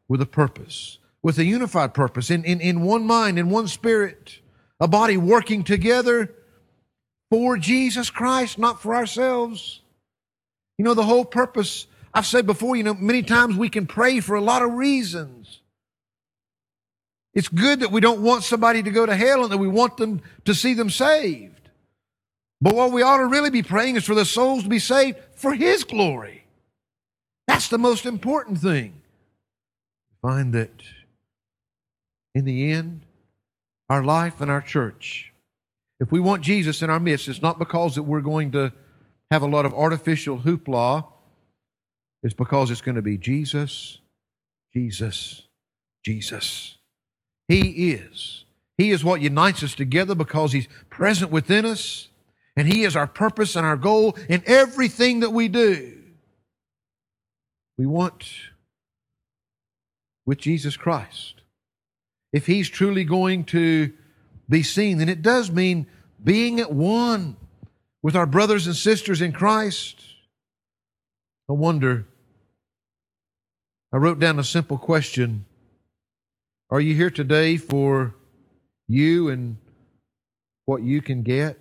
with 0.10 0.22
a 0.22 0.26
purpose, 0.26 0.98
with 1.24 1.38
a 1.38 1.46
unified 1.46 1.94
purpose, 1.94 2.30
in, 2.30 2.44
in, 2.44 2.60
in 2.60 2.82
one 2.82 3.06
mind, 3.08 3.40
in 3.40 3.50
one 3.50 3.68
spirit, 3.68 4.40
a 4.82 4.88
body 4.88 5.16
working 5.16 5.64
together 5.64 6.34
for 7.30 7.58
Jesus 7.58 8.10
Christ, 8.10 8.60
not 8.60 8.82
for 8.82 8.94
ourselves. 8.94 9.82
You 10.78 10.86
know, 10.86 10.94
the 10.94 11.04
whole 11.04 11.26
purpose, 11.26 11.88
I've 12.14 12.26
said 12.26 12.46
before, 12.46 12.76
you 12.76 12.84
know, 12.84 12.94
many 12.94 13.24
times 13.24 13.56
we 13.56 13.70
can 13.70 13.88
pray 13.88 14.20
for 14.20 14.36
a 14.36 14.42
lot 14.42 14.62
of 14.62 14.74
reasons. 14.74 15.62
It's 17.34 17.50
good 17.50 17.82
that 17.82 17.92
we 17.92 18.02
don't 18.02 18.22
want 18.22 18.44
somebody 18.44 18.82
to 18.84 18.92
go 18.92 19.06
to 19.06 19.16
hell 19.16 19.44
and 19.44 19.52
that 19.52 19.58
we 19.58 19.68
want 19.68 19.98
them 19.98 20.22
to 20.46 20.54
see 20.54 20.74
them 20.74 20.90
saved. 20.90 21.70
But 22.62 22.76
what 22.76 22.92
we 22.92 23.02
ought 23.02 23.18
to 23.18 23.26
really 23.26 23.50
be 23.50 23.64
praying 23.64 23.98
is 23.98 24.06
for 24.06 24.16
the 24.16 24.26
souls 24.26 24.64
to 24.64 24.70
be 24.70 24.80
saved 24.80 25.18
for 25.36 25.54
His 25.54 25.84
glory. 25.84 26.46
That's 27.48 27.68
the 27.68 27.78
most 27.78 28.06
important 28.06 28.60
thing. 28.60 29.02
Find 30.22 30.54
that 30.54 30.82
in 32.34 32.46
the 32.46 32.72
end, 32.72 33.02
our 33.90 34.04
life 34.04 34.42
and 34.42 34.50
our 34.50 34.62
church, 34.62 35.32
if 36.00 36.12
we 36.12 36.20
want 36.20 36.42
Jesus 36.42 36.82
in 36.82 36.90
our 36.90 37.00
midst, 37.00 37.28
it's 37.28 37.42
not 37.42 37.60
because 37.60 37.96
that 37.96 38.04
we're 38.04 38.22
going 38.22 38.52
to 38.54 38.74
have 39.32 39.42
a 39.42 39.48
lot 39.48 39.66
of 39.66 39.74
artificial 39.74 40.40
hoopla. 40.40 41.06
It's 42.24 42.34
because 42.34 42.72
it's 42.72 42.82
going 42.82 42.96
to 42.96 43.02
be 43.02 43.18
Jesus, 43.18 44.00
Jesus, 44.74 45.44
Jesus. 46.04 46.78
He 47.48 47.92
is. 47.92 48.46
He 48.78 48.92
is 48.92 49.04
what 49.04 49.22
unites 49.22 49.64
us 49.64 49.74
together 49.74 50.16
because 50.16 50.52
He's 50.52 50.68
present 50.90 51.32
within 51.32 51.66
us. 51.66 52.10
And 52.58 52.68
He 52.68 52.84
is 52.84 52.96
our 52.96 53.08
purpose 53.08 53.56
and 53.56 53.66
our 53.66 53.78
goal 53.78 54.18
in 54.30 54.44
everything 54.46 55.20
that 55.22 55.32
we 55.32 55.48
do. 55.48 55.94
We 57.78 57.86
want 57.86 58.26
with 60.26 60.40
Jesus 60.40 60.78
Christ. 60.78 61.42
If 62.34 62.48
He's 62.48 62.70
truly 62.70 63.04
going 63.04 63.46
to 63.46 63.94
be 64.50 64.64
seen, 64.64 64.98
then 64.98 65.10
it 65.10 65.22
does 65.22 65.52
mean 65.52 65.88
being 66.24 66.60
at 66.60 66.72
one 66.72 67.38
with 68.06 68.16
our 68.16 68.28
brothers 68.28 68.68
and 68.68 68.76
sisters 68.76 69.20
in 69.20 69.32
Christ. 69.32 70.00
I 71.50 71.54
wonder, 71.54 72.06
I 73.92 73.98
wrote 73.98 74.20
down 74.20 74.38
a 74.38 74.44
simple 74.44 74.78
question 74.78 75.46
Are 76.70 76.80
you 76.80 76.94
here 76.94 77.10
today 77.10 77.58
for 77.58 78.14
you 78.88 79.30
and 79.30 79.58
what 80.66 80.84
you 80.84 81.02
can 81.02 81.24
get? 81.24 81.58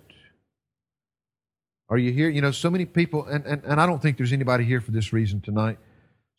Are 1.89 1.97
you 1.97 2.11
here? 2.11 2.29
You 2.29 2.41
know, 2.41 2.51
so 2.51 2.69
many 2.69 2.85
people, 2.85 3.25
and, 3.25 3.43
and, 3.47 3.63
and 3.63 3.81
I 3.81 3.87
don't 3.87 3.99
think 3.99 4.17
there's 4.17 4.31
anybody 4.31 4.65
here 4.65 4.81
for 4.81 4.91
this 4.91 5.11
reason 5.11 5.41
tonight. 5.41 5.79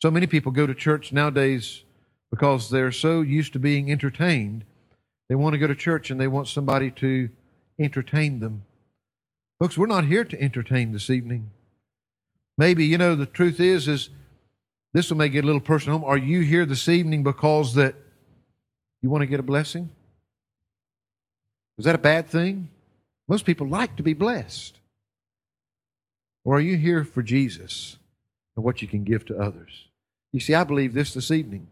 So 0.00 0.12
many 0.12 0.28
people 0.28 0.52
go 0.52 0.68
to 0.68 0.74
church 0.74 1.12
nowadays 1.12 1.82
because 2.30 2.70
they're 2.70 2.92
so 2.92 3.22
used 3.22 3.54
to 3.54 3.58
being 3.58 3.90
entertained. 3.90 4.66
They 5.28 5.34
want 5.34 5.54
to 5.54 5.58
go 5.58 5.66
to 5.66 5.74
church 5.74 6.12
and 6.12 6.20
they 6.20 6.28
want 6.28 6.46
somebody 6.46 6.92
to 6.92 7.28
entertain 7.80 8.38
them. 8.38 8.62
Folks, 9.58 9.78
we're 9.78 9.86
not 9.86 10.04
here 10.04 10.24
to 10.24 10.40
entertain 10.40 10.92
this 10.92 11.08
evening. 11.08 11.50
Maybe, 12.58 12.84
you 12.84 12.98
know, 12.98 13.14
the 13.14 13.26
truth 13.26 13.58
is, 13.58 13.88
is 13.88 14.10
this 14.92 15.10
will 15.10 15.16
make 15.16 15.34
it 15.34 15.44
a 15.44 15.46
little 15.46 15.60
personal. 15.60 16.04
Are 16.04 16.18
you 16.18 16.40
here 16.40 16.66
this 16.66 16.88
evening 16.88 17.22
because 17.22 17.74
that 17.74 17.94
you 19.02 19.08
want 19.08 19.22
to 19.22 19.26
get 19.26 19.40
a 19.40 19.42
blessing? 19.42 19.90
Is 21.78 21.86
that 21.86 21.94
a 21.94 21.98
bad 21.98 22.28
thing? 22.28 22.68
Most 23.28 23.46
people 23.46 23.66
like 23.66 23.96
to 23.96 24.02
be 24.02 24.14
blessed. 24.14 24.78
Or 26.44 26.56
are 26.56 26.60
you 26.60 26.76
here 26.76 27.04
for 27.04 27.22
Jesus 27.22 27.96
and 28.56 28.64
what 28.64 28.82
you 28.82 28.88
can 28.88 29.04
give 29.04 29.24
to 29.26 29.38
others? 29.38 29.88
You 30.32 30.40
see, 30.40 30.54
I 30.54 30.64
believe 30.64 30.92
this 30.92 31.14
this 31.14 31.30
evening 31.30 31.66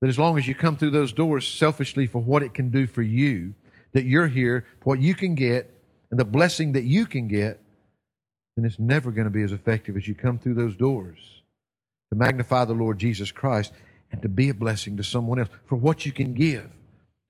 that 0.00 0.08
as 0.08 0.18
long 0.18 0.38
as 0.38 0.48
you 0.48 0.54
come 0.54 0.76
through 0.76 0.90
those 0.90 1.12
doors 1.12 1.46
selfishly 1.46 2.06
for 2.06 2.20
what 2.22 2.42
it 2.42 2.54
can 2.54 2.70
do 2.70 2.86
for 2.86 3.02
you, 3.02 3.54
that 3.92 4.04
you're 4.04 4.28
here 4.28 4.64
for 4.80 4.90
what 4.90 5.00
you 5.00 5.14
can 5.14 5.34
get 5.34 5.79
and 6.10 6.18
the 6.18 6.24
blessing 6.24 6.72
that 6.72 6.84
you 6.84 7.06
can 7.06 7.28
get, 7.28 7.60
then 8.56 8.64
it's 8.64 8.78
never 8.78 9.10
going 9.10 9.26
to 9.26 9.30
be 9.30 9.42
as 9.42 9.52
effective 9.52 9.96
as 9.96 10.08
you 10.08 10.14
come 10.14 10.38
through 10.38 10.54
those 10.54 10.76
doors 10.76 11.18
to 12.10 12.18
magnify 12.18 12.64
the 12.64 12.72
Lord 12.74 12.98
Jesus 12.98 13.30
Christ 13.30 13.72
and 14.10 14.20
to 14.22 14.28
be 14.28 14.48
a 14.48 14.54
blessing 14.54 14.96
to 14.96 15.04
someone 15.04 15.38
else 15.38 15.50
for 15.66 15.76
what 15.76 16.04
you 16.04 16.12
can 16.12 16.34
give 16.34 16.68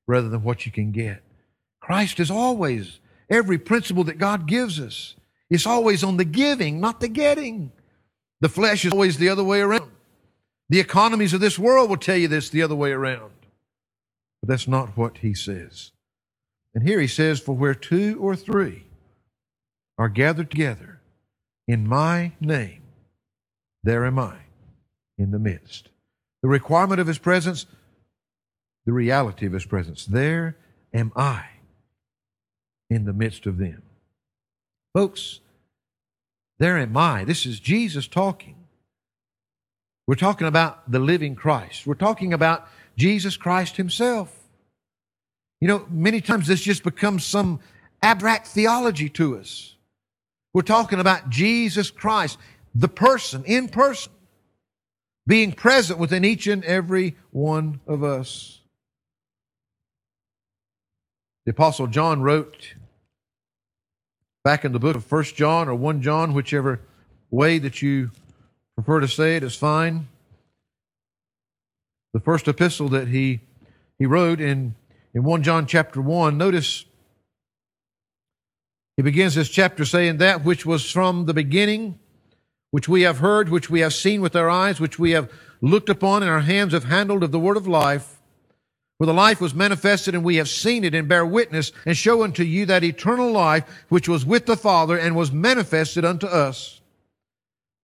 rather 0.07 0.29
than 0.29 0.43
what 0.43 0.65
you 0.65 0.73
can 0.73 0.93
get. 0.93 1.23
Christ 1.81 2.21
is 2.21 2.31
always 2.31 3.01
every 3.29 3.59
principle 3.59 4.05
that 4.05 4.19
God 4.19 4.47
gives 4.47 4.81
us 4.81 5.15
it's 5.51 5.67
always 5.67 6.05
on 6.05 6.17
the 6.17 6.25
giving, 6.25 6.81
not 6.81 7.01
the 7.01 7.09
getting. 7.09 7.73
The 8.41 8.49
flesh 8.49 8.85
is 8.85 8.93
always 8.93 9.19
the 9.19 9.29
other 9.29 9.45
way 9.45 9.61
around. 9.61 9.91
The 10.69 10.79
economies 10.79 11.35
of 11.35 11.41
this 11.41 11.59
world 11.59 11.91
will 11.91 11.97
tell 11.97 12.17
you 12.17 12.29
this 12.29 12.49
the 12.49 12.63
other 12.63 12.77
way 12.77 12.93
around. 12.93 13.33
But 14.41 14.49
that's 14.49 14.69
not 14.69 14.97
what 14.97 15.19
he 15.19 15.35
says. 15.35 15.91
And 16.75 16.87
here 16.87 17.01
he 17.01 17.07
says, 17.07 17.41
For 17.41 17.55
where 17.55 17.75
two 17.75 18.19
or 18.21 18.37
three 18.37 18.85
are 19.99 20.09
gathered 20.09 20.51
together 20.51 21.01
in 21.67 21.87
my 21.87 22.33
name, 22.41 22.83
there 23.83 24.05
am 24.05 24.19
I 24.19 24.37
in 25.19 25.31
the 25.31 25.39
midst. 25.39 25.89
The 26.43 26.49
requirement 26.49 27.01
of 27.01 27.07
his 27.07 27.19
presence, 27.19 27.67
the 28.87 28.93
reality 28.93 29.47
of 29.47 29.53
his 29.53 29.65
presence. 29.65 30.07
There 30.07 30.57
am 30.95 31.13
I 31.17 31.47
in 32.89 33.05
the 33.05 33.13
midst 33.13 33.47
of 33.47 33.59
them. 33.59 33.83
Folks, 34.95 35.41
there 36.59 36.77
am 36.77 36.97
I. 36.97 37.25
This 37.25 37.47
is 37.47 37.61
Jesus 37.61 38.07
talking. 38.07 38.57
We're 40.07 40.17
talking 40.17 40.47
about 40.47 40.91
the 40.91 40.99
living 40.99 41.37
Christ. 41.37 41.87
We're 41.87 41.95
talking 41.95 42.33
about 42.33 42.67
Jesus 42.97 43.37
Christ 43.37 43.77
Himself. 43.77 44.40
You 45.61 45.69
know, 45.69 45.87
many 45.91 46.21
times 46.21 46.47
this 46.47 46.61
just 46.61 46.83
becomes 46.83 47.25
some 47.25 47.61
abstract 48.03 48.47
theology 48.47 49.09
to 49.11 49.39
us. 49.39 49.77
We're 50.55 50.63
talking 50.63 51.01
about 51.01 51.29
Jesus 51.29 51.91
Christ, 51.91 52.39
the 52.75 52.89
person, 52.89 53.45
in 53.45 53.69
person, 53.69 54.13
being 55.27 55.53
present 55.53 55.99
within 55.99 56.25
each 56.25 56.47
and 56.47 56.65
every 56.65 57.17
one 57.31 57.81
of 57.87 58.03
us. 58.03 58.61
The 61.45 61.53
Apostle 61.53 61.87
John 61.87 62.23
wrote 62.23 62.75
back 64.45 64.65
in 64.65 64.73
the 64.73 64.79
book 64.79 64.97
of 64.97 65.05
First 65.05 65.37
John 65.37 65.69
or 65.69 65.75
1 65.75 66.01
John, 66.01 66.33
whichever 66.33 66.81
way 67.31 67.59
that 67.59 67.83
you 67.83 68.11
prefer 68.75 69.01
to 69.01 69.09
say 69.09 69.37
it 69.37 69.43
is 69.43 69.55
fine. 69.55 70.09
the 72.13 72.21
first 72.21 72.49
epistle 72.49 72.89
that 72.89 73.09
he, 73.09 73.41
he 73.99 74.07
wrote 74.07 74.41
in, 74.41 74.75
in 75.15 75.23
1 75.25 75.43
John 75.43 75.67
chapter 75.67 76.01
1. 76.01 76.37
Notice 76.37 76.85
he 78.97 79.03
begins 79.03 79.35
this 79.35 79.49
chapter 79.49 79.85
saying, 79.85 80.19
That 80.19 80.45
which 80.45 80.67
was 80.67 80.91
from 80.91 81.27
the 81.27 81.35
beginning, 81.35 81.99
which 82.71 82.89
we 82.89 83.03
have 83.03 83.19
heard, 83.19 83.49
which 83.49 83.71
we 83.71 83.81
have 83.81 83.95
seen 83.95 84.21
with 84.21 84.37
our 84.37 84.49
eyes, 84.49 84.81
which 84.81 84.99
we 84.99 85.13
have 85.13 85.31
looked 85.61 85.89
upon, 85.89 86.23
and 86.23 86.31
our 86.31 86.41
hands 86.41 86.73
have 86.73 86.85
handled 86.85 87.23
of 87.23 87.33
the 87.33 87.41
word 87.41 87.57
of 87.57 87.67
life. 87.67 88.19
For 88.99 89.07
the 89.07 89.15
life 89.15 89.41
was 89.41 89.55
manifested, 89.55 90.15
and 90.15 90.23
we 90.23 90.37
have 90.37 90.49
seen 90.49 90.85
it, 90.85 90.95
and 90.95 91.09
bear 91.09 91.25
witness, 91.25 91.73
and 91.87 91.97
show 91.97 92.23
unto 92.23 92.43
you 92.43 92.67
that 92.67 92.85
eternal 92.85 93.33
life 93.33 93.65
which 93.89 94.09
was 94.09 94.27
with 94.27 94.45
the 94.45 94.57
Father, 94.57 94.99
and 94.99 95.17
was 95.17 95.33
manifested 95.33 96.05
unto 96.05 96.27
us. 96.27 96.81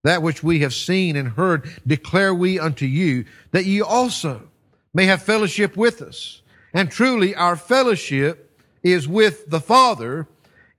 That 0.03 0.21
which 0.21 0.43
we 0.43 0.59
have 0.59 0.75
seen 0.75 1.15
and 1.15 1.29
heard 1.29 1.69
declare 1.85 2.33
we 2.33 2.59
unto 2.59 2.85
you, 2.85 3.25
that 3.51 3.65
ye 3.65 3.81
also 3.81 4.47
may 4.93 5.05
have 5.05 5.23
fellowship 5.23 5.75
with 5.75 6.03
us. 6.03 6.43
And 6.77 6.91
truly 6.91 7.33
our 7.33 7.55
fellowship 7.55 8.61
is 8.83 9.07
with 9.07 9.49
the 9.49 9.59
Father 9.59 10.27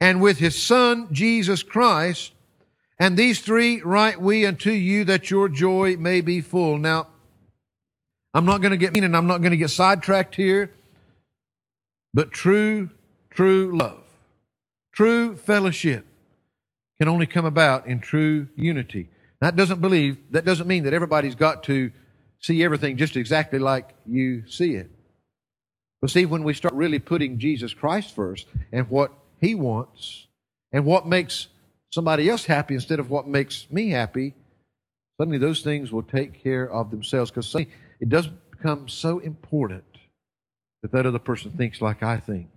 and 0.00 0.20
with 0.20 0.38
his 0.38 0.56
Son, 0.56 1.08
Jesus 1.10 1.64
Christ. 1.64 2.30
And 3.00 3.16
these 3.16 3.40
three 3.40 3.82
write 3.82 4.20
we 4.20 4.46
unto 4.46 4.70
you 4.70 5.02
that 5.06 5.28
your 5.28 5.48
joy 5.48 5.96
may 5.96 6.20
be 6.20 6.40
full. 6.40 6.78
Now, 6.78 7.08
I'm 8.32 8.44
not 8.44 8.60
going 8.60 8.70
to 8.70 8.76
get 8.76 8.92
mean 8.92 9.02
and 9.02 9.16
I'm 9.16 9.26
not 9.26 9.38
going 9.38 9.50
to 9.50 9.56
get 9.56 9.70
sidetracked 9.70 10.36
here, 10.36 10.70
but 12.14 12.30
true, 12.30 12.90
true 13.30 13.76
love, 13.76 14.04
true 14.92 15.34
fellowship 15.34 16.06
can 17.00 17.08
only 17.08 17.26
come 17.26 17.44
about 17.44 17.88
in 17.88 17.98
true 17.98 18.46
unity. 18.54 19.08
That 19.40 19.56
doesn't 19.56 19.80
believe, 19.80 20.18
that 20.30 20.44
doesn't 20.44 20.68
mean 20.68 20.84
that 20.84 20.94
everybody's 20.94 21.34
got 21.34 21.64
to 21.64 21.90
see 22.38 22.62
everything 22.62 22.96
just 22.98 23.16
exactly 23.16 23.58
like 23.58 23.96
you 24.06 24.46
see 24.46 24.76
it. 24.76 24.92
But 26.00 26.10
see, 26.10 26.26
when 26.26 26.44
we 26.44 26.54
start 26.54 26.74
really 26.74 26.98
putting 26.98 27.38
Jesus 27.38 27.74
Christ 27.74 28.14
first 28.14 28.46
and 28.72 28.88
what 28.88 29.12
He 29.40 29.54
wants 29.54 30.26
and 30.72 30.84
what 30.84 31.06
makes 31.06 31.48
somebody 31.90 32.28
else 32.28 32.44
happy 32.44 32.74
instead 32.74 33.00
of 33.00 33.10
what 33.10 33.26
makes 33.26 33.66
me 33.70 33.90
happy, 33.90 34.34
suddenly 35.16 35.38
those 35.38 35.62
things 35.62 35.90
will 35.90 36.02
take 36.02 36.42
care 36.42 36.70
of 36.70 36.90
themselves. 36.90 37.30
Because 37.30 37.54
it 37.54 38.08
does 38.08 38.28
become 38.50 38.88
so 38.88 39.18
important 39.18 39.84
that 40.82 40.92
that 40.92 41.06
other 41.06 41.18
person 41.18 41.50
thinks 41.52 41.80
like 41.80 42.02
I 42.02 42.18
think. 42.18 42.48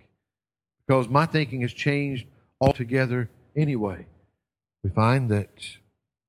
Because 0.86 1.08
my 1.08 1.26
thinking 1.26 1.62
has 1.62 1.74
changed 1.74 2.28
altogether 2.60 3.30
anyway. 3.56 4.06
We 4.84 4.90
find 4.92 5.30
that 5.30 5.50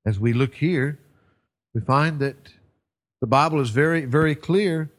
as 0.05 0.19
we 0.19 0.33
look 0.33 0.55
here, 0.55 0.99
we 1.73 1.81
find 1.81 2.19
that 2.19 2.53
the 3.21 3.27
Bible 3.27 3.59
is 3.61 3.69
very, 3.69 4.05
very 4.05 4.35
clear 4.35 4.91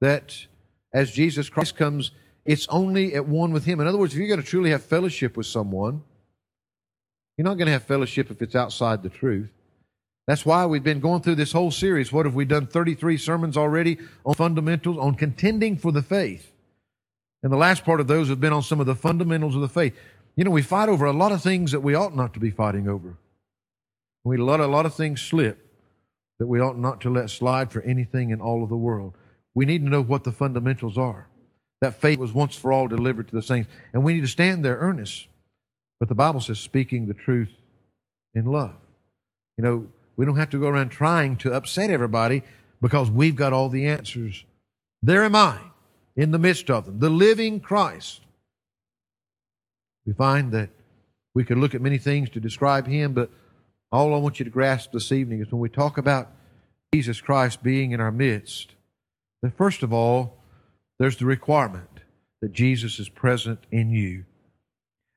that 0.00 0.46
as 0.92 1.10
Jesus 1.10 1.48
Christ 1.48 1.76
comes, 1.76 2.10
it's 2.44 2.66
only 2.68 3.14
at 3.14 3.26
one 3.26 3.52
with 3.52 3.64
Him. 3.64 3.80
In 3.80 3.86
other 3.86 3.98
words, 3.98 4.12
if 4.12 4.18
you're 4.18 4.28
going 4.28 4.40
to 4.40 4.46
truly 4.46 4.70
have 4.70 4.82
fellowship 4.82 5.36
with 5.36 5.46
someone, 5.46 6.02
you're 7.36 7.44
not 7.44 7.56
going 7.56 7.66
to 7.66 7.72
have 7.72 7.84
fellowship 7.84 8.30
if 8.30 8.42
it's 8.42 8.54
outside 8.54 9.02
the 9.02 9.08
truth. 9.08 9.50
That's 10.26 10.46
why 10.46 10.66
we've 10.66 10.84
been 10.84 11.00
going 11.00 11.22
through 11.22 11.36
this 11.36 11.52
whole 11.52 11.70
series. 11.70 12.12
What 12.12 12.26
have 12.26 12.34
we 12.34 12.44
done? 12.44 12.66
33 12.66 13.16
sermons 13.16 13.56
already 13.56 13.98
on 14.24 14.34
fundamentals, 14.34 14.98
on 14.98 15.14
contending 15.14 15.76
for 15.76 15.90
the 15.90 16.02
faith. 16.02 16.52
And 17.42 17.52
the 17.52 17.56
last 17.56 17.84
part 17.84 18.00
of 18.00 18.06
those 18.06 18.28
have 18.28 18.40
been 18.40 18.52
on 18.52 18.62
some 18.62 18.78
of 18.78 18.86
the 18.86 18.94
fundamentals 18.94 19.56
of 19.56 19.62
the 19.62 19.68
faith. 19.68 19.96
You 20.36 20.44
know, 20.44 20.50
we 20.50 20.62
fight 20.62 20.88
over 20.88 21.06
a 21.06 21.12
lot 21.12 21.32
of 21.32 21.42
things 21.42 21.72
that 21.72 21.80
we 21.80 21.94
ought 21.94 22.14
not 22.14 22.34
to 22.34 22.40
be 22.40 22.50
fighting 22.50 22.88
over. 22.88 23.16
We 24.24 24.36
let 24.36 24.60
a 24.60 24.66
lot 24.66 24.86
of 24.86 24.94
things 24.94 25.20
slip 25.20 25.58
that 26.38 26.46
we 26.46 26.60
ought 26.60 26.78
not 26.78 27.00
to 27.00 27.10
let 27.10 27.30
slide 27.30 27.72
for 27.72 27.82
anything 27.82 28.30
in 28.30 28.40
all 28.40 28.62
of 28.62 28.68
the 28.68 28.76
world. 28.76 29.16
We 29.54 29.66
need 29.66 29.82
to 29.82 29.88
know 29.88 30.02
what 30.02 30.24
the 30.24 30.32
fundamentals 30.32 30.96
are. 30.96 31.28
That 31.80 32.00
faith 32.00 32.18
was 32.18 32.32
once 32.32 32.54
for 32.54 32.72
all 32.72 32.88
delivered 32.88 33.28
to 33.28 33.34
the 33.34 33.42
saints. 33.42 33.68
And 33.92 34.04
we 34.04 34.14
need 34.14 34.20
to 34.20 34.28
stand 34.28 34.64
there 34.64 34.76
earnest. 34.76 35.26
But 35.98 36.08
the 36.08 36.14
Bible 36.14 36.40
says 36.40 36.58
speaking 36.58 37.06
the 37.06 37.14
truth 37.14 37.50
in 38.34 38.46
love. 38.46 38.74
You 39.56 39.64
know, 39.64 39.86
we 40.16 40.24
don't 40.24 40.36
have 40.36 40.50
to 40.50 40.60
go 40.60 40.68
around 40.68 40.90
trying 40.90 41.36
to 41.38 41.52
upset 41.52 41.90
everybody 41.90 42.42
because 42.80 43.10
we've 43.10 43.36
got 43.36 43.52
all 43.52 43.68
the 43.68 43.86
answers. 43.86 44.44
There 45.02 45.24
am 45.24 45.34
I 45.34 45.58
in 46.16 46.30
the 46.30 46.38
midst 46.38 46.70
of 46.70 46.86
them, 46.86 46.98
the 46.98 47.10
living 47.10 47.60
Christ. 47.60 48.20
We 50.06 50.12
find 50.12 50.52
that 50.52 50.70
we 51.34 51.44
could 51.44 51.58
look 51.58 51.74
at 51.74 51.80
many 51.80 51.98
things 51.98 52.30
to 52.30 52.40
describe 52.40 52.86
him, 52.86 53.12
but 53.12 53.30
all 53.90 54.14
I 54.14 54.18
want 54.18 54.38
you 54.38 54.44
to 54.44 54.50
grasp 54.50 54.92
this 54.92 55.12
evening 55.12 55.40
is 55.40 55.50
when 55.50 55.60
we 55.60 55.68
talk 55.68 55.98
about 55.98 56.30
Jesus 56.92 57.20
Christ 57.20 57.62
being 57.62 57.92
in 57.92 58.00
our 58.00 58.12
midst, 58.12 58.72
that 59.42 59.56
first 59.56 59.82
of 59.82 59.92
all, 59.92 60.38
there's 60.98 61.16
the 61.16 61.26
requirement 61.26 62.00
that 62.40 62.52
Jesus 62.52 62.98
is 62.98 63.08
present 63.08 63.60
in 63.70 63.90
you. 63.90 64.24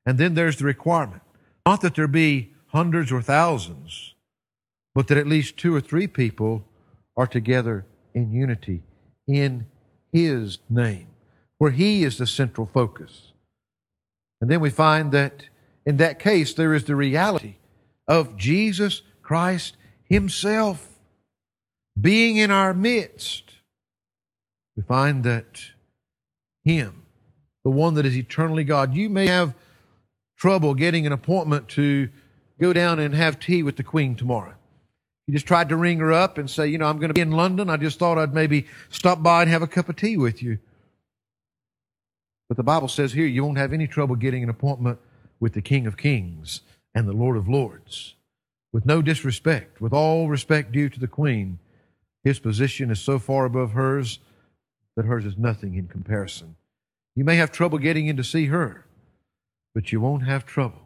And 0.04 0.18
then 0.18 0.34
there's 0.34 0.56
the 0.56 0.64
requirement, 0.64 1.22
not 1.64 1.80
that 1.80 1.94
there 1.94 2.08
be 2.08 2.54
hundreds 2.68 3.10
or 3.10 3.22
thousands, 3.22 4.14
but 4.94 5.08
that 5.08 5.18
at 5.18 5.26
least 5.26 5.56
two 5.56 5.74
or 5.74 5.80
three 5.80 6.06
people 6.06 6.64
are 7.16 7.26
together 7.26 7.84
in 8.14 8.32
unity 8.32 8.82
in 9.26 9.66
His 10.12 10.58
name, 10.70 11.08
where 11.58 11.72
He 11.72 12.04
is 12.04 12.18
the 12.18 12.26
central 12.26 12.66
focus. 12.66 13.32
And 14.40 14.50
then 14.50 14.60
we 14.60 14.70
find 14.70 15.12
that 15.12 15.48
in 15.84 15.96
that 15.98 16.18
case, 16.18 16.52
there 16.52 16.74
is 16.74 16.84
the 16.84 16.96
reality 16.96 17.56
of 18.08 18.36
Jesus 18.36 19.02
Christ 19.22 19.76
Himself 20.04 20.88
being 21.98 22.36
in 22.36 22.50
our 22.50 22.74
midst. 22.74 23.52
We 24.76 24.82
find 24.82 25.24
that 25.24 25.62
Him, 26.64 27.02
the 27.64 27.70
one 27.70 27.94
that 27.94 28.06
is 28.06 28.16
eternally 28.16 28.64
God, 28.64 28.94
you 28.94 29.08
may 29.08 29.26
have 29.26 29.54
trouble 30.36 30.74
getting 30.74 31.06
an 31.06 31.12
appointment 31.12 31.68
to 31.70 32.08
go 32.60 32.72
down 32.72 32.98
and 32.98 33.14
have 33.14 33.40
tea 33.40 33.62
with 33.62 33.76
the 33.76 33.82
Queen 33.82 34.14
tomorrow. 34.14 34.54
You 35.26 35.34
just 35.34 35.46
tried 35.46 35.70
to 35.70 35.76
ring 35.76 35.98
her 35.98 36.12
up 36.12 36.38
and 36.38 36.48
say, 36.48 36.68
you 36.68 36.78
know, 36.78 36.86
I'm 36.86 36.98
going 36.98 37.08
to 37.08 37.14
be 37.14 37.20
in 37.20 37.32
London. 37.32 37.68
I 37.68 37.76
just 37.76 37.98
thought 37.98 38.18
I'd 38.18 38.34
maybe 38.34 38.66
stop 38.90 39.22
by 39.22 39.42
and 39.42 39.50
have 39.50 39.62
a 39.62 39.66
cup 39.66 39.88
of 39.88 39.96
tea 39.96 40.16
with 40.16 40.42
you. 40.42 40.58
But 42.48 42.56
the 42.56 42.62
Bible 42.62 42.88
says 42.88 43.12
here 43.12 43.26
you 43.26 43.42
won't 43.42 43.58
have 43.58 43.72
any 43.72 43.88
trouble 43.88 44.14
getting 44.14 44.44
an 44.44 44.48
appointment 44.48 45.00
with 45.40 45.54
the 45.54 45.62
King 45.62 45.86
of 45.86 45.96
Kings 45.96 46.60
and 46.94 47.08
the 47.08 47.12
Lord 47.12 47.36
of 47.36 47.48
Lords. 47.48 48.14
With 48.72 48.86
no 48.86 49.02
disrespect, 49.02 49.80
with 49.80 49.92
all 49.92 50.28
respect 50.28 50.70
due 50.70 50.88
to 50.88 51.00
the 51.00 51.08
Queen, 51.08 51.58
his 52.22 52.38
position 52.38 52.90
is 52.90 53.00
so 53.00 53.18
far 53.18 53.46
above 53.46 53.72
hers 53.72 54.20
that 54.96 55.06
hers 55.06 55.24
is 55.24 55.36
nothing 55.36 55.74
in 55.74 55.86
comparison. 55.88 56.56
You 57.14 57.24
may 57.24 57.36
have 57.36 57.52
trouble 57.52 57.78
getting 57.78 58.06
in 58.06 58.16
to 58.16 58.24
see 58.24 58.46
her, 58.46 58.84
but 59.74 59.92
you 59.92 60.00
won't 60.00 60.24
have 60.24 60.44
trouble 60.44 60.82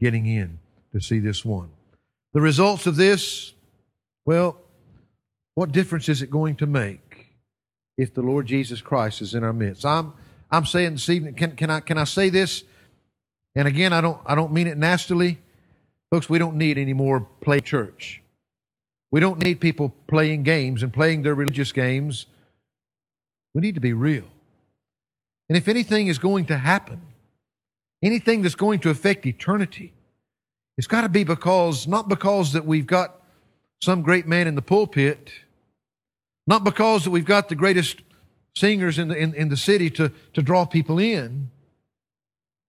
getting 0.00 0.26
in 0.26 0.58
to 0.92 1.00
see 1.00 1.18
this 1.18 1.44
one. 1.44 1.70
The 2.32 2.40
results 2.40 2.86
of 2.86 2.96
this 2.96 3.54
well, 4.26 4.60
what 5.54 5.72
difference 5.72 6.08
is 6.08 6.22
it 6.22 6.30
going 6.30 6.56
to 6.56 6.66
make 6.66 7.26
if 7.96 8.14
the 8.14 8.22
Lord 8.22 8.46
Jesus 8.46 8.80
Christ 8.80 9.22
is 9.22 9.34
in 9.34 9.42
our 9.42 9.52
midst? 9.52 9.84
I'm, 9.84 10.12
I'm 10.50 10.66
saying 10.66 10.92
this 10.92 11.08
evening, 11.08 11.34
can, 11.34 11.56
can, 11.56 11.70
I, 11.70 11.80
can 11.80 11.98
I 11.98 12.04
say 12.04 12.28
this? 12.28 12.64
And 13.54 13.66
again, 13.66 13.92
I 13.92 14.00
don't, 14.00 14.20
I 14.24 14.34
don't 14.34 14.52
mean 14.52 14.66
it 14.66 14.78
nastily. 14.78 15.38
Folks, 16.10 16.28
we 16.28 16.38
don't 16.38 16.56
need 16.56 16.78
any 16.78 16.92
more 16.92 17.26
play 17.40 17.60
church. 17.60 18.22
We 19.10 19.20
don't 19.20 19.42
need 19.42 19.60
people 19.60 19.92
playing 20.06 20.44
games 20.44 20.82
and 20.82 20.92
playing 20.92 21.22
their 21.22 21.34
religious 21.34 21.72
games. 21.72 22.26
We 23.54 23.60
need 23.60 23.74
to 23.74 23.80
be 23.80 23.92
real. 23.92 24.24
And 25.48 25.56
if 25.56 25.68
anything 25.68 26.06
is 26.06 26.18
going 26.18 26.46
to 26.46 26.56
happen, 26.56 27.00
anything 28.02 28.42
that's 28.42 28.54
going 28.54 28.80
to 28.80 28.90
affect 28.90 29.26
eternity, 29.26 29.92
it's 30.78 30.86
got 30.86 31.02
to 31.02 31.08
be 31.08 31.24
because, 31.24 31.86
not 31.86 32.08
because 32.08 32.52
that 32.52 32.64
we've 32.64 32.86
got 32.86 33.20
some 33.82 34.02
great 34.02 34.26
man 34.26 34.46
in 34.46 34.54
the 34.54 34.62
pulpit, 34.62 35.30
not 36.46 36.64
because 36.64 37.04
that 37.04 37.10
we've 37.10 37.24
got 37.24 37.48
the 37.48 37.54
greatest 37.54 38.00
singers 38.56 38.98
in 38.98 39.08
the, 39.08 39.16
in, 39.16 39.34
in 39.34 39.48
the 39.48 39.56
city 39.56 39.90
to, 39.90 40.12
to 40.34 40.42
draw 40.42 40.64
people 40.64 40.98
in. 40.98 41.50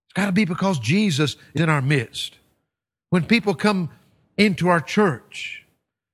It's 0.08 0.14
got 0.14 0.26
to 0.26 0.32
be 0.32 0.46
because 0.46 0.80
Jesus 0.80 1.36
is 1.54 1.62
in 1.62 1.70
our 1.70 1.82
midst. 1.82 2.38
When 3.12 3.26
people 3.26 3.54
come 3.54 3.90
into 4.38 4.68
our 4.68 4.82
church, 4.82 5.66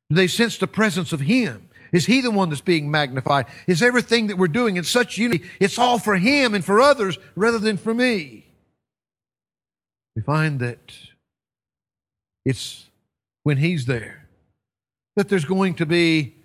they 0.09 0.27
sense 0.27 0.57
the 0.57 0.67
presence 0.67 1.13
of 1.13 1.21
Him? 1.21 1.66
Is 1.91 2.05
He 2.05 2.21
the 2.21 2.31
one 2.31 2.49
that's 2.49 2.61
being 2.61 2.91
magnified? 2.91 3.45
Is 3.67 3.81
everything 3.81 4.27
that 4.27 4.37
we're 4.37 4.47
doing 4.47 4.77
in 4.77 4.83
such 4.83 5.17
unity, 5.17 5.45
it's 5.59 5.77
all 5.77 5.99
for 5.99 6.15
Him 6.15 6.53
and 6.53 6.63
for 6.63 6.79
others 6.81 7.17
rather 7.35 7.59
than 7.59 7.77
for 7.77 7.93
me? 7.93 8.45
We 10.15 10.21
find 10.21 10.59
that 10.59 10.93
it's 12.45 12.89
when 13.43 13.57
He's 13.57 13.85
there 13.85 14.27
that 15.17 15.29
there's 15.29 15.45
going 15.45 15.73
to 15.73 15.85
be 15.85 16.35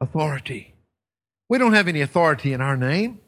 authority. 0.00 0.74
We 1.48 1.58
don't 1.58 1.74
have 1.74 1.88
any 1.88 2.00
authority 2.00 2.54
in 2.54 2.62
our 2.62 2.76
name. 2.76 3.20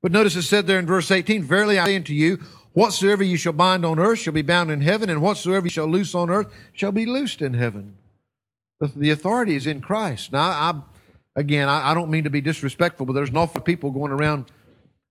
But 0.00 0.12
notice 0.12 0.36
it 0.36 0.42
said 0.42 0.66
there 0.66 0.78
in 0.78 0.86
verse 0.86 1.10
18, 1.10 1.42
Verily 1.42 1.78
I 1.78 1.86
say 1.86 1.96
unto 1.96 2.12
you, 2.12 2.38
whatsoever 2.72 3.24
you 3.24 3.36
shall 3.36 3.52
bind 3.52 3.84
on 3.84 3.98
earth 3.98 4.20
shall 4.20 4.32
be 4.32 4.42
bound 4.42 4.70
in 4.70 4.80
heaven, 4.80 5.10
and 5.10 5.20
whatsoever 5.20 5.66
you 5.66 5.70
shall 5.70 5.88
loose 5.88 6.14
on 6.14 6.30
earth 6.30 6.46
shall 6.72 6.92
be 6.92 7.06
loosed 7.06 7.42
in 7.42 7.54
heaven. 7.54 7.96
The 8.80 9.10
authority 9.10 9.56
is 9.56 9.66
in 9.66 9.80
Christ. 9.80 10.32
Now, 10.32 10.40
I, 10.50 10.74
again, 11.34 11.68
I, 11.68 11.90
I 11.90 11.94
don't 11.94 12.10
mean 12.10 12.24
to 12.24 12.30
be 12.30 12.40
disrespectful, 12.40 13.06
but 13.06 13.12
there's 13.12 13.30
an 13.30 13.36
awful 13.36 13.54
lot 13.54 13.62
of 13.62 13.64
people 13.64 13.90
going 13.90 14.12
around 14.12 14.50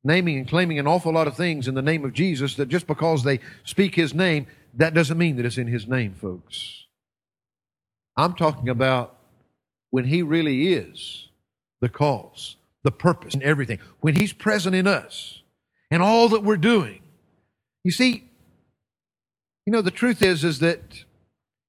naming 0.03 0.37
and 0.37 0.47
claiming 0.47 0.79
an 0.79 0.87
awful 0.87 1.11
lot 1.11 1.27
of 1.27 1.35
things 1.35 1.67
in 1.67 1.75
the 1.75 1.81
name 1.81 2.05
of 2.05 2.13
Jesus 2.13 2.55
that 2.55 2.69
just 2.69 2.87
because 2.87 3.23
they 3.23 3.39
speak 3.65 3.95
His 3.95 4.13
name, 4.13 4.47
that 4.73 4.93
doesn't 4.93 5.17
mean 5.17 5.35
that 5.35 5.45
it's 5.45 5.57
in 5.57 5.67
His 5.67 5.87
name, 5.87 6.13
folks. 6.13 6.85
I'm 8.15 8.33
talking 8.33 8.69
about 8.69 9.17
when 9.89 10.05
He 10.05 10.21
really 10.21 10.73
is 10.73 11.27
the 11.81 11.89
cause, 11.89 12.55
the 12.83 12.91
purpose, 12.91 13.33
and 13.33 13.43
everything. 13.43 13.79
When 13.99 14.15
He's 14.15 14.33
present 14.33 14.75
in 14.75 14.87
us 14.87 15.41
and 15.91 16.01
all 16.01 16.29
that 16.29 16.43
we're 16.43 16.57
doing. 16.57 17.01
You 17.83 17.91
see, 17.91 18.29
you 19.65 19.73
know, 19.73 19.81
the 19.81 19.91
truth 19.91 20.21
is, 20.21 20.43
is 20.43 20.59
that 20.59 21.03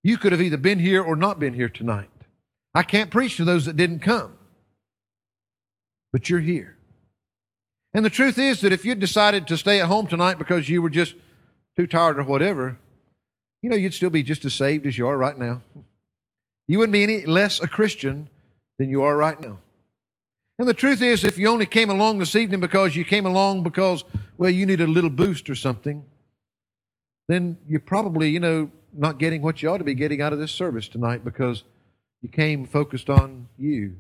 you 0.09 0.16
could 0.16 0.32
have 0.32 0.40
either 0.40 0.56
been 0.56 0.78
here 0.78 1.02
or 1.02 1.14
not 1.14 1.38
been 1.38 1.52
here 1.52 1.68
tonight. 1.68 2.09
I 2.74 2.82
can't 2.82 3.11
preach 3.11 3.36
to 3.36 3.44
those 3.44 3.66
that 3.66 3.76
didn't 3.76 4.00
come, 4.00 4.32
but 6.12 6.30
you're 6.30 6.40
here. 6.40 6.78
And 7.92 8.04
the 8.04 8.11
truth 8.11 8.38
is 8.38 8.62
that 8.62 8.72
if 8.72 8.86
you 8.86 8.94
decided 8.94 9.46
to 9.46 9.59
stay 9.59 9.80
at 9.80 9.88
home 9.88 10.06
tonight 10.06 10.38
because 10.38 10.68
you 10.68 10.80
were 10.80 10.88
just 10.88 11.14
too 11.76 11.86
tired 11.86 12.18
or 12.18 12.24
whatever, 12.24 12.78
you 13.62 13.68
know, 13.68 13.76
you'd 13.76 13.92
still 13.92 14.09
be 14.09 14.22
just 14.22 14.46
as 14.46 14.54
saved 14.54 14.86
as 14.86 14.96
you 14.96 15.06
are 15.06 15.16
right 15.16 15.38
now. 15.38 15.61
You 16.66 16.78
wouldn't 16.78 16.92
be 16.92 17.02
any 17.02 17.26
less 17.26 17.61
a 17.61 17.68
Christian 17.68 18.30
than 18.78 18.88
you 18.88 19.02
are 19.02 19.16
right 19.16 19.38
now. 19.38 19.59
And 20.59 20.66
the 20.66 20.74
truth 20.74 21.02
is, 21.02 21.22
if 21.22 21.36
you 21.36 21.48
only 21.48 21.66
came 21.66 21.90
along 21.90 22.18
this 22.18 22.34
evening 22.34 22.61
because 22.61 22.96
you 22.96 23.04
came 23.04 23.26
along 23.26 23.62
because, 23.62 24.04
well, 24.38 24.50
you 24.50 24.64
needed 24.64 24.88
a 24.88 24.90
little 24.90 25.11
boost 25.11 25.50
or 25.50 25.54
something, 25.54 26.02
then 27.28 27.59
you're 27.68 27.80
probably, 27.80 28.30
you 28.30 28.40
know, 28.40 28.70
not 28.93 29.18
getting 29.18 29.43
what 29.43 29.62
you 29.62 29.70
ought 29.70 29.78
to 29.78 29.84
be 29.84 29.95
getting 29.95 30.20
out 30.20 30.32
of 30.32 30.39
this 30.39 30.53
service 30.53 30.89
tonight 30.89 31.24
because 31.24 31.64
you 32.22 32.28
came 32.28 32.66
focused 32.66 33.11
on 33.11 33.49
you. 33.57 33.97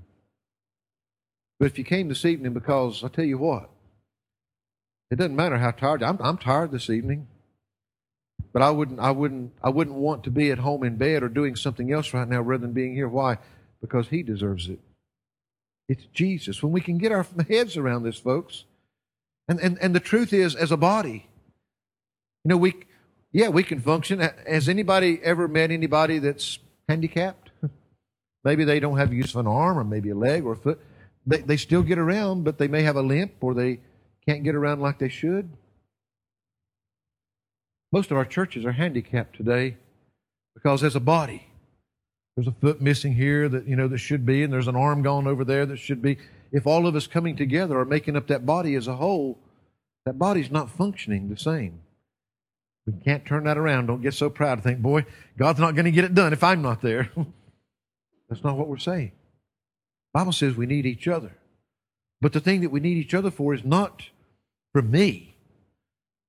But 1.58 1.66
if 1.66 1.78
you 1.78 1.84
came 1.84 2.08
this 2.08 2.24
evening 2.24 2.52
because, 2.52 3.02
I'll 3.02 3.10
tell 3.10 3.24
you 3.24 3.38
what, 3.38 3.70
it 5.10 5.16
doesn't 5.16 5.36
matter 5.36 5.58
how 5.58 5.70
tired 5.70 6.02
I'm, 6.02 6.18
I'm 6.20 6.38
tired 6.38 6.70
this 6.70 6.90
evening. 6.90 7.26
But 8.52 8.62
I 8.62 8.70
wouldn't, 8.70 9.00
I 9.00 9.10
wouldn't, 9.10 9.52
I 9.62 9.68
wouldn't 9.68 9.96
want 9.96 10.24
to 10.24 10.30
be 10.30 10.50
at 10.50 10.58
home 10.58 10.84
in 10.84 10.96
bed 10.96 11.22
or 11.22 11.28
doing 11.28 11.56
something 11.56 11.92
else 11.92 12.14
right 12.14 12.28
now 12.28 12.40
rather 12.40 12.62
than 12.62 12.72
being 12.72 12.94
here. 12.94 13.08
Why? 13.08 13.38
Because 13.80 14.08
He 14.08 14.22
deserves 14.22 14.68
it. 14.68 14.78
It's 15.88 16.04
Jesus. 16.12 16.62
When 16.62 16.72
we 16.72 16.80
can 16.80 16.98
get 16.98 17.12
our 17.12 17.26
heads 17.48 17.76
around 17.76 18.02
this, 18.02 18.18
folks, 18.18 18.64
and, 19.48 19.58
and, 19.60 19.78
and 19.80 19.94
the 19.94 20.00
truth 20.00 20.32
is, 20.32 20.54
as 20.54 20.70
a 20.70 20.76
body, 20.76 21.26
you 22.44 22.48
know, 22.50 22.56
we, 22.56 22.74
yeah, 23.32 23.48
we 23.48 23.62
can 23.62 23.80
function. 23.80 24.20
Has 24.20 24.68
anybody 24.68 25.20
ever 25.22 25.48
met 25.48 25.70
anybody 25.70 26.18
that's 26.18 26.58
handicapped? 26.88 27.50
maybe 28.44 28.64
they 28.64 28.80
don't 28.80 28.96
have 28.96 29.12
use 29.12 29.34
of 29.34 29.40
an 29.40 29.46
arm 29.46 29.78
or 29.78 29.84
maybe 29.84 30.10
a 30.10 30.14
leg 30.14 30.44
or 30.44 30.52
a 30.52 30.56
foot. 30.56 30.80
They, 31.26 31.38
they 31.38 31.56
still 31.56 31.82
get 31.82 31.98
around, 31.98 32.44
but 32.44 32.58
they 32.58 32.68
may 32.68 32.82
have 32.82 32.96
a 32.96 33.02
limp 33.02 33.32
or 33.40 33.52
they 33.52 33.80
can't 34.26 34.44
get 34.44 34.54
around 34.54 34.80
like 34.80 34.98
they 34.98 35.08
should. 35.08 35.50
Most 37.92 38.10
of 38.10 38.16
our 38.16 38.24
churches 38.24 38.64
are 38.64 38.72
handicapped 38.72 39.36
today 39.36 39.76
because 40.54 40.82
as 40.82 40.96
a 40.96 41.00
body, 41.00 41.48
there's 42.36 42.48
a 42.48 42.52
foot 42.52 42.80
missing 42.80 43.14
here 43.14 43.48
that 43.48 43.66
you 43.66 43.74
know 43.74 43.88
that 43.88 43.98
should 43.98 44.24
be, 44.24 44.42
and 44.42 44.52
there's 44.52 44.68
an 44.68 44.76
arm 44.76 45.02
gone 45.02 45.26
over 45.26 45.44
there 45.44 45.66
that 45.66 45.78
should 45.78 46.00
be. 46.00 46.18
If 46.52 46.66
all 46.66 46.86
of 46.86 46.94
us 46.94 47.06
coming 47.06 47.36
together 47.36 47.78
are 47.78 47.84
making 47.84 48.16
up 48.16 48.28
that 48.28 48.46
body 48.46 48.74
as 48.74 48.86
a 48.86 48.96
whole, 48.96 49.38
that 50.06 50.18
body's 50.18 50.50
not 50.50 50.70
functioning 50.70 51.28
the 51.28 51.36
same. 51.36 51.80
We 52.88 53.04
can't 53.04 53.26
turn 53.26 53.44
that 53.44 53.58
around. 53.58 53.86
Don't 53.86 54.00
get 54.00 54.14
so 54.14 54.30
proud 54.30 54.54
to 54.56 54.62
think, 54.62 54.80
boy, 54.80 55.04
God's 55.36 55.60
not 55.60 55.74
going 55.74 55.84
to 55.84 55.90
get 55.90 56.04
it 56.04 56.14
done 56.14 56.32
if 56.32 56.42
I'm 56.42 56.62
not 56.62 56.80
there. 56.80 57.10
That's 58.30 58.42
not 58.42 58.56
what 58.56 58.68
we're 58.68 58.78
saying. 58.78 59.12
The 60.14 60.20
Bible 60.20 60.32
says 60.32 60.56
we 60.56 60.64
need 60.64 60.86
each 60.86 61.06
other. 61.06 61.36
But 62.22 62.32
the 62.32 62.40
thing 62.40 62.62
that 62.62 62.70
we 62.70 62.80
need 62.80 62.96
each 62.96 63.12
other 63.12 63.30
for 63.30 63.52
is 63.52 63.62
not 63.62 64.04
for 64.72 64.80
me, 64.80 65.36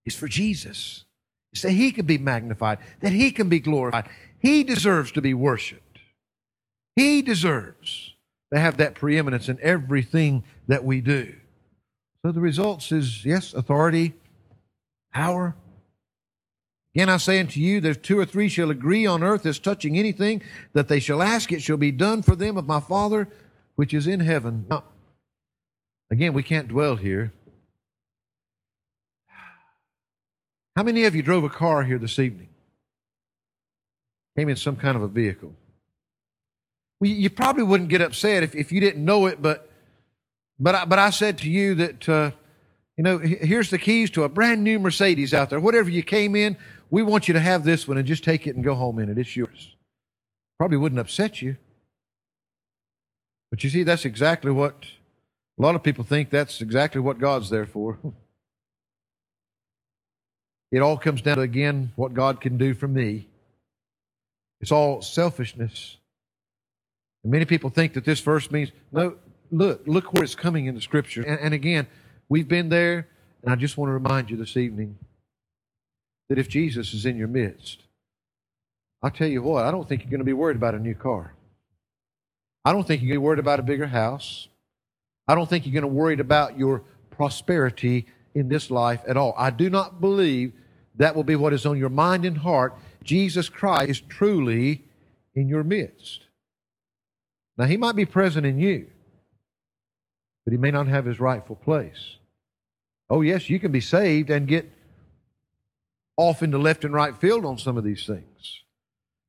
it's 0.05 0.17
for 0.17 0.27
Jesus. 0.27 1.05
It's 1.53 1.61
that 1.61 1.71
He 1.71 1.91
can 1.91 2.05
be 2.05 2.17
magnified, 2.17 2.79
that 2.99 3.13
He 3.13 3.31
can 3.31 3.47
be 3.47 3.59
glorified. 3.59 4.09
He 4.39 4.63
deserves 4.63 5.11
to 5.13 5.21
be 5.21 5.33
worshiped. 5.33 5.99
He 6.95 7.21
deserves 7.21 8.13
to 8.53 8.59
have 8.59 8.77
that 8.77 8.95
preeminence 8.95 9.47
in 9.47 9.57
everything 9.61 10.43
that 10.67 10.83
we 10.83 10.99
do. 10.99 11.35
So 12.25 12.33
the 12.33 12.41
results 12.41 12.91
is 12.91 13.25
yes, 13.25 13.53
authority, 13.53 14.13
power, 15.13 15.55
Again, 16.95 17.09
I 17.09 17.17
say 17.17 17.39
unto 17.39 17.59
you, 17.59 17.79
there's 17.79 17.97
two 17.97 18.19
or 18.19 18.25
three 18.25 18.49
shall 18.49 18.71
agree 18.71 19.05
on 19.05 19.23
earth 19.23 19.45
as 19.45 19.59
touching 19.59 19.97
anything 19.97 20.41
that 20.73 20.87
they 20.87 20.99
shall 20.99 21.21
ask, 21.21 21.51
it 21.51 21.61
shall 21.61 21.77
be 21.77 21.91
done 21.91 22.21
for 22.21 22.35
them 22.35 22.57
of 22.57 22.65
my 22.65 22.79
Father 22.79 23.27
which 23.79 23.93
is 23.93 24.07
in 24.07 24.19
heaven. 24.19 24.65
Now, 24.69 24.83
again, 26.11 26.33
we 26.33 26.43
can't 26.43 26.67
dwell 26.67 26.97
here. 26.97 27.31
How 30.75 30.83
many 30.83 31.05
of 31.05 31.15
you 31.15 31.23
drove 31.23 31.45
a 31.45 31.49
car 31.49 31.83
here 31.83 31.97
this 31.97 32.19
evening? 32.19 32.49
Came 34.37 34.49
in 34.49 34.57
some 34.57 34.75
kind 34.75 34.97
of 34.97 35.01
a 35.01 35.07
vehicle. 35.07 35.55
Well, 36.99 37.09
you 37.09 37.29
probably 37.29 37.63
wouldn't 37.63 37.89
get 37.89 38.01
upset 38.01 38.43
if, 38.43 38.53
if 38.53 38.73
you 38.73 38.81
didn't 38.81 39.05
know 39.05 39.27
it, 39.27 39.41
but 39.41 39.71
but 40.59 40.75
I, 40.75 40.83
but 40.83 40.99
I 40.99 41.09
said 41.09 41.37
to 41.37 41.49
you 41.49 41.73
that 41.75 42.09
uh, 42.09 42.31
you 42.97 43.05
know 43.05 43.17
here's 43.17 43.69
the 43.69 43.77
keys 43.77 44.09
to 44.09 44.23
a 44.23 44.29
brand 44.29 44.61
new 44.61 44.77
Mercedes 44.77 45.33
out 45.33 45.49
there. 45.49 45.61
Whatever 45.61 45.89
you 45.89 46.03
came 46.03 46.35
in, 46.35 46.57
we 46.89 47.03
want 47.03 47.27
you 47.27 47.33
to 47.33 47.39
have 47.39 47.63
this 47.63 47.87
one 47.87 47.97
and 47.97 48.07
just 48.07 48.23
take 48.23 48.47
it 48.47 48.55
and 48.55 48.63
go 48.63 48.75
home 48.75 48.99
in 48.99 49.09
it. 49.09 49.17
It's 49.17 49.35
yours. 49.35 49.75
Probably 50.57 50.77
wouldn't 50.77 50.99
upset 50.99 51.41
you. 51.41 51.57
But 53.51 53.63
you 53.63 53.69
see, 53.69 53.83
that's 53.83 54.05
exactly 54.05 54.51
what 54.51 54.85
a 55.57 55.61
lot 55.61 55.75
of 55.75 55.83
people 55.83 56.03
think 56.03 56.29
that's 56.29 56.61
exactly 56.61 57.01
what 57.01 57.19
God's 57.19 57.49
there 57.49 57.65
for. 57.65 57.99
It 60.71 60.83
all 60.83 60.97
comes 60.97 61.23
down 61.23 61.37
to, 61.37 61.41
again, 61.41 61.93
what 61.95 62.13
God 62.13 62.41
can 62.41 62.57
do 62.57 62.75
for 62.75 62.87
me. 62.87 63.27
It's 64.61 64.71
all 64.71 65.01
selfishness. 65.01 65.97
And 67.23 67.31
many 67.31 67.45
people 67.45 67.69
think 67.69 67.93
that 67.93 68.05
this 68.05 68.19
verse 68.19 68.51
means, 68.51 68.71
no, 68.91 69.15
look, 69.51 69.81
look 69.87 70.13
where 70.13 70.23
it's 70.23 70.35
coming 70.35 70.67
in 70.67 70.75
the 70.75 70.81
Scripture. 70.81 71.23
And, 71.23 71.39
and 71.39 71.53
again, 71.53 71.87
we've 72.27 72.47
been 72.47 72.69
there, 72.69 73.07
and 73.41 73.51
I 73.51 73.55
just 73.55 73.77
want 73.77 73.89
to 73.89 73.93
remind 73.93 74.29
you 74.29 74.37
this 74.37 74.57
evening 74.57 74.99
that 76.29 76.37
if 76.37 76.47
Jesus 76.47 76.93
is 76.93 77.05
in 77.05 77.17
your 77.17 77.27
midst, 77.27 77.83
I'll 79.01 79.11
tell 79.11 79.27
you 79.27 79.41
what, 79.41 79.65
I 79.65 79.71
don't 79.71 79.87
think 79.87 80.03
you're 80.03 80.11
going 80.11 80.19
to 80.19 80.25
be 80.25 80.33
worried 80.33 80.57
about 80.57 80.75
a 80.75 80.79
new 80.79 80.95
car. 80.95 81.33
I 82.63 82.71
don't 82.71 82.85
think 82.85 83.01
you're 83.01 83.09
going 83.09 83.17
to 83.17 83.21
be 83.21 83.25
worried 83.25 83.39
about 83.39 83.59
a 83.59 83.63
bigger 83.63 83.87
house. 83.87 84.47
I 85.27 85.35
don't 85.35 85.49
think 85.49 85.65
you're 85.65 85.73
going 85.73 85.83
to 85.83 85.89
be 85.89 85.95
worried 85.95 86.19
about 86.19 86.57
your 86.57 86.83
prosperity 87.09 88.07
in 88.35 88.49
this 88.49 88.69
life 88.69 89.01
at 89.07 89.17
all. 89.17 89.33
I 89.37 89.49
do 89.49 89.69
not 89.69 90.01
believe 90.01 90.53
that 90.95 91.15
will 91.15 91.23
be 91.23 91.35
what 91.35 91.53
is 91.53 91.65
on 91.65 91.77
your 91.77 91.89
mind 91.89 92.25
and 92.25 92.37
heart. 92.37 92.75
Jesus 93.03 93.49
Christ 93.49 93.89
is 93.89 94.01
truly 94.01 94.83
in 95.33 95.47
your 95.47 95.63
midst. 95.63 96.25
Now, 97.57 97.65
he 97.65 97.77
might 97.77 97.95
be 97.95 98.05
present 98.05 98.45
in 98.45 98.59
you, 98.59 98.87
but 100.45 100.51
he 100.51 100.57
may 100.57 100.71
not 100.71 100.87
have 100.87 101.05
his 101.05 101.19
rightful 101.19 101.55
place. 101.55 102.17
Oh, 103.09 103.21
yes, 103.21 103.49
you 103.49 103.59
can 103.59 103.71
be 103.71 103.81
saved 103.81 104.29
and 104.29 104.47
get 104.47 104.71
off 106.19 106.43
into 106.43 106.57
left 106.57 106.83
and 106.83 106.93
right 106.93 107.15
field 107.15 107.45
on 107.45 107.57
some 107.57 107.77
of 107.77 107.85
these 107.85 108.05
things. 108.05 108.61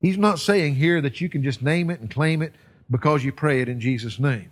He's 0.00 0.18
not 0.18 0.40
saying 0.40 0.74
here 0.74 1.00
that 1.00 1.20
you 1.20 1.28
can 1.28 1.44
just 1.44 1.62
name 1.62 1.88
it 1.88 2.00
and 2.00 2.10
claim 2.10 2.42
it 2.42 2.52
because 2.90 3.24
you 3.24 3.30
pray 3.30 3.60
it 3.60 3.68
in 3.68 3.80
Jesus' 3.80 4.18
name. 4.18 4.50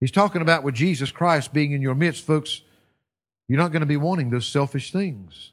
He's 0.00 0.10
talking 0.10 0.42
about 0.42 0.64
with 0.64 0.74
Jesus 0.74 1.10
Christ 1.10 1.54
being 1.54 1.72
in 1.72 1.80
your 1.80 1.94
midst, 1.94 2.26
folks, 2.26 2.60
you're 3.48 3.58
not 3.58 3.72
going 3.72 3.80
to 3.80 3.86
be 3.86 3.96
wanting 3.96 4.28
those 4.28 4.46
selfish 4.46 4.92
things. 4.92 5.52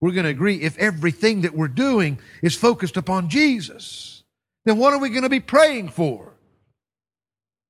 We're 0.00 0.10
going 0.10 0.24
to 0.24 0.30
agree 0.30 0.56
if 0.56 0.76
everything 0.76 1.42
that 1.42 1.54
we're 1.54 1.68
doing 1.68 2.18
is 2.42 2.56
focused 2.56 2.96
upon 2.96 3.28
Jesus, 3.28 4.24
then 4.64 4.76
what 4.76 4.92
are 4.92 4.98
we 4.98 5.10
going 5.10 5.22
to 5.22 5.28
be 5.28 5.40
praying 5.40 5.90
for? 5.90 6.32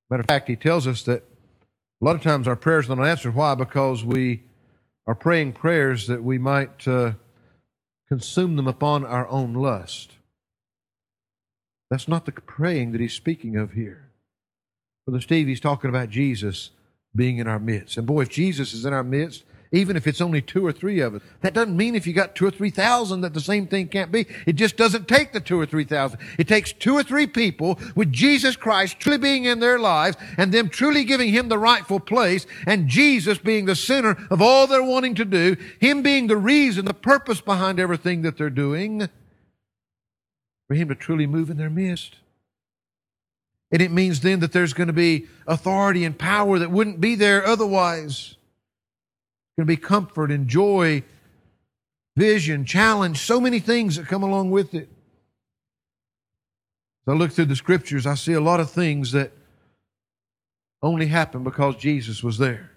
Matter 0.09 0.21
of 0.21 0.27
fact, 0.27 0.47
he 0.47 0.55
tells 0.55 0.87
us 0.87 1.03
that 1.03 1.23
a 2.01 2.05
lot 2.05 2.15
of 2.15 2.23
times 2.23 2.47
our 2.47 2.55
prayers 2.55 2.89
are 2.89 2.95
not 2.95 3.05
answered. 3.05 3.35
Why? 3.35 3.53
Because 3.53 4.03
we 4.03 4.41
are 5.11 5.15
praying 5.15 5.51
prayers 5.51 6.07
that 6.07 6.23
we 6.23 6.37
might 6.37 6.87
uh, 6.87 7.11
consume 8.07 8.55
them 8.55 8.65
upon 8.65 9.03
our 9.03 9.27
own 9.27 9.53
lust. 9.53 10.13
That's 11.89 12.07
not 12.07 12.25
the 12.25 12.31
praying 12.31 12.93
that 12.93 13.01
he's 13.01 13.11
speaking 13.11 13.57
of 13.57 13.73
here. 13.73 14.09
Brother 15.05 15.19
Steve, 15.19 15.47
he's 15.47 15.59
talking 15.59 15.89
about 15.89 16.09
Jesus 16.09 16.69
being 17.13 17.39
in 17.39 17.47
our 17.49 17.59
midst. 17.59 17.97
And 17.97 18.07
boy, 18.07 18.21
if 18.21 18.29
Jesus 18.29 18.73
is 18.73 18.85
in 18.85 18.93
our 18.93 19.03
midst, 19.03 19.43
even 19.73 19.95
if 19.95 20.05
it's 20.05 20.19
only 20.19 20.41
two 20.41 20.65
or 20.65 20.71
three 20.71 20.99
of 20.99 21.15
us. 21.15 21.21
That 21.41 21.53
doesn't 21.53 21.77
mean 21.77 21.95
if 21.95 22.05
you 22.05 22.13
got 22.13 22.35
two 22.35 22.45
or 22.45 22.51
three 22.51 22.69
thousand 22.69 23.21
that 23.21 23.33
the 23.33 23.41
same 23.41 23.67
thing 23.67 23.87
can't 23.87 24.11
be. 24.11 24.27
It 24.45 24.53
just 24.53 24.75
doesn't 24.75 25.07
take 25.07 25.31
the 25.31 25.39
two 25.39 25.59
or 25.59 25.65
three 25.65 25.85
thousand. 25.85 26.19
It 26.37 26.47
takes 26.47 26.73
two 26.73 26.93
or 26.93 27.03
three 27.03 27.27
people 27.27 27.79
with 27.95 28.11
Jesus 28.11 28.55
Christ 28.57 28.99
truly 28.99 29.17
being 29.17 29.45
in 29.45 29.59
their 29.59 29.79
lives 29.79 30.17
and 30.37 30.51
them 30.51 30.67
truly 30.67 31.05
giving 31.05 31.29
Him 31.29 31.47
the 31.47 31.57
rightful 31.57 32.01
place 32.01 32.45
and 32.67 32.89
Jesus 32.89 33.37
being 33.37 33.65
the 33.65 33.75
center 33.75 34.17
of 34.29 34.41
all 34.41 34.67
they're 34.67 34.83
wanting 34.83 35.15
to 35.15 35.25
do, 35.25 35.55
Him 35.79 36.01
being 36.01 36.27
the 36.27 36.37
reason, 36.37 36.85
the 36.85 36.93
purpose 36.93 37.39
behind 37.39 37.79
everything 37.79 38.23
that 38.23 38.37
they're 38.37 38.49
doing, 38.49 39.07
for 40.67 40.75
Him 40.75 40.89
to 40.89 40.95
truly 40.95 41.27
move 41.27 41.49
in 41.49 41.57
their 41.57 41.69
midst. 41.69 42.17
And 43.71 43.81
it 43.81 43.91
means 43.91 44.19
then 44.19 44.41
that 44.41 44.51
there's 44.51 44.73
going 44.73 44.87
to 44.87 44.93
be 44.93 45.27
authority 45.47 46.03
and 46.03 46.17
power 46.17 46.59
that 46.59 46.71
wouldn't 46.71 46.99
be 46.99 47.15
there 47.15 47.45
otherwise. 47.45 48.35
Going 49.57 49.67
to 49.67 49.73
be 49.73 49.77
comfort 49.77 50.31
and 50.31 50.47
joy, 50.47 51.03
vision, 52.15 52.65
challenge, 52.65 53.19
so 53.19 53.39
many 53.39 53.59
things 53.59 53.95
that 53.95 54.07
come 54.07 54.23
along 54.23 54.51
with 54.51 54.73
it. 54.73 54.89
As 57.07 57.13
I 57.13 57.15
look 57.15 57.31
through 57.31 57.45
the 57.45 57.55
scriptures, 57.55 58.05
I 58.05 58.15
see 58.15 58.33
a 58.33 58.41
lot 58.41 58.59
of 58.59 58.69
things 58.69 59.11
that 59.11 59.31
only 60.81 61.07
happen 61.07 61.43
because 61.43 61.75
Jesus 61.75 62.23
was 62.23 62.37
there. 62.37 62.71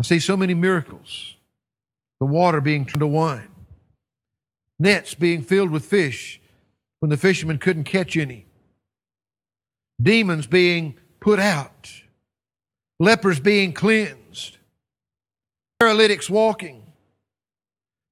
I 0.00 0.02
see 0.02 0.18
so 0.18 0.36
many 0.36 0.54
miracles. 0.54 1.36
The 2.20 2.26
water 2.26 2.60
being 2.60 2.84
turned 2.84 3.00
to 3.00 3.06
wine, 3.06 3.48
nets 4.78 5.14
being 5.14 5.42
filled 5.42 5.70
with 5.70 5.84
fish 5.84 6.40
when 7.00 7.10
the 7.10 7.16
fishermen 7.16 7.58
couldn't 7.58 7.84
catch 7.84 8.16
any 8.16 8.46
demons 10.00 10.46
being 10.46 10.96
put 11.20 11.38
out, 11.38 11.90
lepers 12.98 13.40
being 13.40 13.72
cleansed, 13.72 14.58
paralytics 15.78 16.30
walking, 16.30 16.82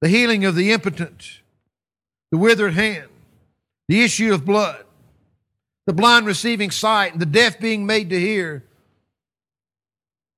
the 0.01 0.09
healing 0.09 0.45
of 0.45 0.55
the 0.55 0.73
impotent, 0.73 1.41
the 2.31 2.39
withered 2.39 2.75
hand, 2.75 3.09
the 3.89 4.03
issue 4.03 4.33
of 4.33 4.45
blood, 4.45 4.85
the 5.87 5.93
blind 5.93 6.27
receiving 6.27 6.71
sight, 6.71 7.13
and 7.13 7.21
the 7.21 7.27
deaf 7.27 7.59
being 7.59 7.87
made 7.87 8.11
to 8.11 8.19
hear, 8.19 8.65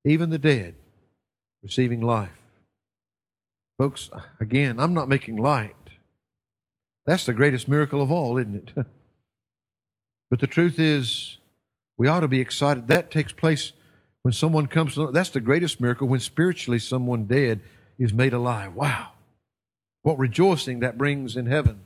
even 0.04 0.30
the 0.30 0.38
dead 0.38 0.74
receiving 1.62 2.00
life. 2.00 2.30
Folks, 3.78 4.10
again, 4.38 4.78
I'm 4.78 4.94
not 4.94 5.08
making 5.08 5.36
light. 5.36 5.74
That's 7.06 7.26
the 7.26 7.32
greatest 7.32 7.68
miracle 7.68 8.00
of 8.00 8.10
all, 8.10 8.38
isn't 8.38 8.76
it? 8.76 8.86
But 10.30 10.40
the 10.40 10.46
truth 10.48 10.80
is, 10.80 11.38
we 11.96 12.08
ought 12.08 12.20
to 12.20 12.28
be 12.28 12.40
excited. 12.40 12.88
That 12.88 13.10
takes 13.10 13.30
place 13.30 13.72
when 14.24 14.32
someone 14.32 14.66
comes 14.66 14.94
to, 14.94 15.10
that's 15.12 15.28
the 15.28 15.40
greatest 15.40 15.82
miracle 15.82 16.08
when 16.08 16.18
spiritually 16.18 16.78
someone 16.78 17.26
dead 17.26 17.60
is 17.98 18.14
made 18.14 18.32
alive. 18.32 18.74
Wow. 18.74 19.10
What 20.00 20.18
rejoicing 20.18 20.80
that 20.80 20.96
brings 20.96 21.36
in 21.36 21.44
heaven. 21.44 21.80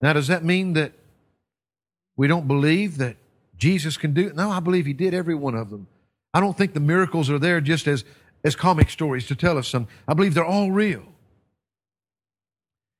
Now, 0.00 0.12
does 0.12 0.28
that 0.28 0.44
mean 0.44 0.74
that 0.74 0.92
we 2.16 2.28
don't 2.28 2.46
believe 2.46 2.98
that 2.98 3.16
Jesus 3.56 3.96
can 3.96 4.14
do 4.14 4.28
it? 4.28 4.36
No, 4.36 4.50
I 4.50 4.60
believe 4.60 4.86
he 4.86 4.92
did 4.92 5.14
every 5.14 5.34
one 5.34 5.56
of 5.56 5.70
them. 5.70 5.88
I 6.32 6.38
don't 6.38 6.56
think 6.56 6.74
the 6.74 6.80
miracles 6.80 7.28
are 7.28 7.40
there 7.40 7.60
just 7.60 7.88
as, 7.88 8.04
as 8.44 8.54
comic 8.54 8.88
stories 8.88 9.26
to 9.26 9.34
tell 9.34 9.58
us 9.58 9.66
some. 9.66 9.88
I 10.06 10.14
believe 10.14 10.34
they're 10.34 10.44
all 10.44 10.70
real. 10.70 11.02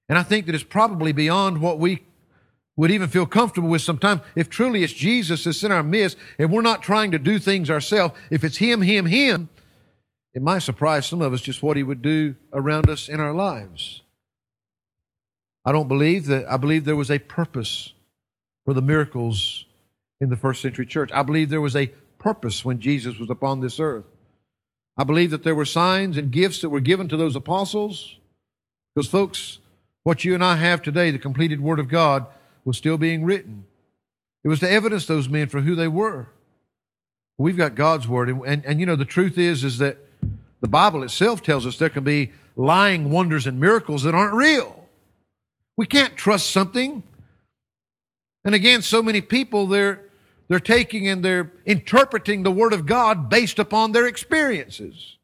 And 0.09 0.19
I 0.19 0.25
think 0.25 0.47
that 0.47 0.57
it's 0.57 0.65
probably 0.65 1.13
beyond 1.13 1.61
what 1.61 1.79
we 1.79 2.03
would 2.77 2.91
even 2.91 3.09
feel 3.09 3.27
comfortable 3.27 3.69
with 3.69 3.83
sometimes 3.83 4.23
if 4.35 4.49
truly 4.49 4.83
it's 4.83 4.93
Jesus 4.93 5.45
that's 5.45 5.63
in 5.63 5.73
our 5.73 5.83
midst 5.83 6.17
and 6.39 6.51
we're 6.51 6.63
not 6.63 6.83
trying 6.83 7.11
to 7.11 7.19
do 7.19 7.39
things 7.39 7.71
ourselves. 7.71 8.15
If 8.31 8.45
it's 8.45 8.57
Him, 8.57 8.83
Him, 8.83 9.07
Him, 9.07 9.49
it 10.35 10.43
might 10.43 10.61
surprise 10.61 11.07
some 11.07 11.21
of 11.21 11.33
us 11.33 11.43
just 11.43 11.63
what 11.63 11.77
He 11.77 11.83
would 11.83 12.01
do 12.01 12.35
around 12.53 12.89
us 12.89 13.09
in 13.09 13.21
our 13.21 13.35
lives. 13.35 14.03
I 15.65 15.73
don't 15.73 15.89
believe 15.89 16.27
that, 16.27 16.51
I 16.51 16.57
believe 16.57 16.85
there 16.85 16.97
was 16.97 17.11
a 17.11 17.19
purpose 17.19 17.93
for 18.65 18.75
the 18.75 18.83
miracles 18.83 19.67
in 20.21 20.31
the 20.31 20.37
first 20.37 20.63
century 20.63 20.87
church. 20.87 21.11
I 21.13 21.23
believe 21.23 21.51
there 21.51 21.61
was 21.61 21.77
a 21.77 21.93
purpose 22.19 22.65
when 22.65 22.81
Jesus 22.81 23.19
was 23.19 23.29
upon 23.31 23.61
this 23.61 23.79
earth. 23.79 24.05
I 24.97 25.05
believe 25.05 25.31
that 25.31 25.43
there 25.43 25.55
were 25.55 25.65
signs 25.65 26.17
and 26.17 26.31
gifts 26.31 26.61
that 26.61 26.69
were 26.69 26.81
given 26.81 27.09
to 27.09 27.17
those 27.17 27.37
apostles. 27.37 28.19
Because, 28.95 29.09
folks, 29.09 29.59
what 30.03 30.25
you 30.25 30.35
and 30.35 30.45
I 30.45 30.57
have 30.57 30.83
today, 30.83 31.11
the 31.11 31.19
completed 31.19 31.61
Word 31.61 31.79
of 31.79 31.89
God, 31.89 32.27
was 32.65 32.77
still 32.77 32.99
being 32.99 33.25
written. 33.25 33.65
It 34.45 34.49
was 34.49 34.61
to 34.61 34.71
evidence 34.71 35.07
those 35.07 35.29
men 35.29 35.49
for 35.49 35.61
who 35.61 35.75
they 35.75 35.89
were. 35.89 36.29
We've 37.39 37.57
got 37.57 37.75
God's 37.75 38.07
word, 38.07 38.29
and, 38.29 38.43
and, 38.47 38.65
and 38.65 38.81
you 38.81 38.87
know 38.87 38.97
the 38.97 39.05
truth 39.05 39.39
is 39.39 39.65
is 39.65 39.79
that 39.79 39.99
the 40.61 40.69
Bible 40.69 41.03
itself 41.03 41.43
tells 41.43 41.67
us 41.67 41.77
there 41.77 41.89
can 41.89 42.05
be 42.05 42.33
lying 42.57 43.11
wonders 43.11 43.47
and 43.47 43.59
miracles 43.59 44.05
that 44.05 44.15
aren't 44.15 44.35
real. 44.35 44.87
We 45.77 45.87
can't 45.87 46.17
trust 46.17 46.51
something. 46.51 47.03
And 48.45 48.55
again, 48.55 48.83
so 48.83 49.03
many 49.03 49.21
people 49.21 49.67
they're 49.67 50.05
they're 50.49 50.61
taking 50.61 51.09
and 51.09 51.25
they're 51.25 51.51
interpreting 51.65 52.43
the 52.43 52.53
Word 52.53 52.73
of 52.73 52.85
God 52.85 53.29
based 53.29 53.59
upon 53.59 53.93
their 53.93 54.07
experiences. 54.07 55.17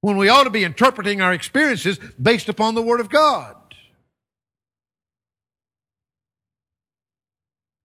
When 0.00 0.16
we 0.16 0.28
ought 0.28 0.44
to 0.44 0.50
be 0.50 0.62
interpreting 0.62 1.22
our 1.22 1.32
experiences 1.32 1.98
based 2.20 2.48
upon 2.48 2.74
the 2.74 2.82
Word 2.82 3.00
of 3.00 3.08
God. 3.08 3.56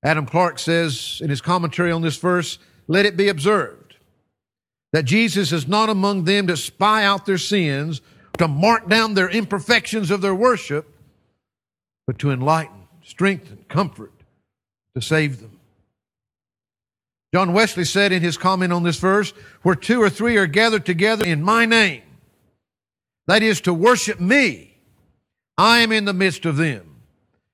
Adam 0.03 0.25
Clarke 0.25 0.59
says 0.59 1.21
in 1.23 1.29
his 1.29 1.41
commentary 1.41 1.91
on 1.91 2.01
this 2.01 2.17
verse, 2.17 2.59
let 2.87 3.05
it 3.05 3.15
be 3.15 3.29
observed 3.29 3.95
that 4.91 5.05
Jesus 5.05 5.51
is 5.51 5.67
not 5.67 5.89
among 5.89 6.25
them 6.25 6.47
to 6.47 6.57
spy 6.57 7.03
out 7.03 7.25
their 7.25 7.37
sins, 7.37 8.01
to 8.37 8.47
mark 8.47 8.87
down 8.87 9.13
their 9.13 9.29
imperfections 9.29 10.11
of 10.11 10.21
their 10.21 10.35
worship, 10.35 10.87
but 12.05 12.19
to 12.19 12.31
enlighten, 12.31 12.87
strengthen, 13.03 13.65
comfort, 13.69 14.11
to 14.95 15.01
save 15.01 15.39
them. 15.39 15.59
John 17.33 17.53
Wesley 17.53 17.85
said 17.85 18.11
in 18.11 18.21
his 18.21 18.37
comment 18.37 18.71
on 18.71 18.83
this 18.83 18.99
verse, 18.99 19.33
where 19.63 19.73
two 19.73 19.99
or 19.99 20.09
three 20.09 20.37
are 20.37 20.45
gathered 20.45 20.85
together 20.85 21.25
in 21.25 21.41
my 21.41 21.65
name, 21.65 22.03
that 23.25 23.41
is 23.41 23.61
to 23.61 23.73
worship 23.73 24.19
me, 24.19 24.75
I 25.57 25.79
am 25.79 25.91
in 25.91 26.05
the 26.05 26.13
midst 26.13 26.45
of 26.45 26.57
them 26.57 26.92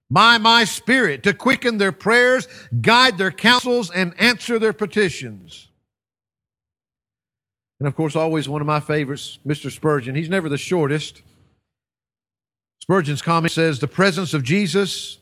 by 0.09 0.37
my 0.37 0.63
spirit 0.63 1.23
to 1.23 1.33
quicken 1.33 1.77
their 1.77 1.91
prayers, 1.91 2.47
guide 2.81 3.17
their 3.17 3.31
counsels, 3.31 3.91
and 3.91 4.13
answer 4.19 4.57
their 4.57 4.73
petitions. 4.73 5.67
And 7.79 7.87
of 7.87 7.95
course, 7.95 8.15
always 8.15 8.49
one 8.49 8.61
of 8.61 8.67
my 8.67 8.79
favorites, 8.79 9.39
Mr. 9.47 9.71
Spurgeon. 9.71 10.15
He's 10.15 10.29
never 10.29 10.49
the 10.49 10.57
shortest. 10.57 11.21
Spurgeon's 12.81 13.21
comment 13.21 13.53
says, 13.53 13.79
The 13.79 13.87
presence 13.87 14.33
of 14.33 14.43
Jesus 14.43 15.19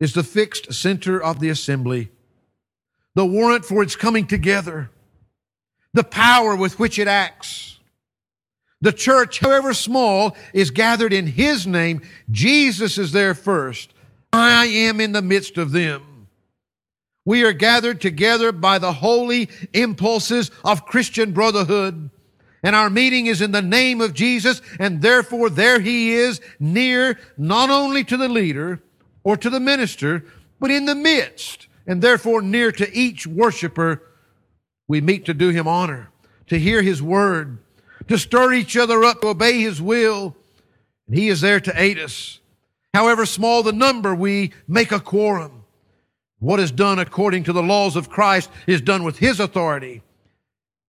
is 0.00 0.12
the 0.12 0.24
fixed 0.24 0.72
center 0.72 1.22
of 1.22 1.40
the 1.40 1.48
assembly, 1.48 2.10
the 3.14 3.26
warrant 3.26 3.64
for 3.64 3.82
its 3.82 3.96
coming 3.96 4.26
together, 4.26 4.90
the 5.92 6.04
power 6.04 6.56
with 6.56 6.78
which 6.78 6.98
it 6.98 7.08
acts. 7.08 7.78
The 8.80 8.92
church, 8.92 9.40
however 9.40 9.72
small, 9.72 10.36
is 10.52 10.70
gathered 10.70 11.12
in 11.12 11.26
His 11.26 11.66
name. 11.66 12.02
Jesus 12.30 12.98
is 12.98 13.12
there 13.12 13.34
first. 13.34 13.94
I 14.36 14.66
am 14.66 15.00
in 15.00 15.12
the 15.12 15.22
midst 15.22 15.58
of 15.58 15.72
them. 15.72 16.28
We 17.24 17.44
are 17.44 17.52
gathered 17.52 18.00
together 18.00 18.52
by 18.52 18.78
the 18.78 18.92
holy 18.92 19.48
impulses 19.72 20.50
of 20.64 20.86
Christian 20.86 21.32
brotherhood. 21.32 22.10
And 22.62 22.76
our 22.76 22.90
meeting 22.90 23.26
is 23.26 23.40
in 23.40 23.52
the 23.52 23.62
name 23.62 24.00
of 24.00 24.14
Jesus, 24.14 24.62
and 24.78 25.02
therefore 25.02 25.50
there 25.50 25.80
he 25.80 26.12
is, 26.14 26.40
near 26.58 27.18
not 27.36 27.70
only 27.70 28.04
to 28.04 28.16
the 28.16 28.28
leader 28.28 28.80
or 29.24 29.36
to 29.36 29.50
the 29.50 29.60
minister, 29.60 30.24
but 30.60 30.70
in 30.70 30.84
the 30.84 30.94
midst, 30.94 31.66
and 31.86 32.00
therefore 32.00 32.42
near 32.42 32.72
to 32.72 32.96
each 32.96 33.26
worshiper. 33.26 34.02
We 34.88 35.00
meet 35.00 35.24
to 35.26 35.34
do 35.34 35.50
him 35.50 35.66
honor, 35.66 36.10
to 36.48 36.58
hear 36.58 36.82
his 36.82 37.02
word, 37.02 37.58
to 38.08 38.18
stir 38.18 38.52
each 38.52 38.76
other 38.76 39.04
up 39.04 39.20
to 39.22 39.28
obey 39.28 39.60
his 39.60 39.82
will. 39.82 40.36
And 41.08 41.16
he 41.16 41.28
is 41.28 41.40
there 41.40 41.60
to 41.60 41.80
aid 41.80 41.98
us. 41.98 42.40
However 42.96 43.26
small 43.26 43.62
the 43.62 43.74
number, 43.74 44.14
we 44.14 44.52
make 44.66 44.90
a 44.90 44.98
quorum. 44.98 45.64
What 46.38 46.60
is 46.60 46.70
done 46.70 46.98
according 46.98 47.44
to 47.44 47.52
the 47.52 47.62
laws 47.62 47.94
of 47.94 48.08
Christ 48.08 48.48
is 48.66 48.80
done 48.80 49.04
with 49.04 49.18
His 49.18 49.38
authority. 49.38 50.00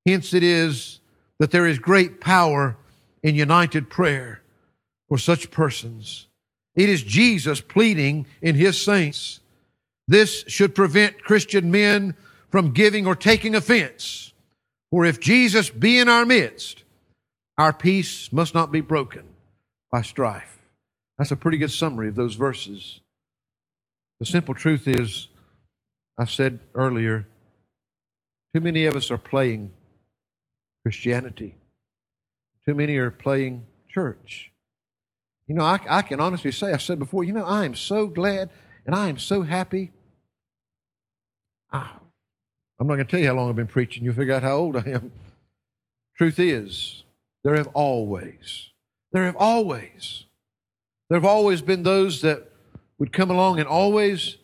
Hence 0.05 0.33
it 0.33 0.41
is 0.41 1.01
that 1.39 1.51
there 1.51 1.67
is 1.67 1.79
great 1.79 2.21
power 2.21 2.77
in 3.23 3.35
united 3.35 3.89
prayer 3.89 4.41
for 5.09 5.17
such 5.17 5.51
persons. 5.51 6.27
It 6.77 6.87
is 6.87 7.03
Jesus 7.03 7.59
pleading 7.59 8.25
in 8.41 8.55
His 8.55 8.81
saints. 8.81 9.41
This 10.07 10.45
should 10.47 10.73
prevent 10.73 11.21
Christian 11.21 11.71
men 11.71 12.15
from 12.49 12.71
giving 12.71 13.05
or 13.05 13.17
taking 13.17 13.53
offense. 13.53 14.31
For 14.91 15.03
if 15.03 15.19
Jesus 15.19 15.69
be 15.69 15.99
in 15.99 16.07
our 16.07 16.25
midst, 16.25 16.85
our 17.57 17.73
peace 17.73 18.31
must 18.31 18.53
not 18.53 18.71
be 18.71 18.79
broken 18.79 19.25
by 19.91 20.03
strife. 20.03 20.56
That's 21.17 21.31
a 21.31 21.35
pretty 21.35 21.57
good 21.57 21.71
summary 21.71 22.09
of 22.09 22.15
those 22.15 22.35
verses. 22.35 23.01
The 24.19 24.25
simple 24.25 24.53
truth 24.53 24.87
is, 24.87 25.29
I 26.17 26.25
said 26.25 26.59
earlier, 26.73 27.27
too 28.53 28.61
many 28.61 28.85
of 28.85 28.95
us 28.95 29.11
are 29.11 29.17
playing 29.17 29.71
Christianity. 30.83 31.55
Too 32.67 32.75
many 32.75 32.97
are 32.97 33.11
playing 33.11 33.65
church. 33.89 34.51
You 35.47 35.55
know, 35.55 35.63
I, 35.63 35.79
I 35.89 36.01
can 36.01 36.19
honestly 36.19 36.51
say, 36.51 36.73
I 36.73 36.77
said 36.77 36.99
before, 36.99 37.23
you 37.23 37.33
know, 37.33 37.45
I 37.45 37.65
am 37.65 37.75
so 37.75 38.07
glad 38.07 38.49
and 38.85 38.95
I 38.95 39.09
am 39.09 39.17
so 39.17 39.43
happy. 39.43 39.91
Ah, 41.71 41.99
I'm 42.79 42.87
not 42.87 42.95
going 42.95 43.05
to 43.07 43.11
tell 43.11 43.19
you 43.19 43.27
how 43.27 43.35
long 43.35 43.49
I've 43.49 43.55
been 43.55 43.67
preaching. 43.67 44.03
You'll 44.03 44.13
figure 44.13 44.33
out 44.33 44.43
how 44.43 44.57
old 44.57 44.75
I 44.75 44.89
am. 44.89 45.11
Truth 46.17 46.39
is, 46.39 47.03
there 47.43 47.55
have 47.55 47.67
always, 47.73 48.69
there 49.11 49.25
have 49.25 49.35
always 49.35 50.25
there 51.09 51.17
have 51.17 51.25
always 51.25 51.61
been 51.61 51.83
those 51.83 52.21
that 52.21 52.51
would 52.99 53.13
come 53.13 53.29
along 53.29 53.59
and 53.59 53.67
always 53.67 54.37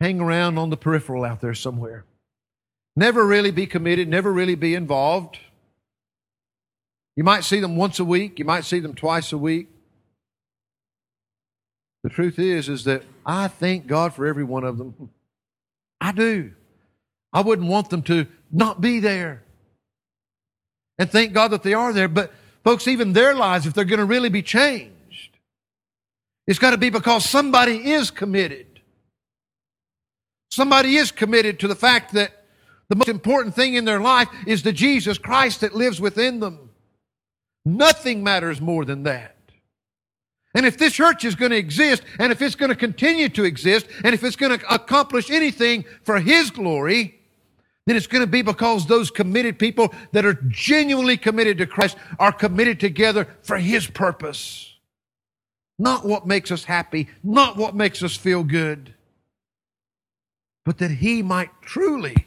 hang 0.00 0.20
around 0.20 0.58
on 0.58 0.70
the 0.70 0.76
peripheral 0.76 1.24
out 1.24 1.40
there 1.40 1.54
somewhere. 1.54 2.04
Never 2.96 3.26
really 3.26 3.50
be 3.50 3.66
committed, 3.66 4.08
never 4.08 4.32
really 4.32 4.54
be 4.54 4.74
involved. 4.74 5.38
You 7.16 7.24
might 7.24 7.44
see 7.44 7.60
them 7.60 7.76
once 7.76 7.98
a 7.98 8.04
week, 8.04 8.38
you 8.38 8.44
might 8.44 8.64
see 8.64 8.80
them 8.80 8.94
twice 8.94 9.32
a 9.32 9.38
week. 9.38 9.68
The 12.02 12.10
truth 12.10 12.38
is 12.38 12.68
is 12.68 12.84
that 12.84 13.02
I 13.26 13.48
thank 13.48 13.86
God 13.86 14.14
for 14.14 14.26
every 14.26 14.44
one 14.44 14.64
of 14.64 14.78
them. 14.78 15.10
I 16.00 16.12
do. 16.12 16.52
I 17.32 17.42
wouldn't 17.42 17.68
want 17.68 17.90
them 17.90 18.02
to 18.04 18.26
not 18.50 18.80
be 18.80 19.00
there. 19.00 19.42
And 20.98 21.10
thank 21.10 21.32
God 21.32 21.48
that 21.48 21.62
they 21.62 21.74
are 21.74 21.92
there, 21.92 22.08
but 22.08 22.32
folks, 22.64 22.88
even 22.88 23.12
their 23.12 23.34
lives 23.34 23.66
if 23.66 23.74
they're 23.74 23.84
going 23.84 24.00
to 24.00 24.04
really 24.04 24.28
be 24.28 24.42
changed, 24.42 24.92
it's 26.50 26.58
got 26.58 26.70
to 26.70 26.78
be 26.78 26.90
because 26.90 27.24
somebody 27.24 27.92
is 27.92 28.10
committed. 28.10 28.80
Somebody 30.50 30.96
is 30.96 31.12
committed 31.12 31.60
to 31.60 31.68
the 31.68 31.76
fact 31.76 32.12
that 32.14 32.44
the 32.88 32.96
most 32.96 33.08
important 33.08 33.54
thing 33.54 33.74
in 33.74 33.84
their 33.84 34.00
life 34.00 34.26
is 34.48 34.64
the 34.64 34.72
Jesus 34.72 35.16
Christ 35.16 35.60
that 35.60 35.76
lives 35.76 36.00
within 36.00 36.40
them. 36.40 36.70
Nothing 37.64 38.24
matters 38.24 38.60
more 38.60 38.84
than 38.84 39.04
that. 39.04 39.36
And 40.52 40.66
if 40.66 40.76
this 40.76 40.92
church 40.92 41.24
is 41.24 41.36
going 41.36 41.52
to 41.52 41.56
exist, 41.56 42.02
and 42.18 42.32
if 42.32 42.42
it's 42.42 42.56
going 42.56 42.70
to 42.70 42.74
continue 42.74 43.28
to 43.28 43.44
exist, 43.44 43.86
and 44.02 44.12
if 44.12 44.24
it's 44.24 44.34
going 44.34 44.58
to 44.58 44.74
accomplish 44.74 45.30
anything 45.30 45.84
for 46.02 46.18
His 46.18 46.50
glory, 46.50 47.20
then 47.86 47.94
it's 47.94 48.08
going 48.08 48.24
to 48.24 48.26
be 48.26 48.42
because 48.42 48.86
those 48.86 49.12
committed 49.12 49.56
people 49.56 49.94
that 50.10 50.24
are 50.24 50.40
genuinely 50.48 51.16
committed 51.16 51.58
to 51.58 51.66
Christ 51.68 51.96
are 52.18 52.32
committed 52.32 52.80
together 52.80 53.28
for 53.42 53.56
His 53.56 53.86
purpose. 53.86 54.69
Not 55.80 56.04
what 56.04 56.26
makes 56.26 56.50
us 56.50 56.64
happy, 56.64 57.08
not 57.24 57.56
what 57.56 57.74
makes 57.74 58.02
us 58.02 58.14
feel 58.14 58.44
good, 58.44 58.92
but 60.66 60.76
that 60.76 60.90
He 60.90 61.22
might 61.22 61.48
truly 61.62 62.26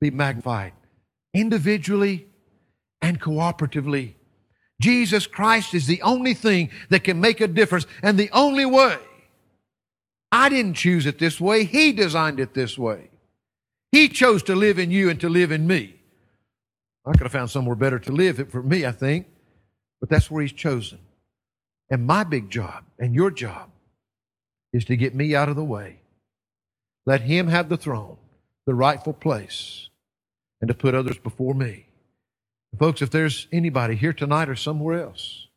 be 0.00 0.10
magnified 0.10 0.72
individually 1.32 2.26
and 3.00 3.20
cooperatively. 3.20 4.14
Jesus 4.80 5.28
Christ 5.28 5.74
is 5.74 5.86
the 5.86 6.02
only 6.02 6.34
thing 6.34 6.70
that 6.88 7.04
can 7.04 7.20
make 7.20 7.40
a 7.40 7.46
difference 7.46 7.86
and 8.02 8.18
the 8.18 8.30
only 8.32 8.66
way. 8.66 8.98
I 10.32 10.48
didn't 10.48 10.74
choose 10.74 11.06
it 11.06 11.20
this 11.20 11.40
way. 11.40 11.62
He 11.62 11.92
designed 11.92 12.40
it 12.40 12.52
this 12.52 12.76
way. 12.76 13.10
He 13.92 14.08
chose 14.08 14.42
to 14.44 14.56
live 14.56 14.80
in 14.80 14.90
you 14.90 15.08
and 15.08 15.20
to 15.20 15.28
live 15.28 15.52
in 15.52 15.68
me. 15.68 15.94
I 17.06 17.12
could 17.12 17.22
have 17.22 17.32
found 17.32 17.50
somewhere 17.50 17.76
better 17.76 18.00
to 18.00 18.10
live 18.10 18.44
for 18.50 18.60
me, 18.60 18.84
I 18.84 18.92
think, 18.92 19.28
but 20.00 20.10
that's 20.10 20.28
where 20.28 20.42
He's 20.42 20.52
chosen. 20.52 20.98
And 21.90 22.06
my 22.06 22.24
big 22.24 22.50
job 22.50 22.84
and 22.98 23.14
your 23.14 23.30
job 23.30 23.70
is 24.72 24.84
to 24.86 24.96
get 24.96 25.14
me 25.14 25.34
out 25.34 25.48
of 25.48 25.56
the 25.56 25.64
way. 25.64 26.00
Let 27.04 27.22
Him 27.22 27.48
have 27.48 27.68
the 27.68 27.76
throne, 27.76 28.18
the 28.66 28.74
rightful 28.74 29.12
place, 29.12 29.88
and 30.60 30.68
to 30.68 30.74
put 30.74 30.94
others 30.94 31.18
before 31.18 31.54
me. 31.54 31.86
Folks, 32.78 33.02
if 33.02 33.10
there's 33.10 33.48
anybody 33.52 33.96
here 33.96 34.12
tonight 34.12 34.48
or 34.48 34.54
somewhere 34.54 35.02
else, 35.02 35.48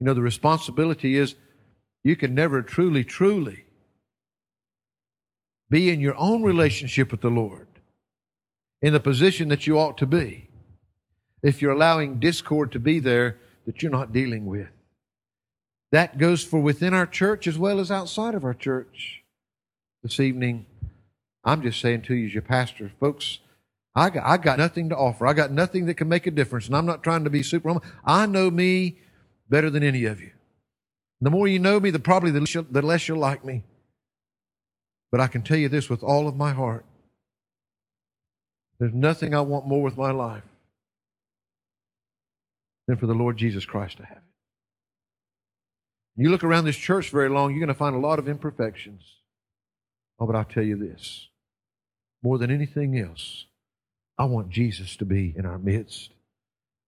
you 0.00 0.06
know, 0.06 0.14
the 0.14 0.22
responsibility 0.22 1.16
is 1.16 1.36
you 2.02 2.16
can 2.16 2.34
never 2.34 2.60
truly, 2.60 3.04
truly 3.04 3.64
be 5.70 5.90
in 5.90 6.00
your 6.00 6.16
own 6.16 6.42
relationship 6.42 7.10
with 7.10 7.20
the 7.20 7.30
Lord 7.30 7.68
in 8.82 8.92
the 8.92 9.00
position 9.00 9.48
that 9.48 9.66
you 9.66 9.78
ought 9.78 9.96
to 9.98 10.06
be 10.06 10.48
if 11.42 11.62
you're 11.62 11.72
allowing 11.72 12.18
discord 12.18 12.72
to 12.72 12.78
be 12.78 12.98
there 12.98 13.38
that 13.66 13.82
you're 13.82 13.92
not 13.92 14.12
dealing 14.12 14.44
with. 14.44 14.68
That 15.94 16.18
goes 16.18 16.42
for 16.42 16.58
within 16.58 16.92
our 16.92 17.06
church 17.06 17.46
as 17.46 17.56
well 17.56 17.78
as 17.78 17.88
outside 17.88 18.34
of 18.34 18.42
our 18.42 18.52
church. 18.52 19.22
This 20.02 20.18
evening, 20.18 20.66
I'm 21.44 21.62
just 21.62 21.80
saying 21.80 22.02
to 22.02 22.16
you 22.16 22.26
as 22.26 22.34
your 22.34 22.42
pastor, 22.42 22.90
folks, 22.98 23.38
I 23.94 24.10
got, 24.10 24.26
I 24.26 24.36
got 24.38 24.58
nothing 24.58 24.88
to 24.88 24.96
offer. 24.96 25.24
I 25.24 25.34
got 25.34 25.52
nothing 25.52 25.86
that 25.86 25.94
can 25.94 26.08
make 26.08 26.26
a 26.26 26.32
difference. 26.32 26.66
And 26.66 26.74
I'm 26.74 26.84
not 26.84 27.04
trying 27.04 27.22
to 27.22 27.30
be 27.30 27.44
super. 27.44 27.76
I 28.04 28.26
know 28.26 28.50
me 28.50 28.98
better 29.48 29.70
than 29.70 29.84
any 29.84 30.04
of 30.06 30.20
you. 30.20 30.32
The 31.20 31.30
more 31.30 31.46
you 31.46 31.60
know 31.60 31.78
me, 31.78 31.90
the 31.90 32.00
probably 32.00 32.32
the 32.32 32.40
less, 32.40 32.56
the 32.68 32.82
less 32.82 33.06
you'll 33.06 33.18
like 33.18 33.44
me. 33.44 33.62
But 35.12 35.20
I 35.20 35.28
can 35.28 35.42
tell 35.42 35.58
you 35.58 35.68
this 35.68 35.88
with 35.88 36.02
all 36.02 36.26
of 36.26 36.34
my 36.34 36.50
heart. 36.50 36.84
There's 38.80 38.92
nothing 38.92 39.32
I 39.32 39.42
want 39.42 39.68
more 39.68 39.82
with 39.82 39.96
my 39.96 40.10
life 40.10 40.42
than 42.88 42.96
for 42.96 43.06
the 43.06 43.14
Lord 43.14 43.36
Jesus 43.36 43.64
Christ 43.64 43.98
to 43.98 44.04
have 44.04 44.16
it. 44.16 44.33
You 46.16 46.30
look 46.30 46.44
around 46.44 46.64
this 46.64 46.76
church 46.76 47.10
very 47.10 47.28
long, 47.28 47.50
you're 47.50 47.60
going 47.60 47.68
to 47.68 47.74
find 47.74 47.96
a 47.96 47.98
lot 47.98 48.18
of 48.18 48.28
imperfections. 48.28 49.02
Oh, 50.18 50.26
but 50.26 50.36
I'll 50.36 50.44
tell 50.44 50.62
you 50.62 50.76
this 50.76 51.28
more 52.24 52.38
than 52.38 52.50
anything 52.50 52.98
else, 52.98 53.44
I 54.16 54.24
want 54.24 54.48
Jesus 54.48 54.96
to 54.96 55.04
be 55.04 55.34
in 55.36 55.44
our 55.44 55.58
midst. 55.58 56.10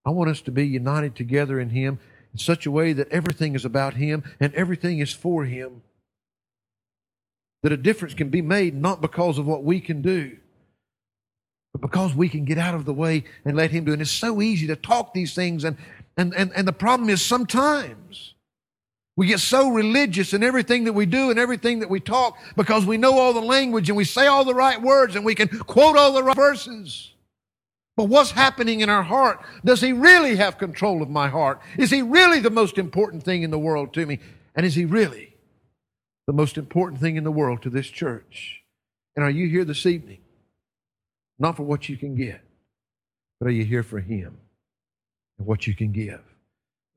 I 0.05 0.11
want 0.11 0.31
us 0.31 0.41
to 0.43 0.51
be 0.51 0.67
united 0.67 1.15
together 1.15 1.61
in 1.61 1.71
Him 1.71 1.99
in 2.33 2.39
such 2.39 2.65
a 2.65 2.71
way 2.71 2.95
that 2.95 3.11
everything 3.11 3.55
is 3.55 3.65
about 3.65 3.95
Him 3.95 4.25
and 4.41 4.55
everything 4.55 4.99
is 5.01 5.13
for 5.13 5.45
Him. 5.45 5.83
That 7.63 7.73
a 7.73 7.77
difference 7.77 8.15
can 8.15 8.31
be 8.31 8.41
made 8.41 8.75
not 8.75 9.03
because 9.03 9.37
of 9.37 9.47
what 9.47 9.63
we 9.63 9.81
can 9.81 10.01
do, 10.01 10.39
but 11.73 11.83
because 11.83 12.15
we 12.15 12.31
can 12.31 12.47
get 12.47 12.59
out 12.59 12.75
of 12.75 12.87
the 12.87 12.95
way 12.95 13.25
and 13.45 13.57
let 13.57 13.73
Him 13.73 13.85
do. 13.85 13.93
And 13.93 14.01
it's 14.01 14.11
so 14.11 14.41
easy 14.41 14.69
to 14.69 14.77
talk 14.77 15.13
these 15.13 15.35
things, 15.35 15.65
and, 15.65 15.77
and, 16.17 16.35
and, 16.35 16.51
and 16.55 16.67
the 16.67 16.73
problem 16.73 17.11
is 17.11 17.21
sometimes 17.21 18.36
we 19.17 19.27
get 19.27 19.41
so 19.41 19.71
religious 19.71 20.35
in 20.35 20.43
everything 20.43 20.85
that 20.85 20.93
we 20.93 21.07
do 21.07 21.31
and 21.31 21.39
everything 21.39 21.81
that 21.81 21.89
we 21.89 22.01
talk 22.01 22.37
because 22.55 22.85
we 22.85 22.99
know 22.99 23.19
all 23.19 23.33
the 23.33 23.41
language 23.41 23.89
and 23.89 23.97
we 23.97 24.05
say 24.05 24.27
all 24.27 24.45
the 24.45 24.55
right 24.55 24.81
words 24.81 25.17
and 25.17 25.25
we 25.25 25.35
can 25.35 25.49
quote 25.49 25.97
all 25.97 26.13
the 26.13 26.23
right 26.23 26.37
verses. 26.37 27.13
But 27.97 28.05
what's 28.05 28.33
happening 28.33 28.81
in 28.81 28.91
our 28.91 29.03
heart? 29.03 29.43
Does 29.65 29.81
He 29.81 29.95
really 29.95 30.37
have 30.37 30.59
control 30.59 31.03
of 31.03 31.09
my 31.09 31.29
heart? 31.29 31.63
Is 31.79 31.91
He 31.91 32.03
really 32.03 32.41
the 32.41 32.51
most 32.51 32.77
important 32.77 33.23
thing 33.23 33.43
in 33.43 33.51
the 33.51 33.59
world 33.59 33.95
to 33.95 34.05
me? 34.05 34.19
And 34.55 34.67
is 34.67 34.75
He 34.75 34.85
really 34.85 35.35
the 36.27 36.35
most 36.35 36.59
important 36.59 37.01
thing 37.01 37.17
in 37.17 37.25
the 37.25 37.31
world 37.31 37.63
to 37.63 37.71
this 37.71 37.87
church? 37.87 38.63
And 39.17 39.25
are 39.25 39.31
you 39.31 39.49
here 39.49 39.65
this 39.65 39.87
evening? 39.87 40.19
Not 41.39 41.57
for 41.57 41.63
what 41.63 41.89
you 41.89 41.97
can 41.97 42.15
get, 42.17 42.43
but 43.41 43.49
are 43.49 43.53
you 43.53 43.65
here 43.65 43.83
for 43.83 43.99
Him 43.99 44.37
and 45.39 45.47
what 45.47 45.67
you 45.67 45.75
can 45.75 45.93
give 45.93 46.21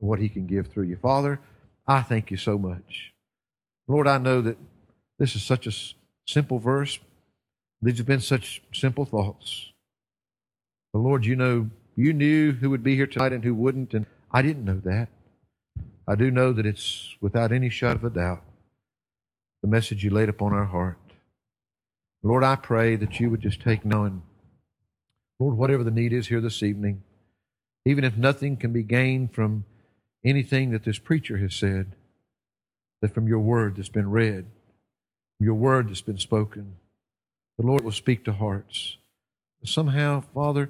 and 0.02 0.10
what 0.10 0.20
He 0.20 0.28
can 0.28 0.48
give 0.48 0.68
through 0.68 0.86
you? 0.86 0.98
Father, 0.98 1.40
I 1.90 2.04
thank 2.04 2.30
you 2.30 2.38
so 2.38 2.60
much. 2.60 3.14
Lord, 3.88 4.08
I 4.08 4.20
know 4.20 4.42
that 4.42 4.58
this 5.18 5.36
is 5.36 5.42
such 5.42 5.66
a 5.66 5.72
simple 6.28 6.60
verse. 6.60 7.00
These 7.82 7.98
have 7.98 8.06
been 8.06 8.20
such 8.20 8.62
simple 8.72 9.06
thoughts. 9.06 9.72
But 10.94 11.00
Lord, 11.00 11.26
you 11.26 11.36
know, 11.36 11.72
you 11.96 12.14
knew 12.14 12.52
who 12.52 12.70
would 12.70 12.84
be 12.84 12.96
here 12.96 13.08
tonight 13.08 13.34
and 13.34 13.44
who 13.44 13.56
wouldn't, 13.56 13.96
and 13.96 14.06
I 14.32 14.44
didn't 14.44 14.66
know 14.66 14.80
that. 14.86 15.10
I 16.08 16.14
do 16.14 16.30
know 16.30 16.54
that 16.54 16.68
it's 16.68 17.16
without 17.22 17.52
any 17.52 17.72
shadow 17.72 17.96
of 17.96 18.04
a 18.04 18.10
doubt 18.12 18.44
the 19.64 19.68
message 19.68 20.04
you 20.04 20.12
laid 20.12 20.30
upon 20.30 20.54
our 20.54 20.66
heart. 20.66 21.00
Lord, 22.22 22.44
I 22.44 22.56
pray 22.56 22.98
that 22.98 23.20
you 23.20 23.32
would 23.32 23.42
just 23.42 23.62
take 23.62 23.84
knowing, 23.84 24.22
Lord, 25.40 25.58
whatever 25.58 25.84
the 25.84 25.92
need 25.92 26.14
is 26.14 26.28
here 26.28 26.40
this 26.40 26.62
evening, 26.62 27.02
even 27.84 28.04
if 28.04 28.16
nothing 28.16 28.58
can 28.58 28.72
be 28.72 28.84
gained 28.84 29.34
from 29.34 29.66
anything 30.24 30.72
that 30.72 30.84
this 30.84 31.00
preacher 31.00 31.38
has 31.38 31.56
said, 31.56 31.96
that 33.02 33.14
from 33.14 33.28
your 33.28 33.40
word 33.40 33.76
that's 33.76 33.90
been 33.90 34.12
read, 34.12 34.46
your 35.40 35.54
word 35.54 35.90
that's 35.90 36.02
been 36.02 36.18
spoken, 36.18 36.76
the 37.58 37.66
Lord 37.66 37.84
will 37.84 37.92
speak 37.92 38.26
to 38.26 38.34
hearts. 38.34 38.98
Somehow, 39.64 40.22
Father, 40.34 40.70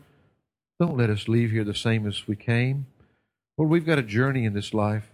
don't 0.79 0.97
let 0.97 1.09
us 1.09 1.27
leave 1.27 1.51
here 1.51 1.63
the 1.63 1.73
same 1.73 2.07
as 2.07 2.27
we 2.27 2.35
came. 2.35 2.87
Lord, 3.57 3.69
we've 3.69 3.85
got 3.85 3.99
a 3.99 4.03
journey 4.03 4.45
in 4.45 4.53
this 4.53 4.73
life. 4.73 5.09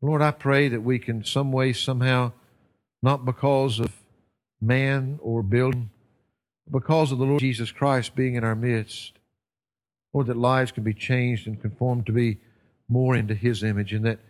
Lord, 0.00 0.22
I 0.22 0.30
pray 0.30 0.68
that 0.68 0.82
we 0.82 0.98
can 0.98 1.24
some 1.24 1.50
way, 1.50 1.72
somehow, 1.72 2.32
not 3.02 3.24
because 3.24 3.80
of 3.80 3.92
man 4.60 5.18
or 5.22 5.42
building, 5.42 5.90
because 6.70 7.10
of 7.10 7.18
the 7.18 7.24
Lord 7.24 7.40
Jesus 7.40 7.72
Christ 7.72 8.14
being 8.14 8.34
in 8.34 8.44
our 8.44 8.54
midst, 8.54 9.12
Lord, 10.12 10.26
that 10.26 10.36
lives 10.36 10.72
can 10.72 10.84
be 10.84 10.94
changed 10.94 11.46
and 11.46 11.60
conformed 11.60 12.06
to 12.06 12.12
be 12.12 12.38
more 12.88 13.14
into 13.14 13.34
His 13.34 13.62
image, 13.62 13.92
and 13.92 14.04
that 14.04 14.20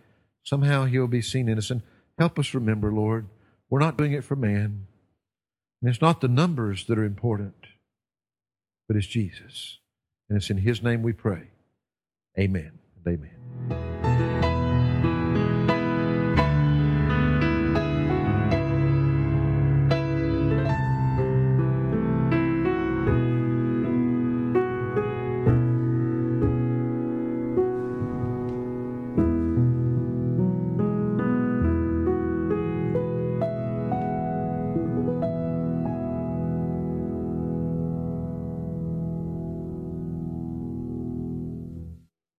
somehow 0.43 0.85
He'll 0.85 1.07
be 1.07 1.21
seen 1.21 1.47
in 1.47 1.57
us. 1.57 1.69
And 1.69 1.81
help 2.17 2.37
us 2.37 2.53
remember, 2.53 2.91
Lord, 2.91 3.27
we're 3.69 3.79
not 3.79 3.97
doing 3.97 4.13
it 4.13 4.23
for 4.23 4.35
man. 4.35 4.87
And 5.81 5.89
it's 5.89 6.01
not 6.01 6.21
the 6.21 6.27
numbers 6.27 6.85
that 6.85 6.97
are 6.97 7.05
important, 7.05 7.67
but 8.87 8.97
it's 8.97 9.07
Jesus. 9.07 9.77
And 10.29 10.37
it's 10.37 10.49
in 10.49 10.57
His 10.57 10.83
name 10.83 11.01
we 11.01 11.13
pray. 11.13 11.47
Amen 12.37 12.79
and 13.05 13.07
amen. 13.07 13.88